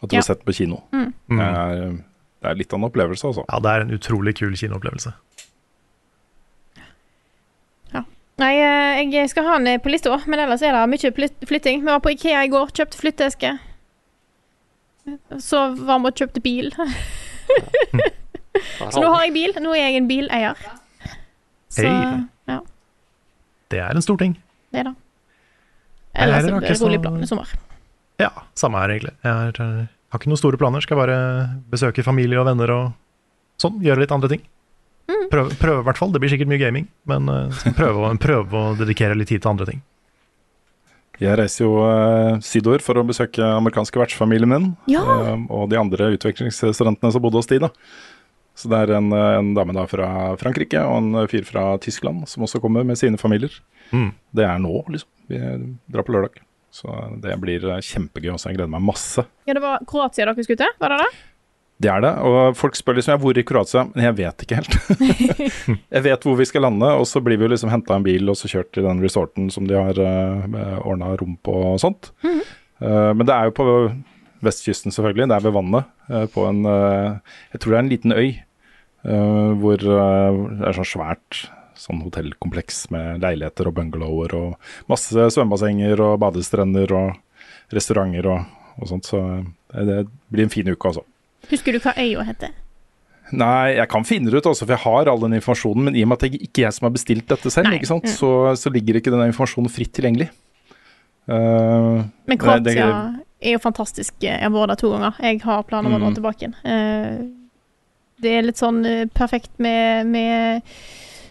[0.03, 0.19] At du Ja.
[0.19, 0.81] har sett den på kino.
[0.91, 1.13] Mm.
[1.31, 1.83] Det, er,
[2.43, 3.45] det er litt av en opplevelse, altså.
[3.47, 5.13] Ja, det er en utrolig kul kinoopplevelse.
[8.43, 11.11] Nei, eh, jeg skal ha den eh, på lista, men ellers er det mye
[11.47, 11.83] flytting.
[11.83, 13.53] Vi var på Ikea i går, kjøpte flytteeske.
[15.43, 16.71] Så var vi og kjøpte bil.
[18.93, 19.55] Så nå har jeg bil.
[19.63, 20.59] Nå er jeg en bileier.
[21.73, 22.59] Så ja,
[23.71, 24.35] Det er en stor ting.
[24.71, 24.95] det er det.
[26.13, 27.49] Ellers er det rolig plan i sommer.
[28.21, 28.29] Ja,
[28.59, 29.15] samme her egentlig.
[29.25, 30.83] Jeg eh, har ikke noen store planer.
[30.85, 31.17] Skal bare
[31.71, 32.91] besøke familie og venner og
[33.61, 33.79] sånn.
[33.83, 34.43] Gjøre litt andre ting.
[35.09, 35.25] Mm.
[35.31, 36.11] Prøve, prøve i hvert fall.
[36.15, 39.51] Det blir sikkert mye gaming, men uh, prøve, å- prøve å dedikere litt tid til
[39.51, 39.81] andre ting.
[41.21, 44.71] Jeg reiser jo uh, sydover for å besøke amerikanske vertsfamilien min.
[44.89, 45.03] Ja.
[45.03, 47.69] uh, og de andre utvekslingsstudentene som bodde hos de, da.
[48.57, 50.07] Så det er en, eh, en dame da fra
[50.37, 53.49] Frankrike og en fyr fra Tyskland som også kommer med sine familier.
[53.89, 54.11] Mm.
[54.37, 55.09] Det er nå, liksom.
[55.31, 55.39] Vi
[55.89, 56.37] drar på lørdag.
[56.69, 56.85] Så
[57.23, 58.51] det blir eh, kjempegøy også.
[58.51, 59.25] Jeg gleder meg masse.
[59.49, 60.75] Ja, det var Kroatia dere skulle til?
[60.85, 61.09] Var det det?
[61.83, 62.13] Det er det.
[62.23, 64.77] Og folk spør liksom hvor i Kroatia, men jeg vet ikke helt.
[65.97, 68.31] jeg vet hvor vi skal lande, og så blir vi jo liksom henta en bil
[68.31, 72.13] og så kjørt til den resorten som de har uh, ordna rom på og sånt.
[72.23, 73.67] Eh, men det er jo på
[74.43, 75.29] vestkysten, selvfølgelig.
[75.29, 75.91] Det er ved vannet.
[76.09, 78.27] Uh, på en uh, Jeg tror det er en liten øy
[79.03, 81.43] eh, hvor eh, det er sånn svært
[81.83, 88.45] sånn hotellkompleks med leiligheter og bungalower og masse svømmebassenger og badestrender og restauranter og,
[88.77, 89.09] og sånt.
[89.09, 91.05] Så eh, det blir en fin uke, altså.
[91.51, 92.53] Husker du hva øya heter?
[93.33, 95.83] Nei, jeg kan finne det ut også, for jeg har all den informasjonen.
[95.89, 97.79] Men i og med at det ikke er jeg som har bestilt dette selv, Nei.
[97.81, 98.07] Mm.
[98.13, 98.29] Så,
[98.61, 100.29] så ligger ikke denne informasjonen fritt tilgjengelig.
[101.27, 104.13] Uh, Men Kroatia det- er jo fantastisk.
[104.21, 105.13] Jeg har vært der to ganger.
[105.23, 106.15] Jeg har planer om å dra Mm.
[106.15, 106.55] tilbake igjen.
[106.63, 107.29] Uh,
[108.23, 110.61] Det er litt sånn eh, perfekt med, med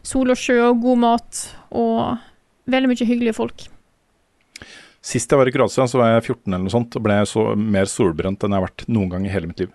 [0.03, 2.19] sol og sjø og god mat og
[2.69, 3.63] veldig mye hyggelige folk.
[5.03, 7.43] Sist jeg var i Kroatia, så var jeg 14 eller noe sånt, og ble så
[7.59, 9.73] mer solbrent enn jeg har vært noen gang i hele mitt liv.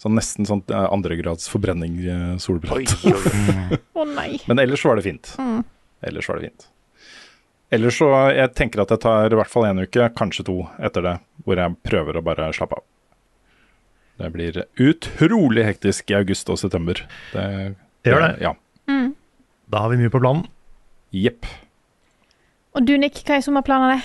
[0.00, 1.98] Så nesten sånn eh, andregrads forbrenning
[2.40, 2.94] solbrent.
[3.04, 3.78] Oi, oi.
[4.00, 4.30] Å nei.
[4.48, 5.34] Men ellers var det fint.
[5.36, 5.60] Mm.
[6.08, 6.70] Ellers var det fint.
[7.70, 11.04] Ellers så Jeg tenker at jeg tar i hvert fall én uke, kanskje to, etter
[11.04, 11.12] det,
[11.44, 12.86] hvor jeg prøver å bare slappe av.
[14.20, 16.98] Det blir utrolig hektisk i august og september.
[17.32, 17.44] Det,
[18.08, 18.32] Gjør det?
[18.42, 18.54] Ja.
[18.90, 19.12] Mm.
[19.70, 20.48] Da har vi mye på planen.
[21.14, 21.46] Jepp.
[22.76, 24.00] Og du, Nick, hva er sommerplanene?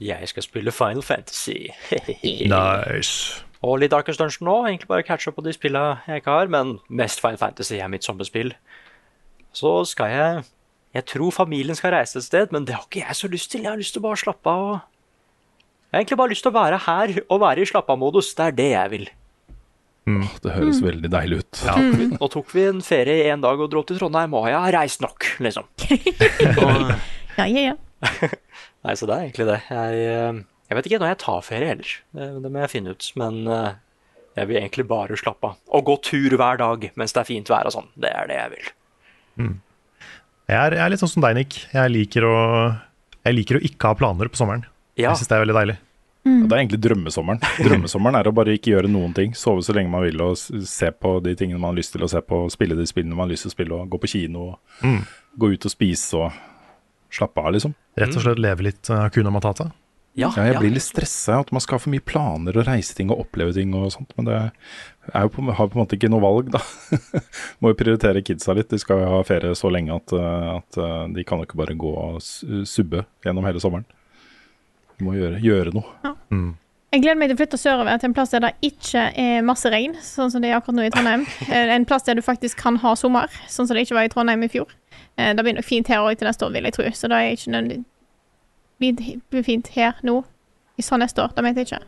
[0.00, 1.68] Jeg skal spille Final Fantasy.
[2.52, 3.42] Nice.
[3.66, 4.56] Og litt Darkest Dungeon nå.
[4.68, 7.88] Egentlig bare catche up på de spillene jeg ikke har, men mest Final Fantasy er
[7.90, 8.52] mitt sommerspill.
[9.52, 10.44] Så skal jeg
[10.94, 13.62] Jeg tror familien skal reise et sted, men det har ikke jeg så lyst til.
[13.66, 14.62] Jeg har lyst til å bare slappe av.
[14.70, 14.80] og-
[15.90, 18.34] Jeg har egentlig bare lyst til å være her og være i slappe-av-modus.
[18.36, 19.08] Det er det jeg vil.
[20.42, 21.60] Det høres veldig deilig ut.
[22.20, 24.72] Nå tok vi en ferie i en dag og dro til Trondheim, og jeg har
[24.72, 25.64] reist nok, liksom.
[26.64, 26.94] Og,
[27.38, 27.74] Ja, ja, ja.
[28.88, 29.58] nei, så det er egentlig det.
[29.68, 30.40] Jeg, eh,
[30.70, 31.92] jeg vet ikke når jeg tar ferie heller.
[32.16, 33.08] Det, det må jeg finne ut.
[33.20, 33.70] Men eh,
[34.40, 35.56] jeg vil egentlig bare slappe av.
[35.76, 37.90] Og gå tur hver dag mens det er fint vær og sånn.
[38.00, 38.70] Det er det jeg vil.
[40.48, 41.58] Jeg er, jeg er litt sånn som deg, Nick.
[41.74, 42.36] Jeg liker å,
[43.26, 44.64] jeg liker å ikke ha planer på sommeren.
[44.98, 45.10] Ja.
[45.12, 45.76] Jeg syns det er veldig deilig.
[46.28, 47.38] Ja, det er egentlig drømmesommeren.
[47.64, 49.32] Drømmesommeren er å bare ikke gjøre noen ting.
[49.38, 52.10] Sove så lenge man vil og se på de tingene man har lyst til å
[52.10, 52.42] se på.
[52.52, 54.50] Spille de spillene man har lyst til å spille, og gå på kino.
[54.50, 55.00] Og Mm.
[55.38, 56.32] Gå ut og spise og
[57.12, 57.74] slappe av, liksom.
[57.98, 59.70] Rett og slett leve litt uh, Kuna Matata.
[60.18, 60.58] Ja, jeg ja.
[60.58, 63.52] blir litt stressa at man skal ha for mye planer og reise ting og oppleve
[63.54, 66.48] ting og sånt, men det er jo på, har på en måte ikke noe valg,
[66.56, 66.62] da.
[67.62, 68.70] Må jo prioritere kidsa litt.
[68.72, 71.60] De skal jo ha ferie så lenge at, uh, at uh, de kan jo ikke
[71.60, 73.86] bare gå og subbe gjennom hele sommeren.
[74.98, 76.16] De må gjøre, gjøre noe.
[76.88, 79.68] Jeg gleder meg til å flytte sørover til en plass der det ikke er masse
[79.68, 81.26] regn, sånn som det er akkurat nå i Trondheim.
[81.52, 84.12] Eh, En plass der du faktisk kan ha sommer, sånn som det ikke var i
[84.12, 84.72] Trondheim i fjor.
[85.18, 86.84] Eh, Det blir nok fint her òg til neste år, vil jeg tro.
[86.94, 87.84] Så det er ikke nødvendig
[89.30, 90.20] blir fint her nå.
[90.78, 91.80] I sånn neste år, det mente jeg ikke.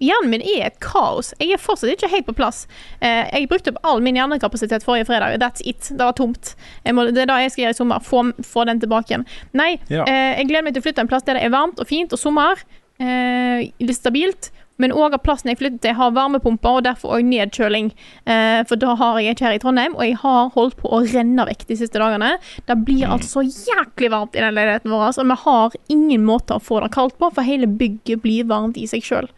[0.00, 1.34] Hjernen min er et kaos.
[1.38, 2.62] Jeg er fortsatt ikke helt på plass.
[3.04, 5.36] Eh, jeg brukte opp all min hjernekapasitet forrige fredag.
[5.42, 5.90] That's it.
[5.92, 6.54] Det var tomt.
[6.88, 8.00] Må, det er det jeg skal gjøre i sommer.
[8.00, 9.26] Få, få den tilbake igjen.
[9.52, 10.06] Nei, Ja.
[10.08, 12.12] eh, jeg gleder meg til å flytte en plass der det er varmt og fint
[12.16, 12.64] og sommer.
[12.98, 14.50] Eh, litt stabilt.
[14.80, 17.92] Men òg at plassen jeg flytter til, har varmepumper og derfor òg nedkjøling.
[18.24, 21.02] Eh, for da har jeg ikke her i Trondheim, og jeg har holdt på å
[21.04, 22.34] renne vekk de siste dagene.
[22.68, 26.56] Det blir altså så jæklig varmt i den leiligheten vår, og vi har ingen måte
[26.56, 29.28] å få det kaldt på, for hele bygget blir varmt i seg sjøl.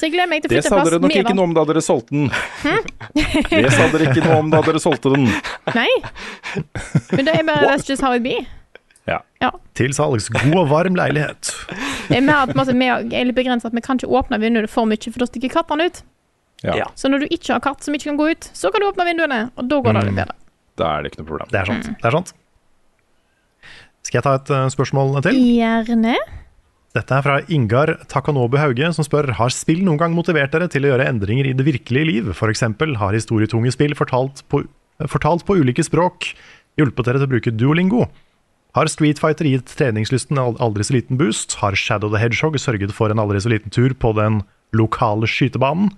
[0.00, 1.56] Så jeg gleder meg til å flytte sa Det sa dere nok ikke noe om
[1.58, 2.30] da dere solgte den.
[3.50, 5.26] Det sa dere ikke noe om da dere solgte den.
[5.76, 5.90] Nei.
[7.12, 8.38] Men det er bare that's just how it be.
[9.10, 9.18] Ja.
[9.42, 9.50] Ja.
[9.78, 11.52] Til salgs god og varm leilighet.
[12.10, 14.70] Det er mer at på vi er litt begrenset at vi kan ikke åpne vinduene
[14.70, 16.02] for mye, for da stikker kattene ut.
[16.64, 16.74] Ja.
[16.76, 16.88] Ja.
[16.98, 19.06] Så når du ikke har katt som ikke kan gå ut, så kan du åpne
[19.08, 20.36] vinduene, og da går det litt bedre.
[20.80, 21.52] Da er det ikke noe problem.
[21.52, 21.88] Det er sant.
[21.92, 22.34] Det er sant.
[24.06, 25.38] Skal jeg ta et uh, spørsmål til?
[25.38, 26.16] Gjerne.
[26.96, 30.88] Dette er fra Ingar Takanobu Hauge, som spør Har spill noen gang motivert dere til
[30.88, 32.32] å gjøre endringer i det virkelige liv.
[32.34, 34.64] For eksempel har historietunge spill fortalt på,
[35.06, 36.32] fortalt på ulike språk
[36.80, 38.08] hjulpet dere til å bruke duolingo.
[38.76, 41.56] Har Street Fighter gitt treningslysten en aldri så liten boost?
[41.62, 44.42] Har Shadow the Hedgehog sørget for en aldri så liten tur på den
[44.76, 45.90] lokale skytebanen?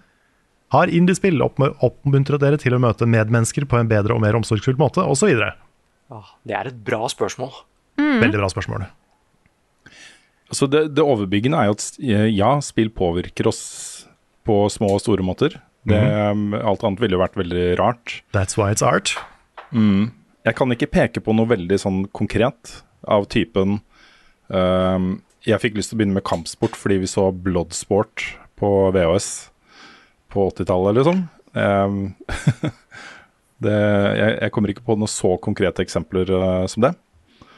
[0.72, 4.78] Har indiespill opp- oppmuntret dere til å møte medmennesker på en bedre og mer omsorgsfull
[4.80, 5.34] måte, osv.?
[6.08, 7.52] Ah, Det er et bra spørsmål.
[8.00, 8.86] Veldig bra spørsmål.
[10.52, 13.60] Altså det, det overbyggende er jo at eh, ja, spill påvirker oss
[14.48, 15.58] på små og store måter.
[15.88, 16.56] Det, mm.
[16.60, 18.18] alt annet ville jo vært veldig rart.
[18.36, 19.14] That's why it's art.
[19.72, 20.10] Mm.
[20.42, 23.80] Jeg kan ikke peke på noe veldig sånn konkret av typen
[24.48, 25.06] um,
[25.46, 28.26] Jeg fikk lyst til å begynne med kampsport fordi vi så Bloodsport
[28.58, 29.30] på VHS
[30.32, 31.24] på 80-tallet, liksom.
[31.52, 31.96] Um,
[33.64, 36.94] det, jeg, jeg kommer ikke på noen så konkrete eksempler uh, som det,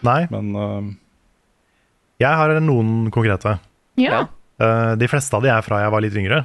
[0.05, 0.89] Nei, men uh,
[2.21, 3.57] jeg har noen konkrete.
[4.01, 4.27] Ja.
[4.61, 6.43] Uh, de fleste av de er fra jeg var litt yngre.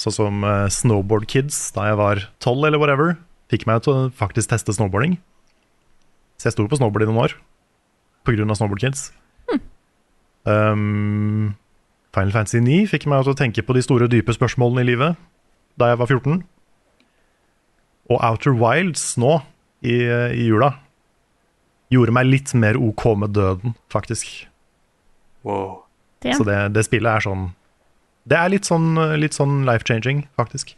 [0.00, 3.14] Sånn som eh, Snowboard Kids da jeg var tolv eller whatever.
[3.48, 5.14] Fikk meg til å faktisk teste snowboarding.
[6.36, 7.36] Så jeg sto på snowboard i noen år
[8.26, 9.08] på grunn av Snowboard Kids.
[10.46, 11.56] Um,
[12.14, 15.18] Final Fantasy 9 fikk meg til å tenke på de store, dype spørsmålene i livet
[15.76, 16.44] da jeg var 14.
[18.06, 19.40] Og Outer Wilds nå,
[19.84, 20.70] i, i jula,
[21.92, 24.30] gjorde meg litt mer OK med døden, faktisk.
[25.46, 25.82] Wow.
[26.24, 26.32] Det.
[26.38, 27.42] Så det, det spillet er sånn
[28.26, 30.72] Det er litt sånn, litt sånn life-changing, faktisk.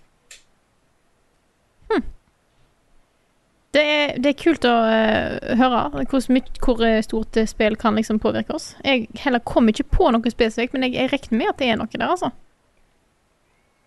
[3.77, 6.23] Det er, det er kult å uh, høre hvor,
[6.65, 8.71] hvor eh, stort eh, spill kan liksom påvirke oss.
[8.81, 11.77] Jeg heller kom ikke på noe spesifikt, men jeg, jeg regner med at det er
[11.81, 12.31] noe der, altså.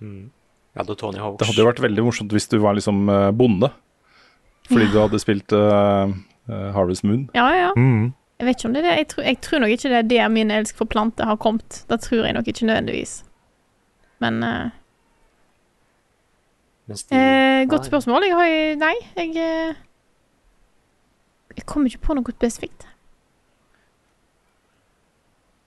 [0.01, 0.29] Mm.
[0.77, 1.39] Ja, det Tony Hawks.
[1.41, 3.71] Det hadde jo vært veldig morsomt hvis du var liksom bonde.
[4.69, 6.13] Fordi du hadde spilt uh,
[6.47, 7.25] Harvest Moon.
[7.35, 7.71] Ja, ja.
[7.75, 8.13] Mm.
[8.39, 8.93] Jeg vet ikke om det er det.
[9.01, 11.81] Jeg tror, jeg tror nok ikke det er der min elsk for planter har kommet.
[11.89, 13.17] Det tror jeg nok ikke nødvendigvis.
[14.23, 14.61] Men de
[16.89, 18.23] eh, Godt spørsmål.
[18.27, 19.75] Jeg har Nei, jeg eh,
[21.57, 22.87] Jeg kommer ikke på noe spesifikt.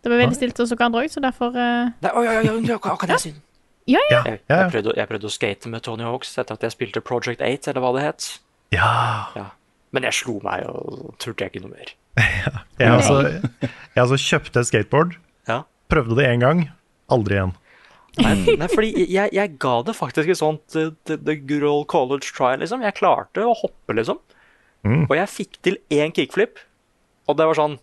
[0.04, 2.76] Det var veldig stilt hos dere andre òg, så derfor eh, Nei, oi, oi, oi,
[2.76, 3.34] hva kan jeg si?
[3.88, 4.22] Ja, ja.
[4.24, 7.42] Jeg, jeg, prøvde, jeg prøvde å skate med Tony Hawks etter at jeg spilte Project
[7.44, 8.28] 8, eller hva det het.
[8.72, 8.88] Ja.
[9.36, 9.46] Ja.
[9.94, 11.92] Men jeg slo meg og turte jeg ikke noe mer.
[12.78, 15.12] Jeg altså, jeg altså kjøpte et skateboard,
[15.50, 15.60] Ja.
[15.90, 16.60] prøvde det én gang,
[17.10, 17.52] aldri igjen.
[18.20, 21.88] Nei, nei fordi jeg, jeg ga det faktisk et sånt uh, the, the good old
[21.90, 22.84] college try, liksom.
[22.86, 24.20] Jeg klarte å hoppe, liksom.
[24.84, 25.06] Mm.
[25.08, 26.60] Og jeg fikk til én kickflip,
[27.24, 27.78] og det var sånn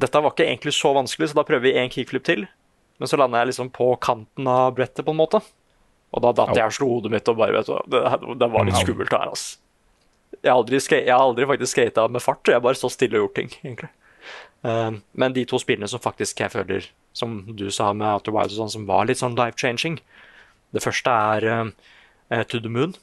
[0.00, 2.46] Dette var ikke egentlig så vanskelig, så da prøver vi én kickflip til.
[2.98, 5.42] Men så landa jeg liksom på kanten av brettet, på en måte.
[6.12, 8.00] Og da datt jeg og slo hodet mitt og bare vet du, det,
[8.40, 9.58] det var litt skummelt her, altså.
[10.42, 13.18] Jeg har aldri, jeg har aldri faktisk skata med fart, jeg har bare stått stille
[13.18, 13.90] og gjort ting, egentlig.
[14.62, 18.56] Um, men de to spillene som faktisk jeg føler, som du sa med Outer Wilds
[18.56, 19.98] sånn, som var litt sånn life-changing
[20.72, 22.94] Det første er eh, To the Moon,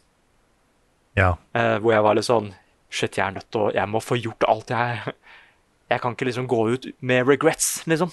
[1.18, 1.36] Ja.
[1.56, 2.54] uh, hvor jeg var litt sånn
[2.90, 5.14] Shit, jeg er nødt til å Jeg må få gjort alt jeg
[5.92, 8.12] Jeg kan ikke liksom gå ut med regrets, liksom.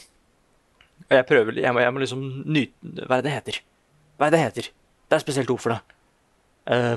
[1.06, 3.60] Og jeg prøver Jeg må, jeg må liksom nyte Hva er det det heter?
[4.16, 4.70] Hva er det det heter?
[5.06, 5.80] Det er et spesielt ord for det.
[6.72, 6.96] Eh,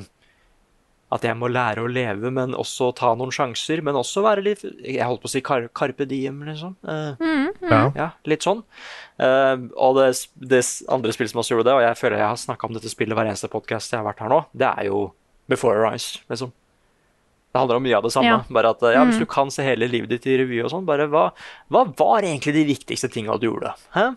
[1.12, 3.82] at jeg må lære å leve, men også ta noen sjanser.
[3.82, 6.76] Men også være litt Jeg holdt på å si kar, carpe diem, liksom.
[6.86, 7.70] Uh, Mm, mm.
[7.72, 7.92] Ja.
[7.96, 8.62] ja, litt sånn.
[9.20, 12.38] Uh, og det, det andre spillet som også gjorde det, og jeg føler jeg har
[12.38, 15.02] snakka om dette spillet hver eneste podkast jeg har vært her nå, det er jo
[15.50, 16.52] Before Eyes, liksom.
[17.50, 18.30] Det handler om mye av det samme.
[18.30, 18.42] Ja.
[18.54, 19.26] Bare at, ja, Hvis Mm.
[19.26, 21.32] du kan se hele livet ditt i revy og sånn, bare hva,
[21.74, 23.74] hva var egentlig de viktigste tinga du gjorde?
[23.96, 24.12] Hæ?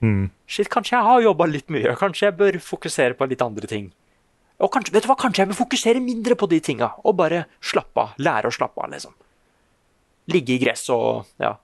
[0.00, 0.30] Mm.
[0.48, 1.92] Shit, kanskje jeg har jobba litt mye.
[2.00, 3.90] Kanskje jeg bør fokusere på litt andre ting.
[4.60, 7.46] Og kanskje, vet du hva, kanskje jeg bør fokusere mindre på de tinga, og bare
[7.64, 8.16] slappe av.
[8.20, 9.14] Lære å slappe av, liksom.
[10.30, 11.54] Ligge i gress og ja,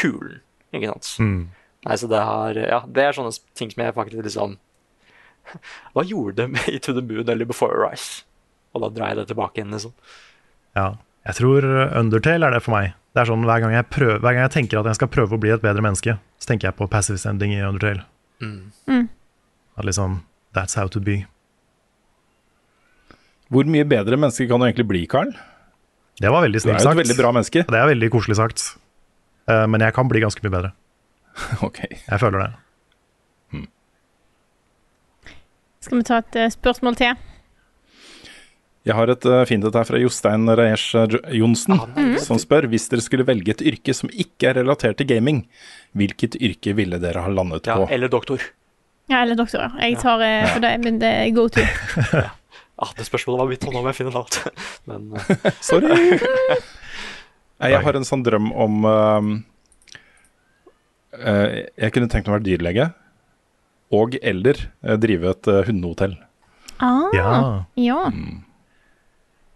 [0.00, 0.40] kulen,
[0.72, 1.10] ikke sant.
[1.20, 1.42] Mm.
[1.86, 4.56] Nei, så det har Ja, det er sånne ting som jeg faktisk liksom
[5.94, 8.24] Hva gjorde de i To the Moon eller Before Eyes?
[8.74, 9.94] Og da drar jeg det tilbake igjen, liksom.
[10.76, 10.96] Ja.
[11.26, 11.64] Jeg tror
[11.98, 12.96] Undertale er det for meg.
[13.14, 15.36] Det er sånn Hver gang jeg, prøver, hver gang jeg tenker at jeg skal prøve
[15.38, 18.04] å bli et bedre menneske, så tenker jeg på passive sending i Undertale.
[18.42, 18.72] Mm.
[18.90, 19.06] Mm.
[19.76, 20.20] At liksom
[20.56, 21.26] That's how to be.
[23.52, 25.30] Hvor mye bedre menneske kan du egentlig bli, Carl?
[26.18, 27.62] Det var veldig Du er jo et veldig bra menneske.
[27.68, 28.62] Det er veldig koselig sagt.
[29.48, 30.72] Eh, men jeg kan bli ganske mye bedre.
[31.66, 31.82] Ok.
[31.92, 32.52] Jeg føler det.
[35.86, 37.14] Skal vi ta et eh, spørsmål til?
[38.86, 40.74] Jeg har et uh, fint et her fra Jostein eh,
[41.10, 42.16] Jo- Johnsen, Mm.
[42.22, 45.44] som spør hvis dere skulle velge et yrke som ikke er relatert til gaming,
[45.94, 47.88] hvilket yrke ville dere ha landet Ja, på?
[47.90, 48.42] eller doktor.
[49.10, 49.60] Ja, eller doktor.
[49.62, 49.70] ja.
[49.86, 51.62] Jeg tar eh, for det, men det er go to.
[52.78, 54.36] Ah, det spørsmålet var mitt, og nå må jeg finne det alt.
[54.90, 55.88] Men eh, Sorry.
[57.60, 59.28] Nei, jeg har en sånn drøm om uh,
[61.16, 61.46] uh,
[61.80, 62.88] Jeg kunne tenkt meg å være dyrlege.
[63.96, 64.58] Og eller
[64.98, 66.16] drive et eh, hundehotell.
[66.82, 67.28] Ah, Ja.
[67.80, 68.00] ja.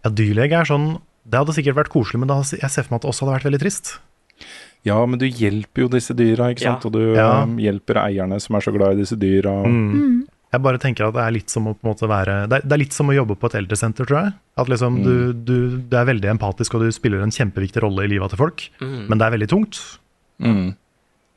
[0.01, 0.85] ja, dyrlege er sånn
[1.27, 3.35] Det hadde sikkert vært koselig, men da, jeg ser for meg at det også hadde
[3.35, 3.91] vært veldig trist.
[4.87, 6.87] Ja, men du hjelper jo disse dyra, ikke sant?
[6.87, 6.89] Ja.
[6.89, 7.27] Og du Ja.
[7.43, 9.53] um, hjelper eierne som er så glad i disse dyra.
[9.67, 10.23] Mm.
[10.51, 12.63] Jeg bare tenker at det er litt som å på en måte være Det er,
[12.67, 14.33] det er litt som å jobbe på et eldresenter, tror jeg.
[14.59, 15.55] At liksom du, du,
[15.87, 18.65] du er veldig empatisk, og du spiller en kjempeviktig rolle i livet til folk.
[18.83, 19.05] Mm.
[19.07, 19.79] Men det er veldig tungt,
[20.41, 20.71] Mm.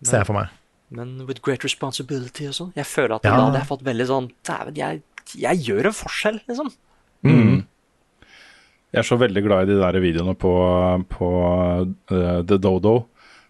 [0.02, 0.48] ser jeg for meg.
[0.90, 2.70] Men with great responsibility og sånn.
[2.74, 3.36] Jeg føler at Ja.
[3.36, 5.02] da hadde jeg fått veldig sånn Dæven, jeg,
[5.36, 6.70] jeg gjør en forskjell, liksom.
[7.24, 7.66] Mm.
[8.94, 10.52] Jeg er så veldig glad i de der videoene på,
[11.10, 11.28] på
[12.10, 13.06] uh, The Dodo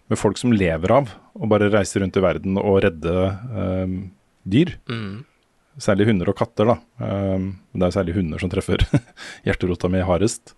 [0.09, 3.95] med folk som lever av å bare reise rundt i verden og redde uh,
[4.45, 4.75] dyr.
[4.89, 5.23] Mm.
[5.81, 6.75] Særlig hunder og katter, da.
[7.03, 8.79] Um, det er særlig hunder som treffer
[9.47, 10.53] hjerterota mi hardest.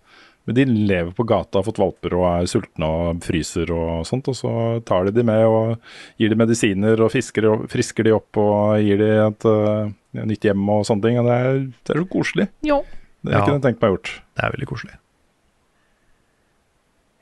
[0.46, 4.30] Men de lever på gata, har fått valper og er sultne og fryser og sånt.
[4.30, 4.52] Og så
[4.88, 5.74] tar de de med og
[6.22, 9.90] gir de medisiner og fisker, frisker de opp og gir de et uh,
[10.22, 11.18] nytt hjem og sånne ting.
[11.20, 12.48] Og det er, det er så koselig.
[12.64, 12.78] Jo.
[13.26, 13.44] Det jeg Ja.
[13.50, 14.14] kunne tenkt meg gjort.
[14.38, 14.96] Det er veldig koselig.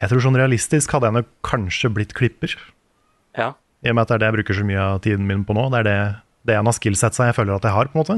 [0.05, 2.53] Jeg tror sånn realistisk hadde jeg nok kanskje blitt klipper.
[3.39, 3.55] Ja.
[3.85, 5.57] I og med at det er det jeg bruker så mye av tiden min på
[5.57, 5.67] nå.
[5.73, 5.99] Det er det,
[6.47, 8.17] det er en av skillsetsa jeg føler at jeg har, på en måte.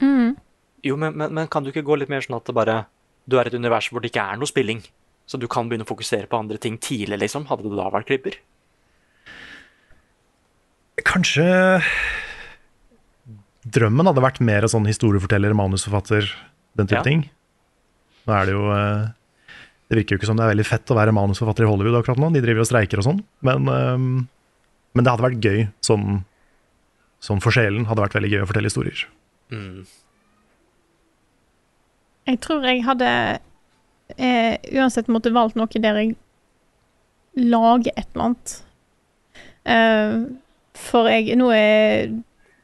[0.00, 0.30] Mm.
[0.86, 2.82] Jo, men, men, men kan du ikke gå litt mer sånn at det bare
[3.28, 4.80] Du er et univers hvor det ikke er noe spilling,
[5.26, 7.48] så du kan begynne å fokusere på andre ting tidlig, liksom?
[7.50, 8.36] Hadde det da vært klipper?
[11.06, 11.46] Kanskje
[13.66, 16.28] drømmen hadde vært mer sånn historieforteller, manusforfatter,
[16.78, 17.02] den type Ja.
[17.02, 17.24] ting.
[18.26, 19.08] Nå er det jo eh,
[19.88, 22.18] Det virker jo ikke som det er veldig fett å være manusforfatter i Hollywood akkurat
[22.18, 22.32] nå.
[22.34, 23.20] De driver og streiker og sånn.
[23.46, 23.98] Men, eh,
[24.94, 26.24] men det hadde vært gøy sånn,
[27.26, 27.88] sånn for sjelen.
[27.90, 29.06] Hadde vært veldig gøy å fortelle historier.
[29.54, 29.86] Mm.
[32.26, 33.10] Jeg tror jeg hadde
[34.16, 36.16] eh, uansett måtte valgt noe der jeg
[37.36, 38.56] lager et eller annet.
[39.66, 40.16] Eh,
[40.76, 42.12] for jeg Nå er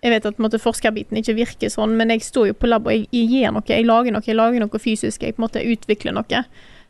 [0.02, 2.90] Jeg vet at måte, forskerbiten ikke virker sånn, men jeg står jo på lab og
[2.90, 3.68] jeg, jeg gjør noe.
[3.70, 5.22] Jeg lager noe, jeg lager noe fysisk.
[5.22, 6.40] Jeg på en måte utvikler noe.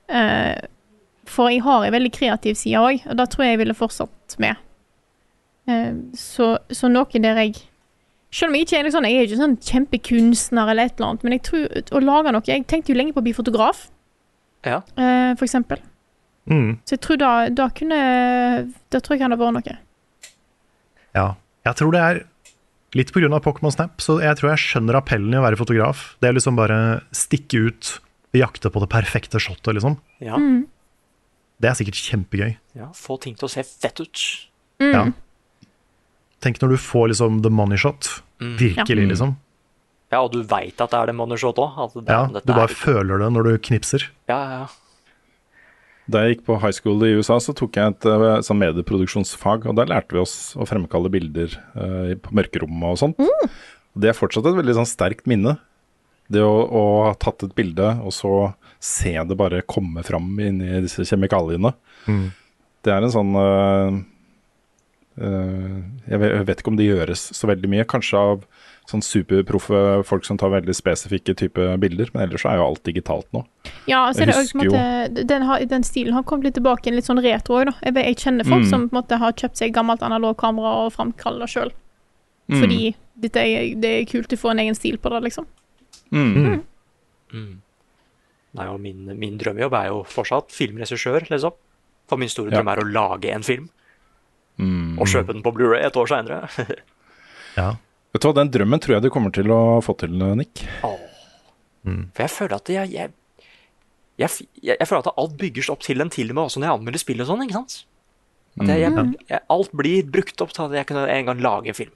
[0.08, 0.62] Eh,
[1.28, 4.38] for jeg har en veldig kreativ side òg, og det tror jeg jeg ville fortsatt
[4.40, 4.56] med.
[5.70, 7.54] Eh, så, så noe der jeg
[8.32, 11.22] Selv om jeg ikke er liksom, jeg er ikke sånn kjempekunstner eller et eller annet,
[11.26, 13.84] men jeg tror å lage noe Jeg tenkte jo lenge på å bli fotograf,
[14.64, 14.80] Ja.
[14.96, 15.78] eh, for eksempel.
[16.50, 16.78] Mm.
[16.82, 17.98] Så jeg tror da, da kunne
[18.90, 19.76] Da tror jeg kan det vært noe.
[21.14, 21.26] Ja.
[21.64, 22.22] Jeg tror det er
[22.98, 23.28] litt pga.
[23.40, 26.16] Pokémon Snap, så jeg tror jeg skjønner appellen i å være fotograf.
[26.20, 27.92] Det er liksom bare stikke ut,
[28.34, 29.98] jakte på det perfekte shotet, liksom.
[30.20, 30.36] Ja.
[30.40, 30.64] Mm.
[31.62, 32.56] Det er sikkert kjempegøy.
[32.74, 32.88] ja.
[32.96, 34.24] Få ting til å se fett ut.
[34.82, 34.90] Mm.
[34.92, 35.04] Ja.
[36.42, 38.08] Tenk når du får liksom the money shot.
[38.42, 38.56] Mm.
[38.58, 39.10] Virkelig, Ja.
[39.14, 39.34] liksom.
[40.12, 41.76] Ja, og du veit at det er the money shot òg.
[42.04, 44.08] Ja, du bare føler det når du knipser.
[44.28, 44.66] Ja, ja, ja.
[46.10, 48.06] Da jeg gikk på high school i USA, så tok jeg et
[48.44, 53.22] sånn medieproduksjonsfag, og der lærte vi oss å fremkalle bilder eh, på mørkerommet og sånt.
[53.22, 53.48] Mm.
[54.02, 55.56] det er fortsatt et veldig sånn sterkt minne.
[56.32, 58.32] Det å, å ha tatt et bilde, og så
[58.82, 61.70] se det bare komme fram inni disse kjemikaliene.
[62.10, 62.32] Mm.
[62.82, 64.00] Det er en sånn eh,
[65.16, 67.84] jeg, vet, ikke om det gjøres så veldig mye.
[67.88, 68.44] Kanskje av
[68.90, 73.28] sånn superproffe folk som tar veldig spesifikke typer bilder, men ellers er jo alt digitalt
[73.36, 73.44] nå.
[73.86, 76.48] Ja, så Jeg er det også, på en måte, den, har, den stilen har kommet
[76.48, 77.74] litt tilbake en litt sånn retro òg, da.
[77.86, 78.70] Jeg, jeg kjenner folk Mm.
[78.72, 81.70] som på en måte har kjøpt seg gammelt analogkamera og framkaller sjøl.
[82.50, 82.58] Mm.
[82.58, 82.80] Fordi
[83.22, 85.46] dette er, det er kult å få en egen stil på det, liksom.
[86.12, 86.62] Mm.
[87.32, 87.52] Mm.
[88.58, 91.54] Nei, og min, min drømmejobb er jo fortsatt filmregissør, liksom.
[92.10, 92.58] For min store Ja.
[92.60, 93.70] drøm er å lage en film
[94.62, 94.98] Mm.
[95.02, 96.48] og kjøpe den på Blu-ray et år seinere.
[97.56, 97.74] Ja.
[98.14, 100.62] Vet du hva, Den drømmen tror jeg du kommer til å få til, Nick.
[101.82, 103.10] For jeg føler at jeg, jeg,
[104.22, 104.30] jeg,
[104.62, 106.76] jeg, jeg føler at alt bygges opp til en til og med også når jeg
[106.78, 107.76] anmelder spill og sånn, ikke sant?
[108.60, 109.12] At jeg, jeg, Mm.
[109.32, 111.92] jeg, alt blir brukt opp til at jeg kunne en gang lage en film.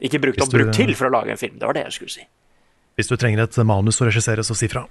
[0.00, 1.58] Ikke brukt Hvis opp, du- brukt til for å lage en film.
[1.58, 2.26] Det var det jeg skulle si.
[2.96, 4.86] Hvis du trenger et manus å regissere, så si fra.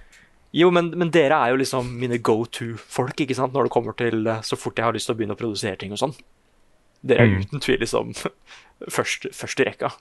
[0.54, 3.54] Jo, men, men dere er jo liksom mine go to-folk, ikke sant?
[3.54, 5.78] Når det kommer til eh, så fort jeg har lyst til å begynne å produsere
[5.78, 6.14] ting og sånn.
[7.06, 7.44] Dere er Mm.
[7.46, 8.14] uten tvil liksom
[8.96, 9.92] først, først i rekka.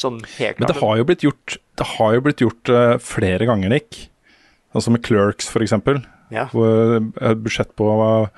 [0.00, 3.46] Sånn helt Men det har jo blitt gjort, det har jo blitt gjort uh, flere
[3.46, 4.08] ganger, Nick.
[4.74, 6.00] Altså med Clerks, for eksempel.
[6.30, 6.46] Ja.
[6.54, 8.30] Hvor et budsjett på hva,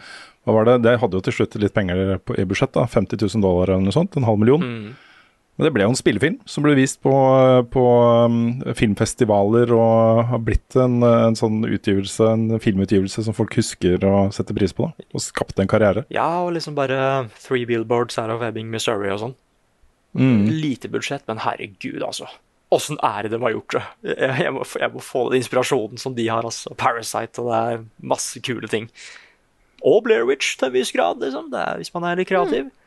[0.44, 0.78] hva var det?
[0.82, 2.86] Det hadde jo til slutt litt penger på, i budsjett, da.
[2.88, 4.16] 50 000 dollar eller noe sånt.
[4.16, 4.64] En halv million.
[4.64, 4.94] Mm.
[5.58, 7.12] Men det ble jo en spillefilm som ble vist på,
[7.74, 7.82] på
[8.24, 8.36] um,
[8.78, 14.56] filmfestivaler og har blitt en, en sånn utgivelse, en filmutgivelse som folk husker og setter
[14.56, 14.88] pris på.
[14.88, 16.06] da, Og skapte en karriere.
[16.14, 19.36] Ja, og liksom bare Three Billboards out of Ebbing, Missouri og sånn.
[20.16, 20.48] Mm.
[20.48, 22.30] Lite budsjett, men herregud, altså.
[22.72, 23.82] Åssen er det de har gjort det?
[24.14, 26.72] Jeg, jeg, må, jeg må få den inspirasjonen som de har, altså.
[26.80, 27.84] Parasite, og det er
[28.14, 28.88] masse kule ting.
[29.84, 31.50] Og Blair Witch til en viss grad, liksom.
[31.52, 32.68] Det er, hvis man er litt kreativ.
[32.72, 32.81] Eh,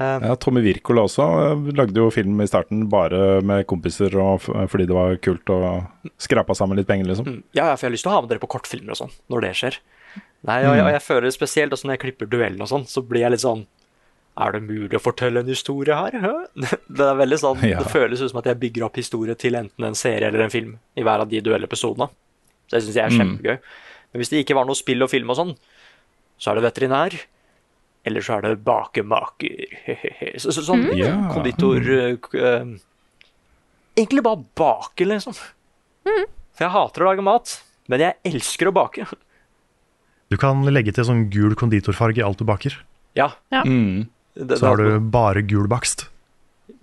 [0.00, 4.48] Ja, Tommy Wirkola også eh, lagde jo film i starten bare med kompiser og f
[4.72, 7.28] fordi det var kult og skrapa sammen litt penger, liksom.
[7.28, 7.42] Mm.
[7.54, 9.44] Ja, for jeg har lyst til å ha med dere på kortfilmer og sånn, når
[9.46, 9.76] det skjer.
[10.48, 13.04] Nei, og, jeg, og jeg føler spesielt også når jeg klipper duellen og sånn, så
[13.06, 13.62] blir jeg litt sånn
[14.42, 16.16] Er det mulig å fortelle en historie her?
[16.24, 16.32] Hø?
[16.98, 17.78] Det er veldig sånn, Ja.
[17.84, 20.50] det føles ut som at jeg bygger opp historie til enten en serie eller en
[20.54, 22.08] film i hver av de duellepisodene.
[22.66, 23.20] Så det syns jeg er Mm.
[23.20, 23.58] kjempegøy.
[24.12, 25.52] Men hvis det ikke var noe spill og film og sånn,
[26.40, 27.14] så er det veterinær.
[28.04, 29.60] Eller så er det bakemaker.
[30.42, 31.28] Så, så, sånn Mm.
[31.34, 32.72] Konditor uh,
[33.94, 35.36] Egentlig bare bake, liksom.
[36.02, 37.52] For jeg hater å lage mat,
[37.92, 39.04] men jeg elsker å bake.
[40.32, 42.78] Du kan legge til sånn gul konditorfarge i alt du baker.
[43.18, 43.30] Ja.
[43.52, 43.62] Ja.
[43.68, 44.08] Mm.
[44.34, 46.06] Det, Så har du bare gul bakst.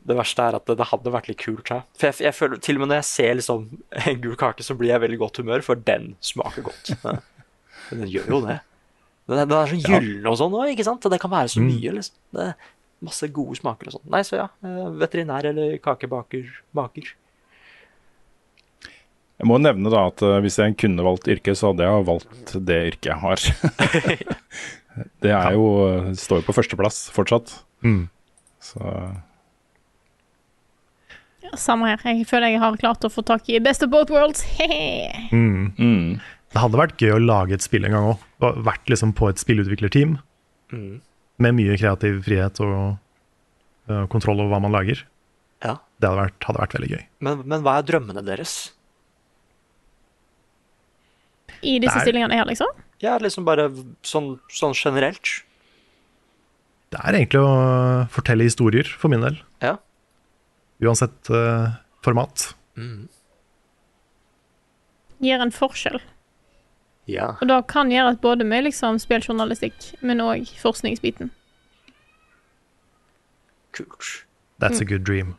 [0.06, 1.70] det verste er at det, det hadde vært litt kult.
[1.74, 1.82] Ja.
[1.98, 3.66] For jeg, jeg føler, Til og med når jeg ser liksom
[4.06, 6.94] en gul kake, så blir jeg i veldig godt humør, for den smaker godt.
[7.90, 8.60] Men den gjør jo det.
[9.30, 11.06] Den er, den er så gyllen og sånn òg, ikke sant?
[11.14, 11.70] Det kan være så Mm.
[11.70, 11.92] mye.
[12.00, 12.16] liksom.
[12.34, 12.56] Det er
[13.06, 14.08] masse gode smaker og sånn.
[14.12, 14.48] Nei, så ja.
[14.66, 16.50] eh, Veterinær eller kakebaker.
[16.76, 17.12] Baker.
[19.40, 22.56] Jeg må nevne da at eh, hvis jeg kunne valgt yrke, så hadde jeg valgt
[22.68, 23.40] det yrket jeg har.
[25.24, 27.54] det er jo eh, står jo på førsteplass fortsatt.
[27.86, 28.10] Mm.
[28.60, 28.84] Så
[31.46, 32.02] Ja, samme her.
[32.04, 34.44] Jeg føler jeg har klart å få tak i best of both worlds.
[34.58, 35.30] Hehe.
[35.32, 35.72] Mm.
[35.78, 36.20] mm.
[36.50, 38.24] Det hadde vært gøy å lage et spill en gang òg.
[38.66, 40.18] Vært liksom på et spillutviklerteam
[40.72, 41.00] Mm.
[41.42, 42.98] med mye kreativ frihet og
[43.90, 45.00] uh, kontroll over hva man lager.
[45.66, 45.76] Ja.
[46.00, 47.04] Det hadde vært, hadde vært veldig gøy.
[47.26, 48.54] Men, men hva er drømmene deres?
[51.66, 52.70] I disse er- stillingene her, liksom.
[53.02, 53.70] Ja, liksom bare
[54.06, 55.40] sånn, sånn generelt.
[56.94, 59.38] Det er egentlig å fortelle historier, for min del.
[59.64, 59.76] Ja.
[60.84, 61.74] Uansett uh,
[62.06, 62.50] format.
[62.80, 63.08] Mm.
[65.20, 66.00] Gir en forskjell.
[67.10, 67.34] Ja.
[67.42, 71.34] Og det kan gjøres både med liksom spilljournalistikk, men òg forskningsbiten.
[73.76, 74.26] Kult.
[74.60, 75.38] That's a good dream.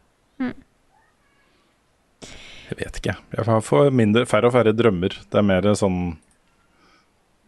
[2.70, 3.16] Jeg vet ikke.
[3.34, 5.14] Jeg får mindre, færre og færre drømmer.
[5.26, 6.02] Det er mer sånn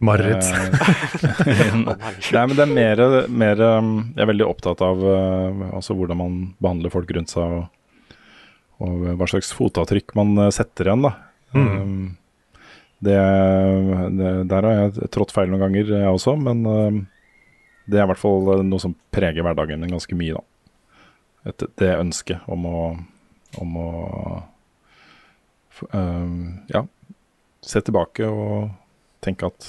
[0.03, 0.49] Mareritt.
[0.51, 1.77] Eh,
[2.35, 6.19] Nei, men det er mer, mer um, Jeg er veldig opptatt av uh, altså hvordan
[6.19, 8.17] man behandler folk rundt seg, og,
[8.83, 11.15] og hva slags fotavtrykk man uh, setter igjen, da.
[11.55, 11.95] Um,
[13.03, 13.19] det,
[14.19, 17.01] det, der har jeg trådt feil noen ganger, jeg også, men um,
[17.91, 20.49] det er i hvert fall uh, noe som preger hverdagen min ganske mye, da.
[21.51, 22.83] Et, det ønsket om å,
[23.59, 23.89] om å
[25.91, 26.37] um,
[26.71, 26.85] ja,
[27.67, 28.71] se tilbake og
[29.23, 29.67] tenke at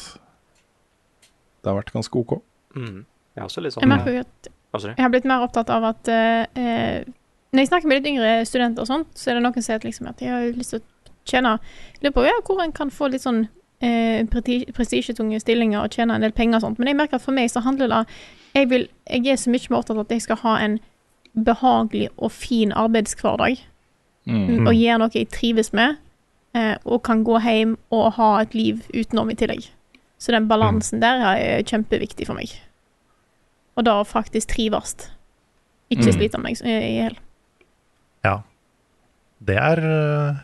[1.63, 2.37] det har vært ganske OK.
[2.75, 3.03] Mm.
[3.33, 5.83] Jeg er også litt sånn Jeg merker jo at jeg har blitt mer opptatt av
[5.85, 7.05] at eh, eh,
[7.53, 9.77] Når jeg snakker med litt yngre studenter og sånt, så er det noen som sier
[9.77, 10.87] at liksom at de har lyst til å
[11.25, 11.57] tjene
[12.01, 13.45] Lurer på ja, hvor en kan få litt sånn
[13.83, 16.79] eh, prestisjetunge stillinger og tjene en del penger og sånt.
[16.79, 18.01] Men jeg merker at for meg så handler det
[18.53, 20.79] Jeg, vil, jeg er så mye mer opptatt av at jeg skal ha en
[21.33, 23.63] behagelig og fin arbeidshverdag.
[24.29, 24.67] Mm.
[24.67, 25.97] Og gjøre noe jeg trives med,
[26.53, 29.65] eh, og kan gå hjem og ha et liv utenom i tillegg.
[30.21, 32.53] Så den balansen der er kjempeviktig for meg.
[33.75, 35.09] Og da faktisk trives.
[35.89, 36.13] Ikke Mm.
[36.13, 37.17] slite meg i hjel.
[38.23, 38.37] Ja.
[39.43, 40.35] Det er øh,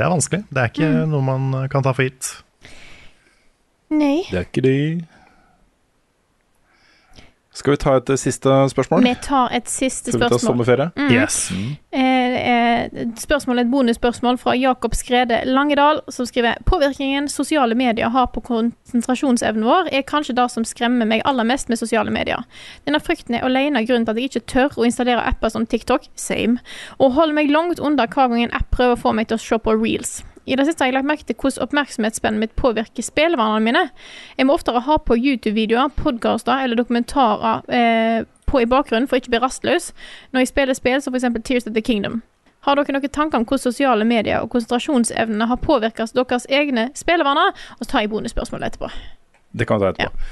[0.00, 0.44] Det er vanskelig.
[0.48, 1.10] Det er ikke Mm.
[1.12, 2.30] noe man kan ta for gitt.
[3.90, 4.22] Nei.
[4.30, 5.04] Det er ikke det.
[7.52, 9.02] Skal vi ta et eh, siste spørsmål?
[9.02, 10.28] Vi tar et siste spørsmål.
[10.28, 10.90] Skal vi ta sommerferie?
[10.96, 11.08] Mm.
[11.10, 11.50] Yes.
[11.50, 11.72] Mm.
[11.98, 18.40] eh, spørsmål, Et bonusspørsmål fra Jakob Skrede Langedal, som skriver Påvirkningen sosiale medier har på
[18.40, 22.46] konsentrasjonsevnen vår, er kanskje det som skremmer meg aller mest med sosiale medier.
[22.86, 26.06] Denne frykten er alene grunnen til at jeg ikke tør å installere apper som TikTok,
[26.14, 26.62] same,
[26.98, 29.42] og holder meg langt unna hver gang en app prøver å få meg til å
[29.42, 30.20] se på reels.
[30.50, 33.84] I det siste har jeg lagt merke til hvordan oppmerksomhetsspennet mitt påvirker spillevanene mine.
[34.38, 39.22] Jeg må oftere ha på YouTube-videoer, podkaster eller dokumentarer eh, på i bakgrunnen for å
[39.22, 39.92] ikke bli rastløs
[40.34, 41.28] når jeg spiller spill som f.eks.
[41.46, 42.18] Tears of the Kingdom.
[42.66, 47.54] Har dere noen tanker om hvordan sosiale medier og konsentrasjonsevnene har påvirket deres egne spillevaner?
[47.78, 48.90] Og så tar jeg bonusspørsmålet etterpå.
[49.54, 50.28] Det kan vi ta etterpå.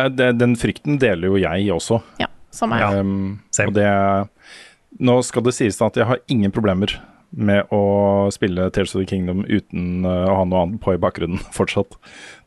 [0.00, 0.32] Ja.
[0.32, 2.00] Den frykten deler jo jeg også.
[2.22, 3.00] Ja, samme her.
[3.02, 3.90] Um, og det
[4.98, 6.96] Nå skal det sies at jeg har ingen problemer
[7.30, 7.82] med å
[8.34, 11.94] spille Tears of the Kingdom uten uh, å ha noe annet på i bakgrunnen fortsatt.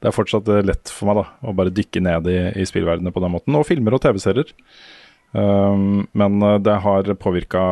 [0.03, 3.15] Det er fortsatt uh, lett for meg da å bare dykke ned i, i spillverdenen
[3.15, 3.57] på den måten.
[3.59, 4.51] Og filmer og TV-serier.
[5.33, 7.63] Um, men uh, det har påvirka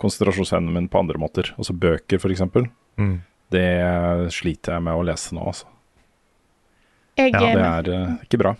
[0.00, 1.52] konsentrasjonsevnen min på andre måter.
[1.58, 2.46] Altså bøker, f.eks.
[3.00, 3.18] Mm.
[3.52, 3.68] Det
[4.32, 5.68] sliter jeg med å lese nå, altså.
[7.18, 8.54] Jeg, Ja, eh, det er uh, ikke bra.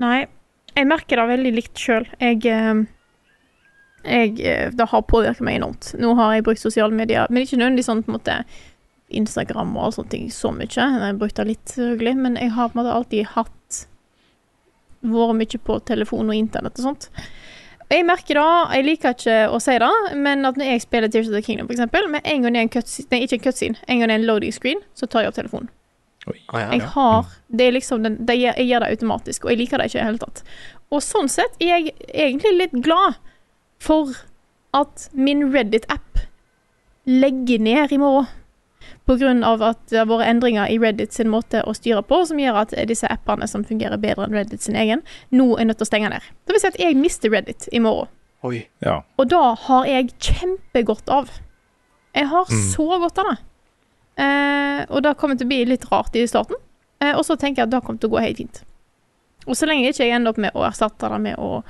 [0.00, 0.26] Nei,
[0.74, 2.06] jeg merker det veldig likt sjøl.
[2.20, 2.82] Jeg, eh,
[4.04, 5.92] jeg eh, Det har påvirket meg enormt.
[6.00, 8.40] Nå har jeg brukt sosiale medier, men ikke nødvendigvis sånn på en måte
[9.10, 10.70] Instagram og sånne ting så mye.
[10.70, 13.86] Jeg har brukt det litt, selvfølgelig, men jeg har på en måte alltid hatt
[15.00, 17.06] Vært mye på telefon og internett og sånt.
[17.88, 21.30] Jeg merker da, jeg liker ikke å si det, men at når jeg spiller Tears
[21.30, 23.80] of the Kingdom, eksempel, med en gang det er en cutscene, nei, ikke en cutscene,
[23.86, 25.72] en gang det er en loading screen, så tar jeg opp telefonen.
[26.28, 29.88] Jeg har Det er liksom den, det Jeg gjør det automatisk, og jeg liker det
[29.88, 30.44] ikke i det hele tatt.
[30.92, 33.16] Og sånn sett er jeg egentlig litt glad
[33.80, 34.12] for
[34.76, 36.20] at min Reddit-app
[37.10, 38.28] legger ned i morgen.
[39.42, 42.60] Av at det har vært endringer i Reddit sin måte å styre på, som gjør
[42.60, 45.02] at disse appene som fungerer bedre enn Reddit sin egen,
[45.34, 46.22] nå er nødt til å stenge ned.
[46.46, 48.06] Det vil si at jeg mister Reddit i morgen.
[48.46, 48.60] Oi.
[48.84, 49.00] Ja.
[49.18, 51.32] Og da har jeg kjempegodt av.
[52.14, 52.62] Jeg har Mm.
[52.70, 53.38] så godt av det.
[54.22, 56.56] Eh, og det kommer til å bli litt rart i starten.
[57.00, 58.62] Eh, og så tenker jeg at det kommer til å gå helt fint.
[59.46, 61.62] Og så lenge ikke jeg ender opp med å erstatte det med å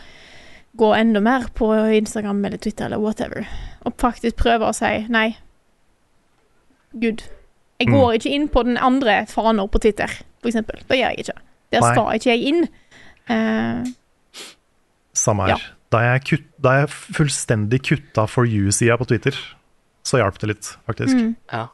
[0.81, 1.69] gå enda mer på
[2.01, 3.47] Instagram eller Twitter eller whatever,
[3.87, 5.29] og faktisk prøve å si nei,
[6.93, 7.23] good.
[7.81, 7.95] Jeg Mm.
[7.97, 10.09] går ikke inn på den andre faner på Twitter,
[10.41, 10.81] for eksempel.
[10.89, 11.39] Det gjør jeg ikke.
[11.73, 11.93] Der Nei.
[11.95, 12.69] skal ikke jeg inn.
[13.31, 13.85] Uh,
[15.15, 15.55] Samme her.
[15.55, 15.57] Ja.
[15.91, 19.35] Da, jeg kutt, da jeg fullstendig kutta for you-sida på Twitter,
[20.07, 21.17] så hjalp det litt, faktisk.
[21.17, 21.33] Mm.
[21.53, 21.65] Ja.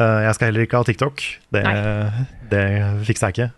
[0.00, 1.22] Eh, jeg skal heller ikke ha TikTok.
[1.54, 1.62] Det,
[2.50, 2.64] det
[3.06, 3.52] fikser jeg ikke.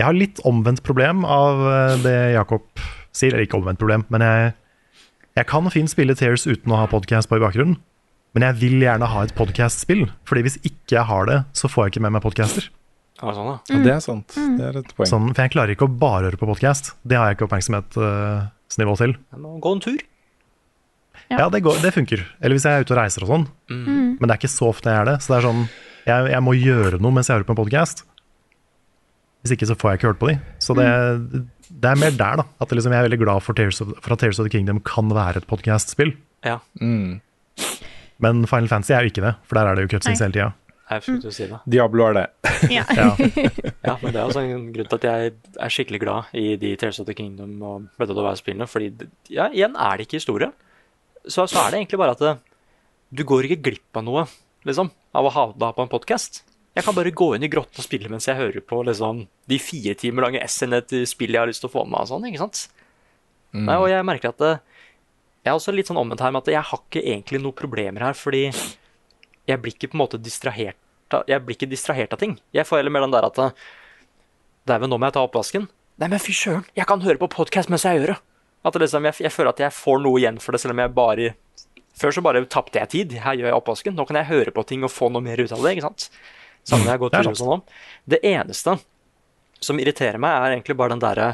[0.00, 2.62] Jeg har litt omvendt problem av eh, det Jakob
[3.16, 3.34] sier.
[3.34, 4.50] Eller ikke omvendt problem, men jeg,
[5.38, 7.78] jeg kan fint spille Tears uten å ha podkast på i bakgrunnen.
[8.36, 11.88] Men jeg vil gjerne ha et podkast-spill, Fordi hvis ikke jeg har det, så får
[11.88, 12.68] jeg ikke med meg podcaster.
[13.20, 13.56] Ja, sånn, da.
[13.68, 14.36] Ja, det er sant.
[14.36, 15.08] Det er et poeng.
[15.10, 16.94] Sånn, for jeg klarer ikke å bare høre på podkast.
[17.02, 19.16] Det har jeg ikke oppmerksomhetsnivå til.
[19.34, 19.98] Jeg må gå en tur.
[21.30, 22.22] Ja, det, går, det funker.
[22.40, 23.44] Eller hvis jeg er ute og reiser og sånn.
[23.70, 24.16] Mm.
[24.18, 25.18] Men det er ikke så ofte jeg er det.
[25.22, 25.60] Så det er sånn,
[26.06, 28.04] jeg, jeg må gjøre noe mens jeg hører på en podkast.
[29.42, 30.38] Hvis ikke så får jeg ikke hørt på de.
[30.62, 30.88] Så det,
[31.70, 32.46] det er mer der, da.
[32.60, 34.80] At liksom, jeg er veldig glad for, Tears of, for at Tears of the Kingdom
[34.86, 36.14] kan være et podkast-spill.
[36.46, 36.58] Ja.
[36.80, 37.20] Mm.
[38.20, 40.50] Men Final Fantasy er jo ikke det, for der er det jo cutscenes hele tida.
[40.90, 41.60] Å si det.
[41.70, 42.26] Diablo er det.
[42.76, 42.84] Ja.
[43.86, 45.30] Ja, men det er også en grunn til at jeg
[45.64, 48.66] er skikkelig glad i de Tales of the Kingdom og Breath of the Wild-spillene.
[48.68, 48.90] Fordi
[49.32, 50.50] ja, igjen er det ikke historie.
[51.24, 52.34] Så, så er det egentlig bare at det,
[53.14, 54.26] du går ikke glipp av noe,
[54.68, 56.42] liksom, av å ha det på en podkast.
[56.80, 59.56] Jeg kan bare gå inn i grotten og spille mens jeg hører på liksom, de
[59.60, 62.06] fire timer lange S-ene til spill jeg har lyst til å få med meg.
[62.08, 62.60] sånn, ikke sant?
[63.52, 63.66] Mm.
[63.66, 64.52] Nei, og jeg merker at det,
[65.44, 68.06] jeg er også litt sånn omvendt her med at jeg har ikke egentlig noen problemer
[68.06, 70.78] her, fordi jeg blir ikke på en måte distrahert
[71.12, 72.38] av, jeg blir ikke distrahert av ting.
[72.56, 73.44] Jeg får heller mer den der at
[74.70, 75.68] Dæven, nå må jeg ta oppvasken.
[76.00, 78.18] Nei, men fy søren, jeg kan høre på podkast mens jeg gjør det.
[78.64, 80.80] At det liksom, jeg, jeg føler at jeg får noe igjen for det, selv om
[80.84, 81.30] jeg bare
[82.00, 83.10] Før så bare tapte jeg tid.
[83.20, 83.92] Her gjør jeg oppvasken.
[83.92, 85.74] Nå kan jeg høre på ting og få noe mer ut av det.
[85.74, 86.06] ikke sant?
[86.68, 87.62] Samme når jeg går Det tur sånn om.
[88.10, 88.76] Det eneste
[89.60, 91.32] som irriterer meg, er egentlig bare den derre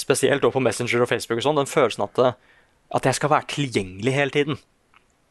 [0.00, 2.20] Spesielt også på Messenger og Facebook og sånn, den følelsen at,
[2.96, 4.56] at jeg skal være tilgjengelig hele tiden.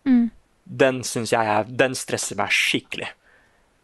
[0.05, 0.27] Mm.
[0.69, 3.07] Den syns jeg er Den stresser meg skikkelig.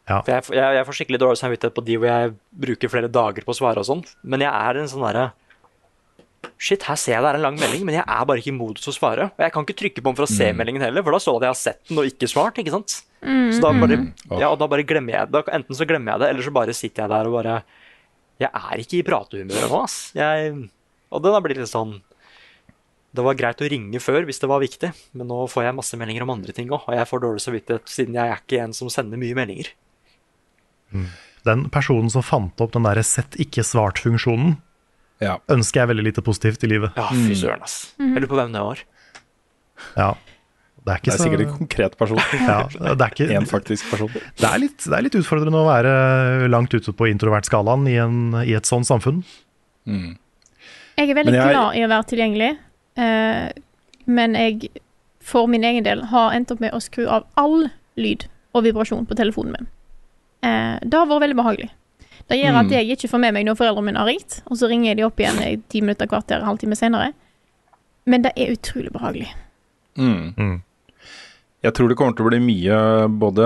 [0.06, 0.20] Ja.
[0.20, 2.36] For jeg, jeg, jeg får skikkelig dårlig samvittighet på de hvor jeg
[2.68, 5.26] bruker flere dager på å svare og sånn, men jeg er en sånn derre
[6.58, 8.56] Shit, her ser jeg det er en lang melding, men jeg er bare ikke i
[8.56, 9.26] modus til å svare.
[9.36, 10.58] Og jeg kan ikke trykke på den for å se Mm.
[10.62, 12.56] meldingen heller, for da står det at jeg har sett den og ikke svart.
[12.62, 13.02] ikke sant?
[13.22, 14.40] Mm, Så da bare, mm.
[14.40, 15.44] ja, og da bare glemmer jeg det.
[15.52, 17.64] Enten så glemmer jeg det, eller så bare sitter jeg der og bare
[18.40, 20.12] Jeg er ikke i pratehumøret nå, ass.
[20.16, 20.70] Jeg,
[21.12, 22.02] og det da blir litt sånn
[23.16, 25.96] Det var greit å ringe før hvis det var viktig, men nå får jeg masse
[25.96, 28.74] meldinger om andre ting òg, og jeg får dårlig samvittighet siden jeg er ikke en
[28.76, 29.70] som sender mye meldinger.
[31.46, 34.58] Den personen som fant opp den der sett ikke svart-funksjonen,
[35.24, 35.38] Ja.
[35.50, 36.92] ønsker jeg veldig lite positivt i livet.
[37.00, 37.94] Ja, fy søren, ass.
[38.00, 38.82] Jeg lurer på hvem det var.
[39.96, 40.10] Ja.
[40.86, 42.18] Det er Det er så sikkert en konkret person.
[42.46, 44.12] ja, det, er ikke, En faktisk person.
[44.14, 48.36] det, er litt, det er litt utfordrende å være langt ute på introvert-skalaen i, en-
[48.44, 49.24] i et sånt samfunn.
[49.90, 50.12] Mm.
[51.00, 52.52] Jeg er veldig jeg- glad i å være tilgjengelig,
[53.02, 53.50] eh,
[54.06, 54.70] men jeg
[55.26, 57.66] for min egen del har endt opp med å skru av all
[57.98, 59.68] lyd og vibrasjon på telefonen min.
[60.46, 61.72] Eh, det har vært veldig behagelig.
[62.30, 62.72] Det gjør at Mm.
[62.74, 65.04] jeg ikke får med meg når foreldrene mine har ringt, og så ringer jeg de
[65.06, 67.14] opp igjen i ti minutter, kvarter, halvtime senere.
[68.06, 69.28] Men det er utrolig behagelig.
[69.98, 70.34] Mm.
[70.38, 70.62] Mm.
[71.66, 73.46] Jeg tror det kommer til å bli mye både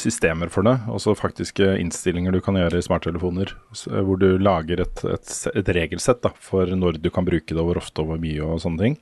[0.00, 3.52] systemer for det, og så faktiske innstillinger du kan gjøre i smarttelefoner.
[3.84, 7.76] Hvor du lager et, et, et regelsett da, for når du kan bruke det, hvor
[7.76, 8.96] ofte og hvor mye og sånne ting.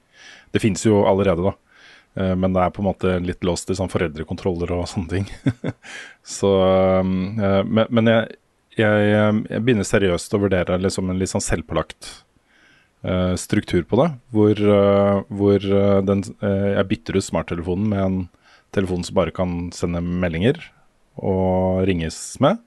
[0.53, 1.55] Det fins jo allerede, da.
[2.19, 5.31] Eh, Men det er på en måte litt låst i sånn foreldrekontroller og sånne ting.
[6.27, 6.51] så,
[6.99, 8.28] eh, men men jeg,
[8.79, 12.11] jeg, jeg begynner seriøst å vurdere liksom en litt sånn selvpålagt
[13.07, 14.09] uh, struktur på det.
[14.35, 18.19] Hvor, uh, hvor eh, den, eh, jeg bytter ut smarttelefonen med en
[18.75, 20.61] telefon som bare kan sende meldinger
[21.19, 22.61] og ringes med.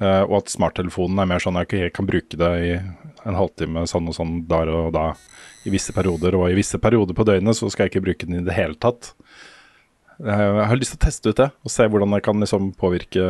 [0.00, 3.84] Eh, og at smarttelefonen er mer sånn at jeg kan bruke det i en halvtime
[3.90, 5.10] sånn og sånn der og da
[5.68, 6.38] i visse perioder.
[6.38, 8.78] Og i visse perioder på døgnet så skal jeg ikke bruke den i det hele
[8.80, 9.12] tatt.
[10.24, 12.72] Eh, Jeg har lyst til å teste ut det og se hvordan jeg kan liksom
[12.80, 13.28] påvirke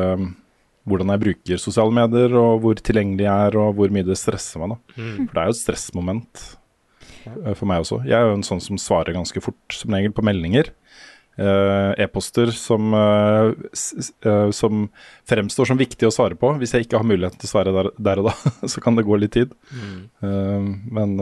[0.91, 4.63] hvordan jeg bruker sosiale medier, og hvor tilgjengelig jeg er, og hvor mye det stresser
[4.63, 4.75] meg.
[4.75, 4.97] da.
[4.97, 5.15] Mm.
[5.21, 6.43] For det er jo et stressmoment
[7.27, 8.03] uh, for meg også.
[8.09, 10.73] Jeg er jo en sånn som svarer ganske fort, som regel, på meldinger.
[11.41, 13.53] Uh, E-poster som, uh,
[14.27, 14.83] eh, som
[15.31, 16.51] fremstår som viktig å svare på.
[16.61, 18.35] Hvis jeg ikke har muligheten til å svare der, der og da,
[18.73, 19.55] så kan det gå litt tid.
[19.71, 20.03] Mm.
[20.27, 20.67] Eh,
[20.99, 21.15] men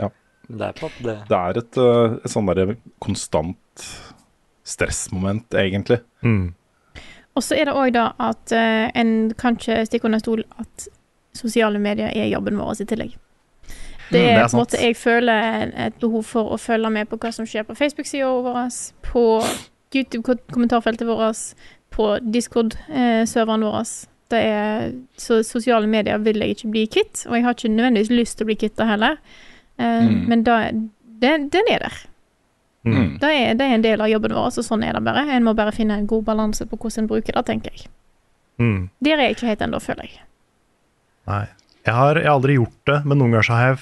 [0.00, 0.08] ja.
[0.48, 1.78] Det er pop, det Det er et,
[2.24, 2.74] et sånn derre
[3.04, 3.86] konstant
[4.66, 6.00] stressmoment, egentlig.
[6.24, 6.52] Mm.
[7.34, 10.88] Og så er det òg da at uh, en kan ikke stikke under stol at
[11.34, 13.18] sosiale medier er jobben vår i tillegg.
[14.12, 16.90] Det Mm, det er, er på en måte Jeg føler et behov for å følge
[16.90, 18.68] med på hva som skjer på Facebook-sida vår,
[19.06, 19.22] på
[19.94, 21.54] YouTube-kommentarfeltet vårt,
[21.90, 23.88] på Discord-serveren vår.
[24.32, 28.12] Det er, så sosiale medier vil jeg ikke bli kvitt, og jeg har ikke nødvendigvis
[28.12, 29.16] lyst til å bli kvitt det heller.
[29.80, 30.28] Uh, Mm.
[30.28, 30.56] Men da,
[31.22, 32.11] den, den er der.
[32.84, 33.18] Mm.
[33.22, 35.22] Det er, det er en del av jobben vår, så sånn er det bare.
[35.30, 37.90] En må bare finne en god balanse på hvordan en bruker det, tenker jeg.
[38.58, 38.88] Mm.
[39.06, 40.22] Der er jeg ikke helt ennå, føler jeg.
[41.30, 41.44] Nei.
[41.86, 43.78] Jeg har, jeg har aldri gjort det, men noen ganger så har jeg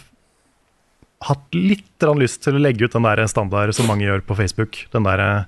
[1.29, 4.79] hatt litt lyst til å legge ut den der standard som mange gjør på Facebook.
[4.93, 5.47] Den derre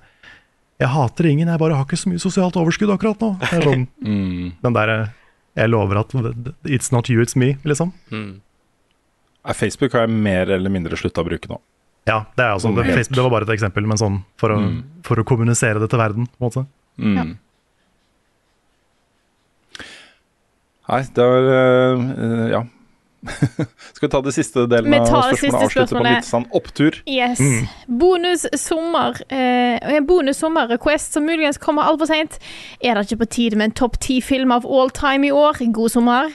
[0.83, 3.31] Jeg hater ingen, jeg bare har ikke så mye sosialt overskudd akkurat nå.
[3.41, 4.53] Det er sånn, Mm.
[4.65, 4.93] den der
[5.57, 6.13] Jeg lover at
[6.65, 7.93] it's not you, it's me, liksom.
[8.11, 8.41] mm.
[9.55, 11.59] Facebook har jeg mer eller mindre slutta å bruke nå.
[12.07, 12.89] Ja, det, er altså, Sånn det.
[12.97, 14.83] Facebook, det var bare et eksempel, men sånn for å, Mm.
[15.07, 16.27] for å kommunisere det til verden.
[16.27, 16.67] på en måte.
[16.99, 17.17] Mm.
[17.17, 17.25] Ja.
[20.89, 22.63] Nei, det var uh, Ja.
[23.95, 25.39] Skal vi ta det siste delen Vi av spørsmålet?
[25.39, 26.97] siste Avslutte på litt sånn opptur.
[27.07, 27.39] Yes.
[27.39, 27.69] Mm.
[28.01, 32.41] Bonus sommer eh, En bonus sommer-request som muligens kommer altfor seint.
[32.83, 35.63] Er det ikke på tide med en topp ti-film av all time i år?
[35.71, 36.33] God sommer.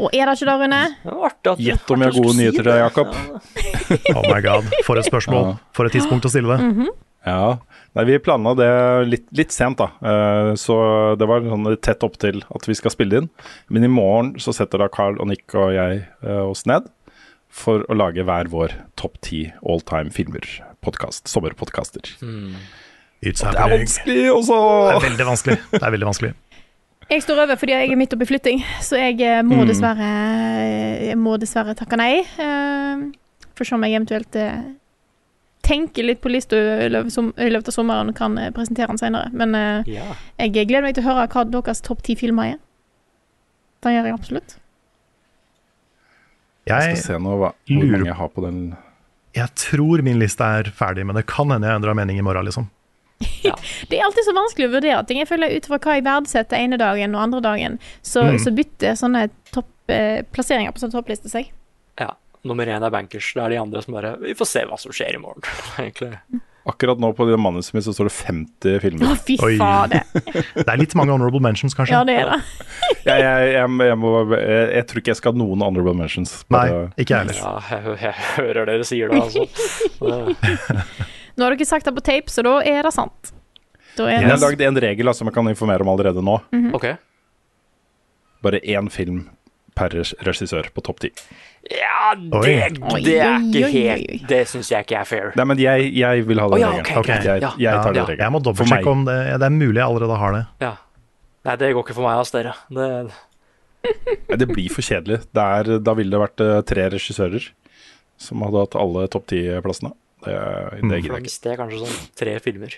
[0.00, 0.80] Og er det ikke det, Rune?
[1.62, 2.82] Gjett om jeg har gode nyheter til deg.
[2.82, 3.14] Jakob.
[3.14, 3.40] Ja.
[4.18, 5.54] Oh my god, for et spørsmål.
[5.76, 6.64] For et tidspunkt å stille det.
[6.72, 6.88] Mhm.
[7.24, 7.56] Ja.
[7.96, 8.68] Nei, vi planla det
[9.08, 9.86] litt, litt sent, da.
[10.04, 10.74] Eh, så
[11.16, 13.28] det var sånn tett opp til at vi skal spille det inn.
[13.72, 16.90] Men i morgen så setter da Carl og Nick og jeg eh, oss ned
[17.54, 21.30] for å lage hver vår topp ti all time filmer-podkast.
[21.30, 22.10] Sommerpodkaster.
[23.24, 24.56] It's Det er vanskelig også!
[24.90, 25.56] Det er veldig vanskelig.
[25.70, 26.32] Det er veldig vanskelig.
[27.14, 29.68] Jeg står over fordi jeg er midt oppi flytting, så jeg eh, må Mm.
[29.70, 30.08] dessverre
[31.04, 32.22] Jeg må dessverre takke nei.
[32.38, 33.12] Uh,
[33.54, 34.62] Får se om jeg eventuelt eh,
[35.62, 39.30] tenker litt på lista i løpet av sommeren og kan eh, presentere den senere.
[39.32, 40.08] Men eh, Ja.
[40.40, 42.58] jeg gleder meg til å høre hva deres topp ti filmer er.
[43.84, 44.56] Det gjør jeg absolutt.
[46.66, 48.58] Jeg Jeg, skal se nå hva, hvor lurer- mange jeg har på den.
[49.36, 52.44] jeg tror min liste er ferdig, men det kan hende jeg endrer mening i morgen,
[52.48, 52.70] liksom.
[53.90, 55.18] Det er alltid så vanskelig å vurdere ting.
[55.22, 58.38] Jeg føler Ut fra hva jeg verdsetter ene dagen og andre dagen, så, Mm.
[58.42, 61.50] så bytter sånne topp, eh, plasseringer på sånne topplister seg.
[62.00, 62.10] ja.
[62.44, 63.30] Nummer én er bankers.
[63.32, 65.40] Det er de andre som bare Vi får se hva som skjer i morgen,
[65.80, 66.18] egentlig.
[66.68, 69.06] Akkurat nå på det manuset mitt så står det 50 filmer.
[69.12, 69.54] Å, fy Oi.
[69.60, 70.04] fader.
[70.64, 71.92] Det er litt mange honorable mentions, kanskje.
[71.96, 72.38] Ja, det er det.
[73.04, 76.32] Jeg, jeg, jeg, jeg, må, jeg, jeg tror ikke jeg skal ha noen honorable mentions.
[76.52, 76.66] Nei,
[77.00, 77.40] ikke jeg heller.
[77.40, 79.44] Ja, jeg, jeg hører dere sier det, altså.
[81.36, 83.32] Nå har dere sagt det på tape, så da er det sant.
[83.98, 86.36] Da er Jeg har lagd en regel som jeg kan informere om allerede nå.
[86.74, 86.86] OK.
[88.44, 89.24] Bare én film
[89.74, 89.90] per
[90.22, 91.10] regissør på topp ti.
[91.72, 92.42] Ja, det, Oi.
[92.46, 94.26] det er Oi, ikke oi, oi, helt.
[94.30, 95.30] Det syns jeg ikke er fair.
[95.38, 96.98] Nei, men jeg, jeg vil ha den Å, ja, regelen.
[97.00, 97.42] ok, jeg.
[97.42, 98.06] Ja, jeg tar den ja.
[98.10, 98.24] regelen.
[98.26, 98.54] Jeg må For meg.
[98.60, 100.42] dobbeltsjekke om det, det er mulig jeg allerede har det.
[100.62, 100.72] Ja.
[101.48, 102.54] Nei, det går ikke for meg, ass, dere.
[102.70, 102.88] Det,
[103.84, 105.18] Nei, Det blir for kjedelig.
[105.34, 107.48] Det er, da ville det vært eh, tre regissører
[108.24, 109.90] som hadde hatt alle topp ti-plassene.
[110.24, 110.90] Det, det Mm.
[110.90, 111.40] gidder jeg ikke.
[111.44, 112.74] Det er kanskje sånn tre filmer.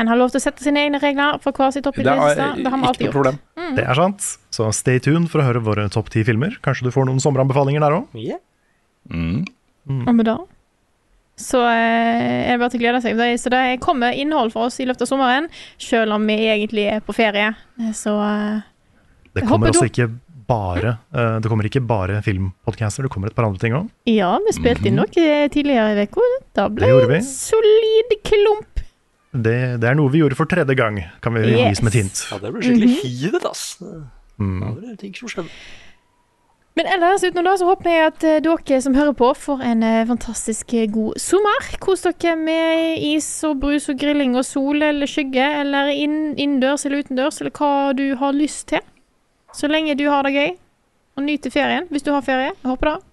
[0.00, 2.40] En har lov til å sette sine egne regler for hver sitt Det toppilliste.
[2.40, 3.38] er Det har vi alltid gjort.
[3.60, 3.74] Mm.
[3.76, 4.20] Det er sant.
[4.50, 6.56] Så stay tuned for å høre våre topp ti filmer.
[6.64, 8.08] Kanskje du får noen sommeranbefalinger der òg.
[8.14, 8.38] Yeah.
[9.12, 9.44] Mm.
[10.08, 10.38] Og med det
[11.42, 13.16] så eh, er det bare til å glede seg.
[13.40, 15.48] Så det kommer innhold for oss i løpet av sommeren,
[15.80, 17.54] selv om vi egentlig er på ferie.
[17.80, 18.60] Eh, Så eh,
[19.34, 20.10] Det kommer også ikke
[20.48, 23.88] bare eh, Det kommer ikke bare filmpodcaster, det kommer et par andre ting òg.
[24.06, 26.20] ja, vi spilte inn noe tidligere i uka.
[26.54, 26.88] Da ble Mhm.
[26.88, 28.68] Det gjorde en solid klump.
[29.32, 31.78] Det, det er noe vi gjorde for tredje gang, kan vi gi Yes.
[31.78, 32.26] som et hint.
[32.30, 33.76] Ja, det blir skikkelig hivet, ass.
[33.80, 34.02] Det
[34.40, 34.60] Mm.
[34.60, 35.48] var det ting som skjedde.
[36.74, 39.82] Men ellers utenom det så håper jeg at eh, dere som hører på, får en
[39.82, 41.66] eh, fantastisk god sommer.
[41.84, 46.86] Kos dere med is og brus og grilling og sol eller skygge, eller inn, innendørs
[46.86, 48.80] eller utendørs, eller hva du har lyst til.
[49.54, 50.52] Så lenge du har det gøy.
[51.16, 52.52] Og nyter ferien, hvis du har ferie.
[52.54, 53.11] Jeg håper det.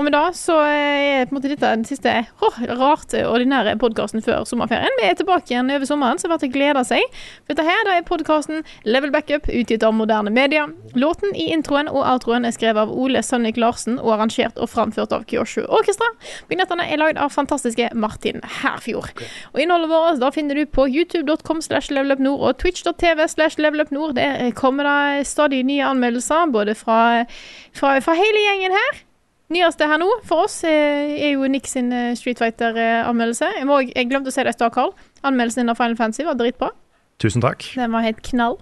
[0.00, 2.08] Og med det så er på en måte dette den siste
[2.40, 4.94] oh, rart ordinære podkasten før sommerferien.
[4.96, 7.18] Vi er tilbake igjen over sommeren, så det er verdt å glede seg.
[7.44, 10.62] For dette her det er podkasten Level Backup, utgitt av moderne media.
[10.96, 15.12] Låten i introen og outroen er skrevet av Ole Sønnik Larsen og arrangert og framført
[15.12, 16.08] av Kyoshu Orkestra.
[16.48, 19.12] Vignettene er lagd av fantastiske Martin Herfjord.
[19.52, 24.16] Og innholdet vårt da finner du på youtube.com slash levelupnord og twitch.tv slash levelupnord.
[24.16, 27.26] Der kommer det stadig nye anmeldelser, både fra,
[27.76, 29.04] fra, fra hele gjengen her.
[29.50, 33.48] Nyeste her nå for oss eh, er jo Nick sin eh, Street Fighter-anmeldelse.
[33.58, 34.92] Jeg, jeg glemte å si det i stad, Carl.
[35.26, 36.70] Anmeldelsen din av Final Fantasy var dritbra.
[37.20, 37.66] Tusen takk.
[37.74, 38.60] Den var helt knall.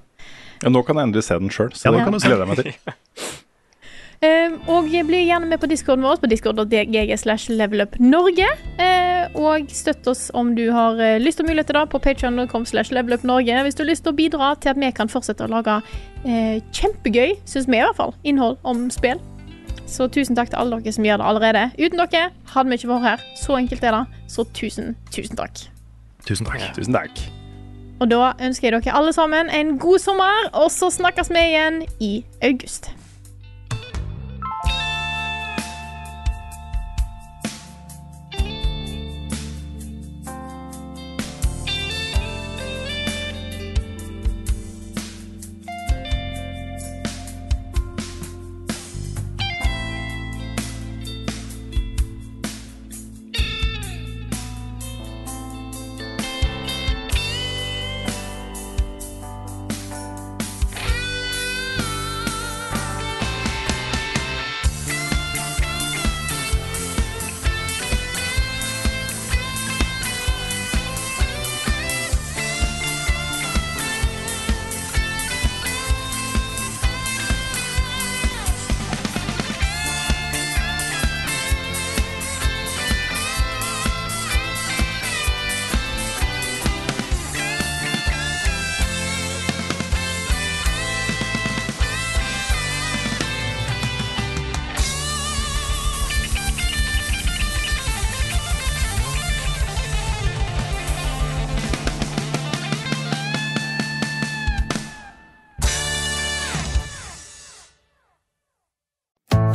[0.62, 2.64] Ja, nå kan jeg endelig se den sjøl, så Ja, det kan du glede meg
[2.64, 2.72] til.
[4.18, 8.48] Eh, og bli gjerne med på discorden vår på discord.gg slash levelupnorge.
[8.74, 12.66] Uh, og støtt oss om du har eh, lyst og mulighet til det på patreon.com
[12.66, 13.62] slash levelupnorge.
[13.62, 16.56] Hvis du har lyst til å bidra til at vi kan fortsette å lage uh,
[16.74, 19.22] kjempegøy, syns vi i hvert fall, innhold om spill.
[19.88, 21.64] Så tusen takk til alle dere som gjør det allerede.
[21.80, 23.26] Uten dere hadde vi ikke vært her.
[23.40, 24.22] Så enkelt er det.
[24.28, 25.64] Så tusen, tusen takk.
[26.28, 26.68] Tusen takk.
[26.76, 27.22] Tusen takk.
[27.98, 31.82] Og da ønsker jeg dere alle sammen en god sommer, og så snakkes vi igjen
[32.04, 32.12] i
[32.44, 32.92] august.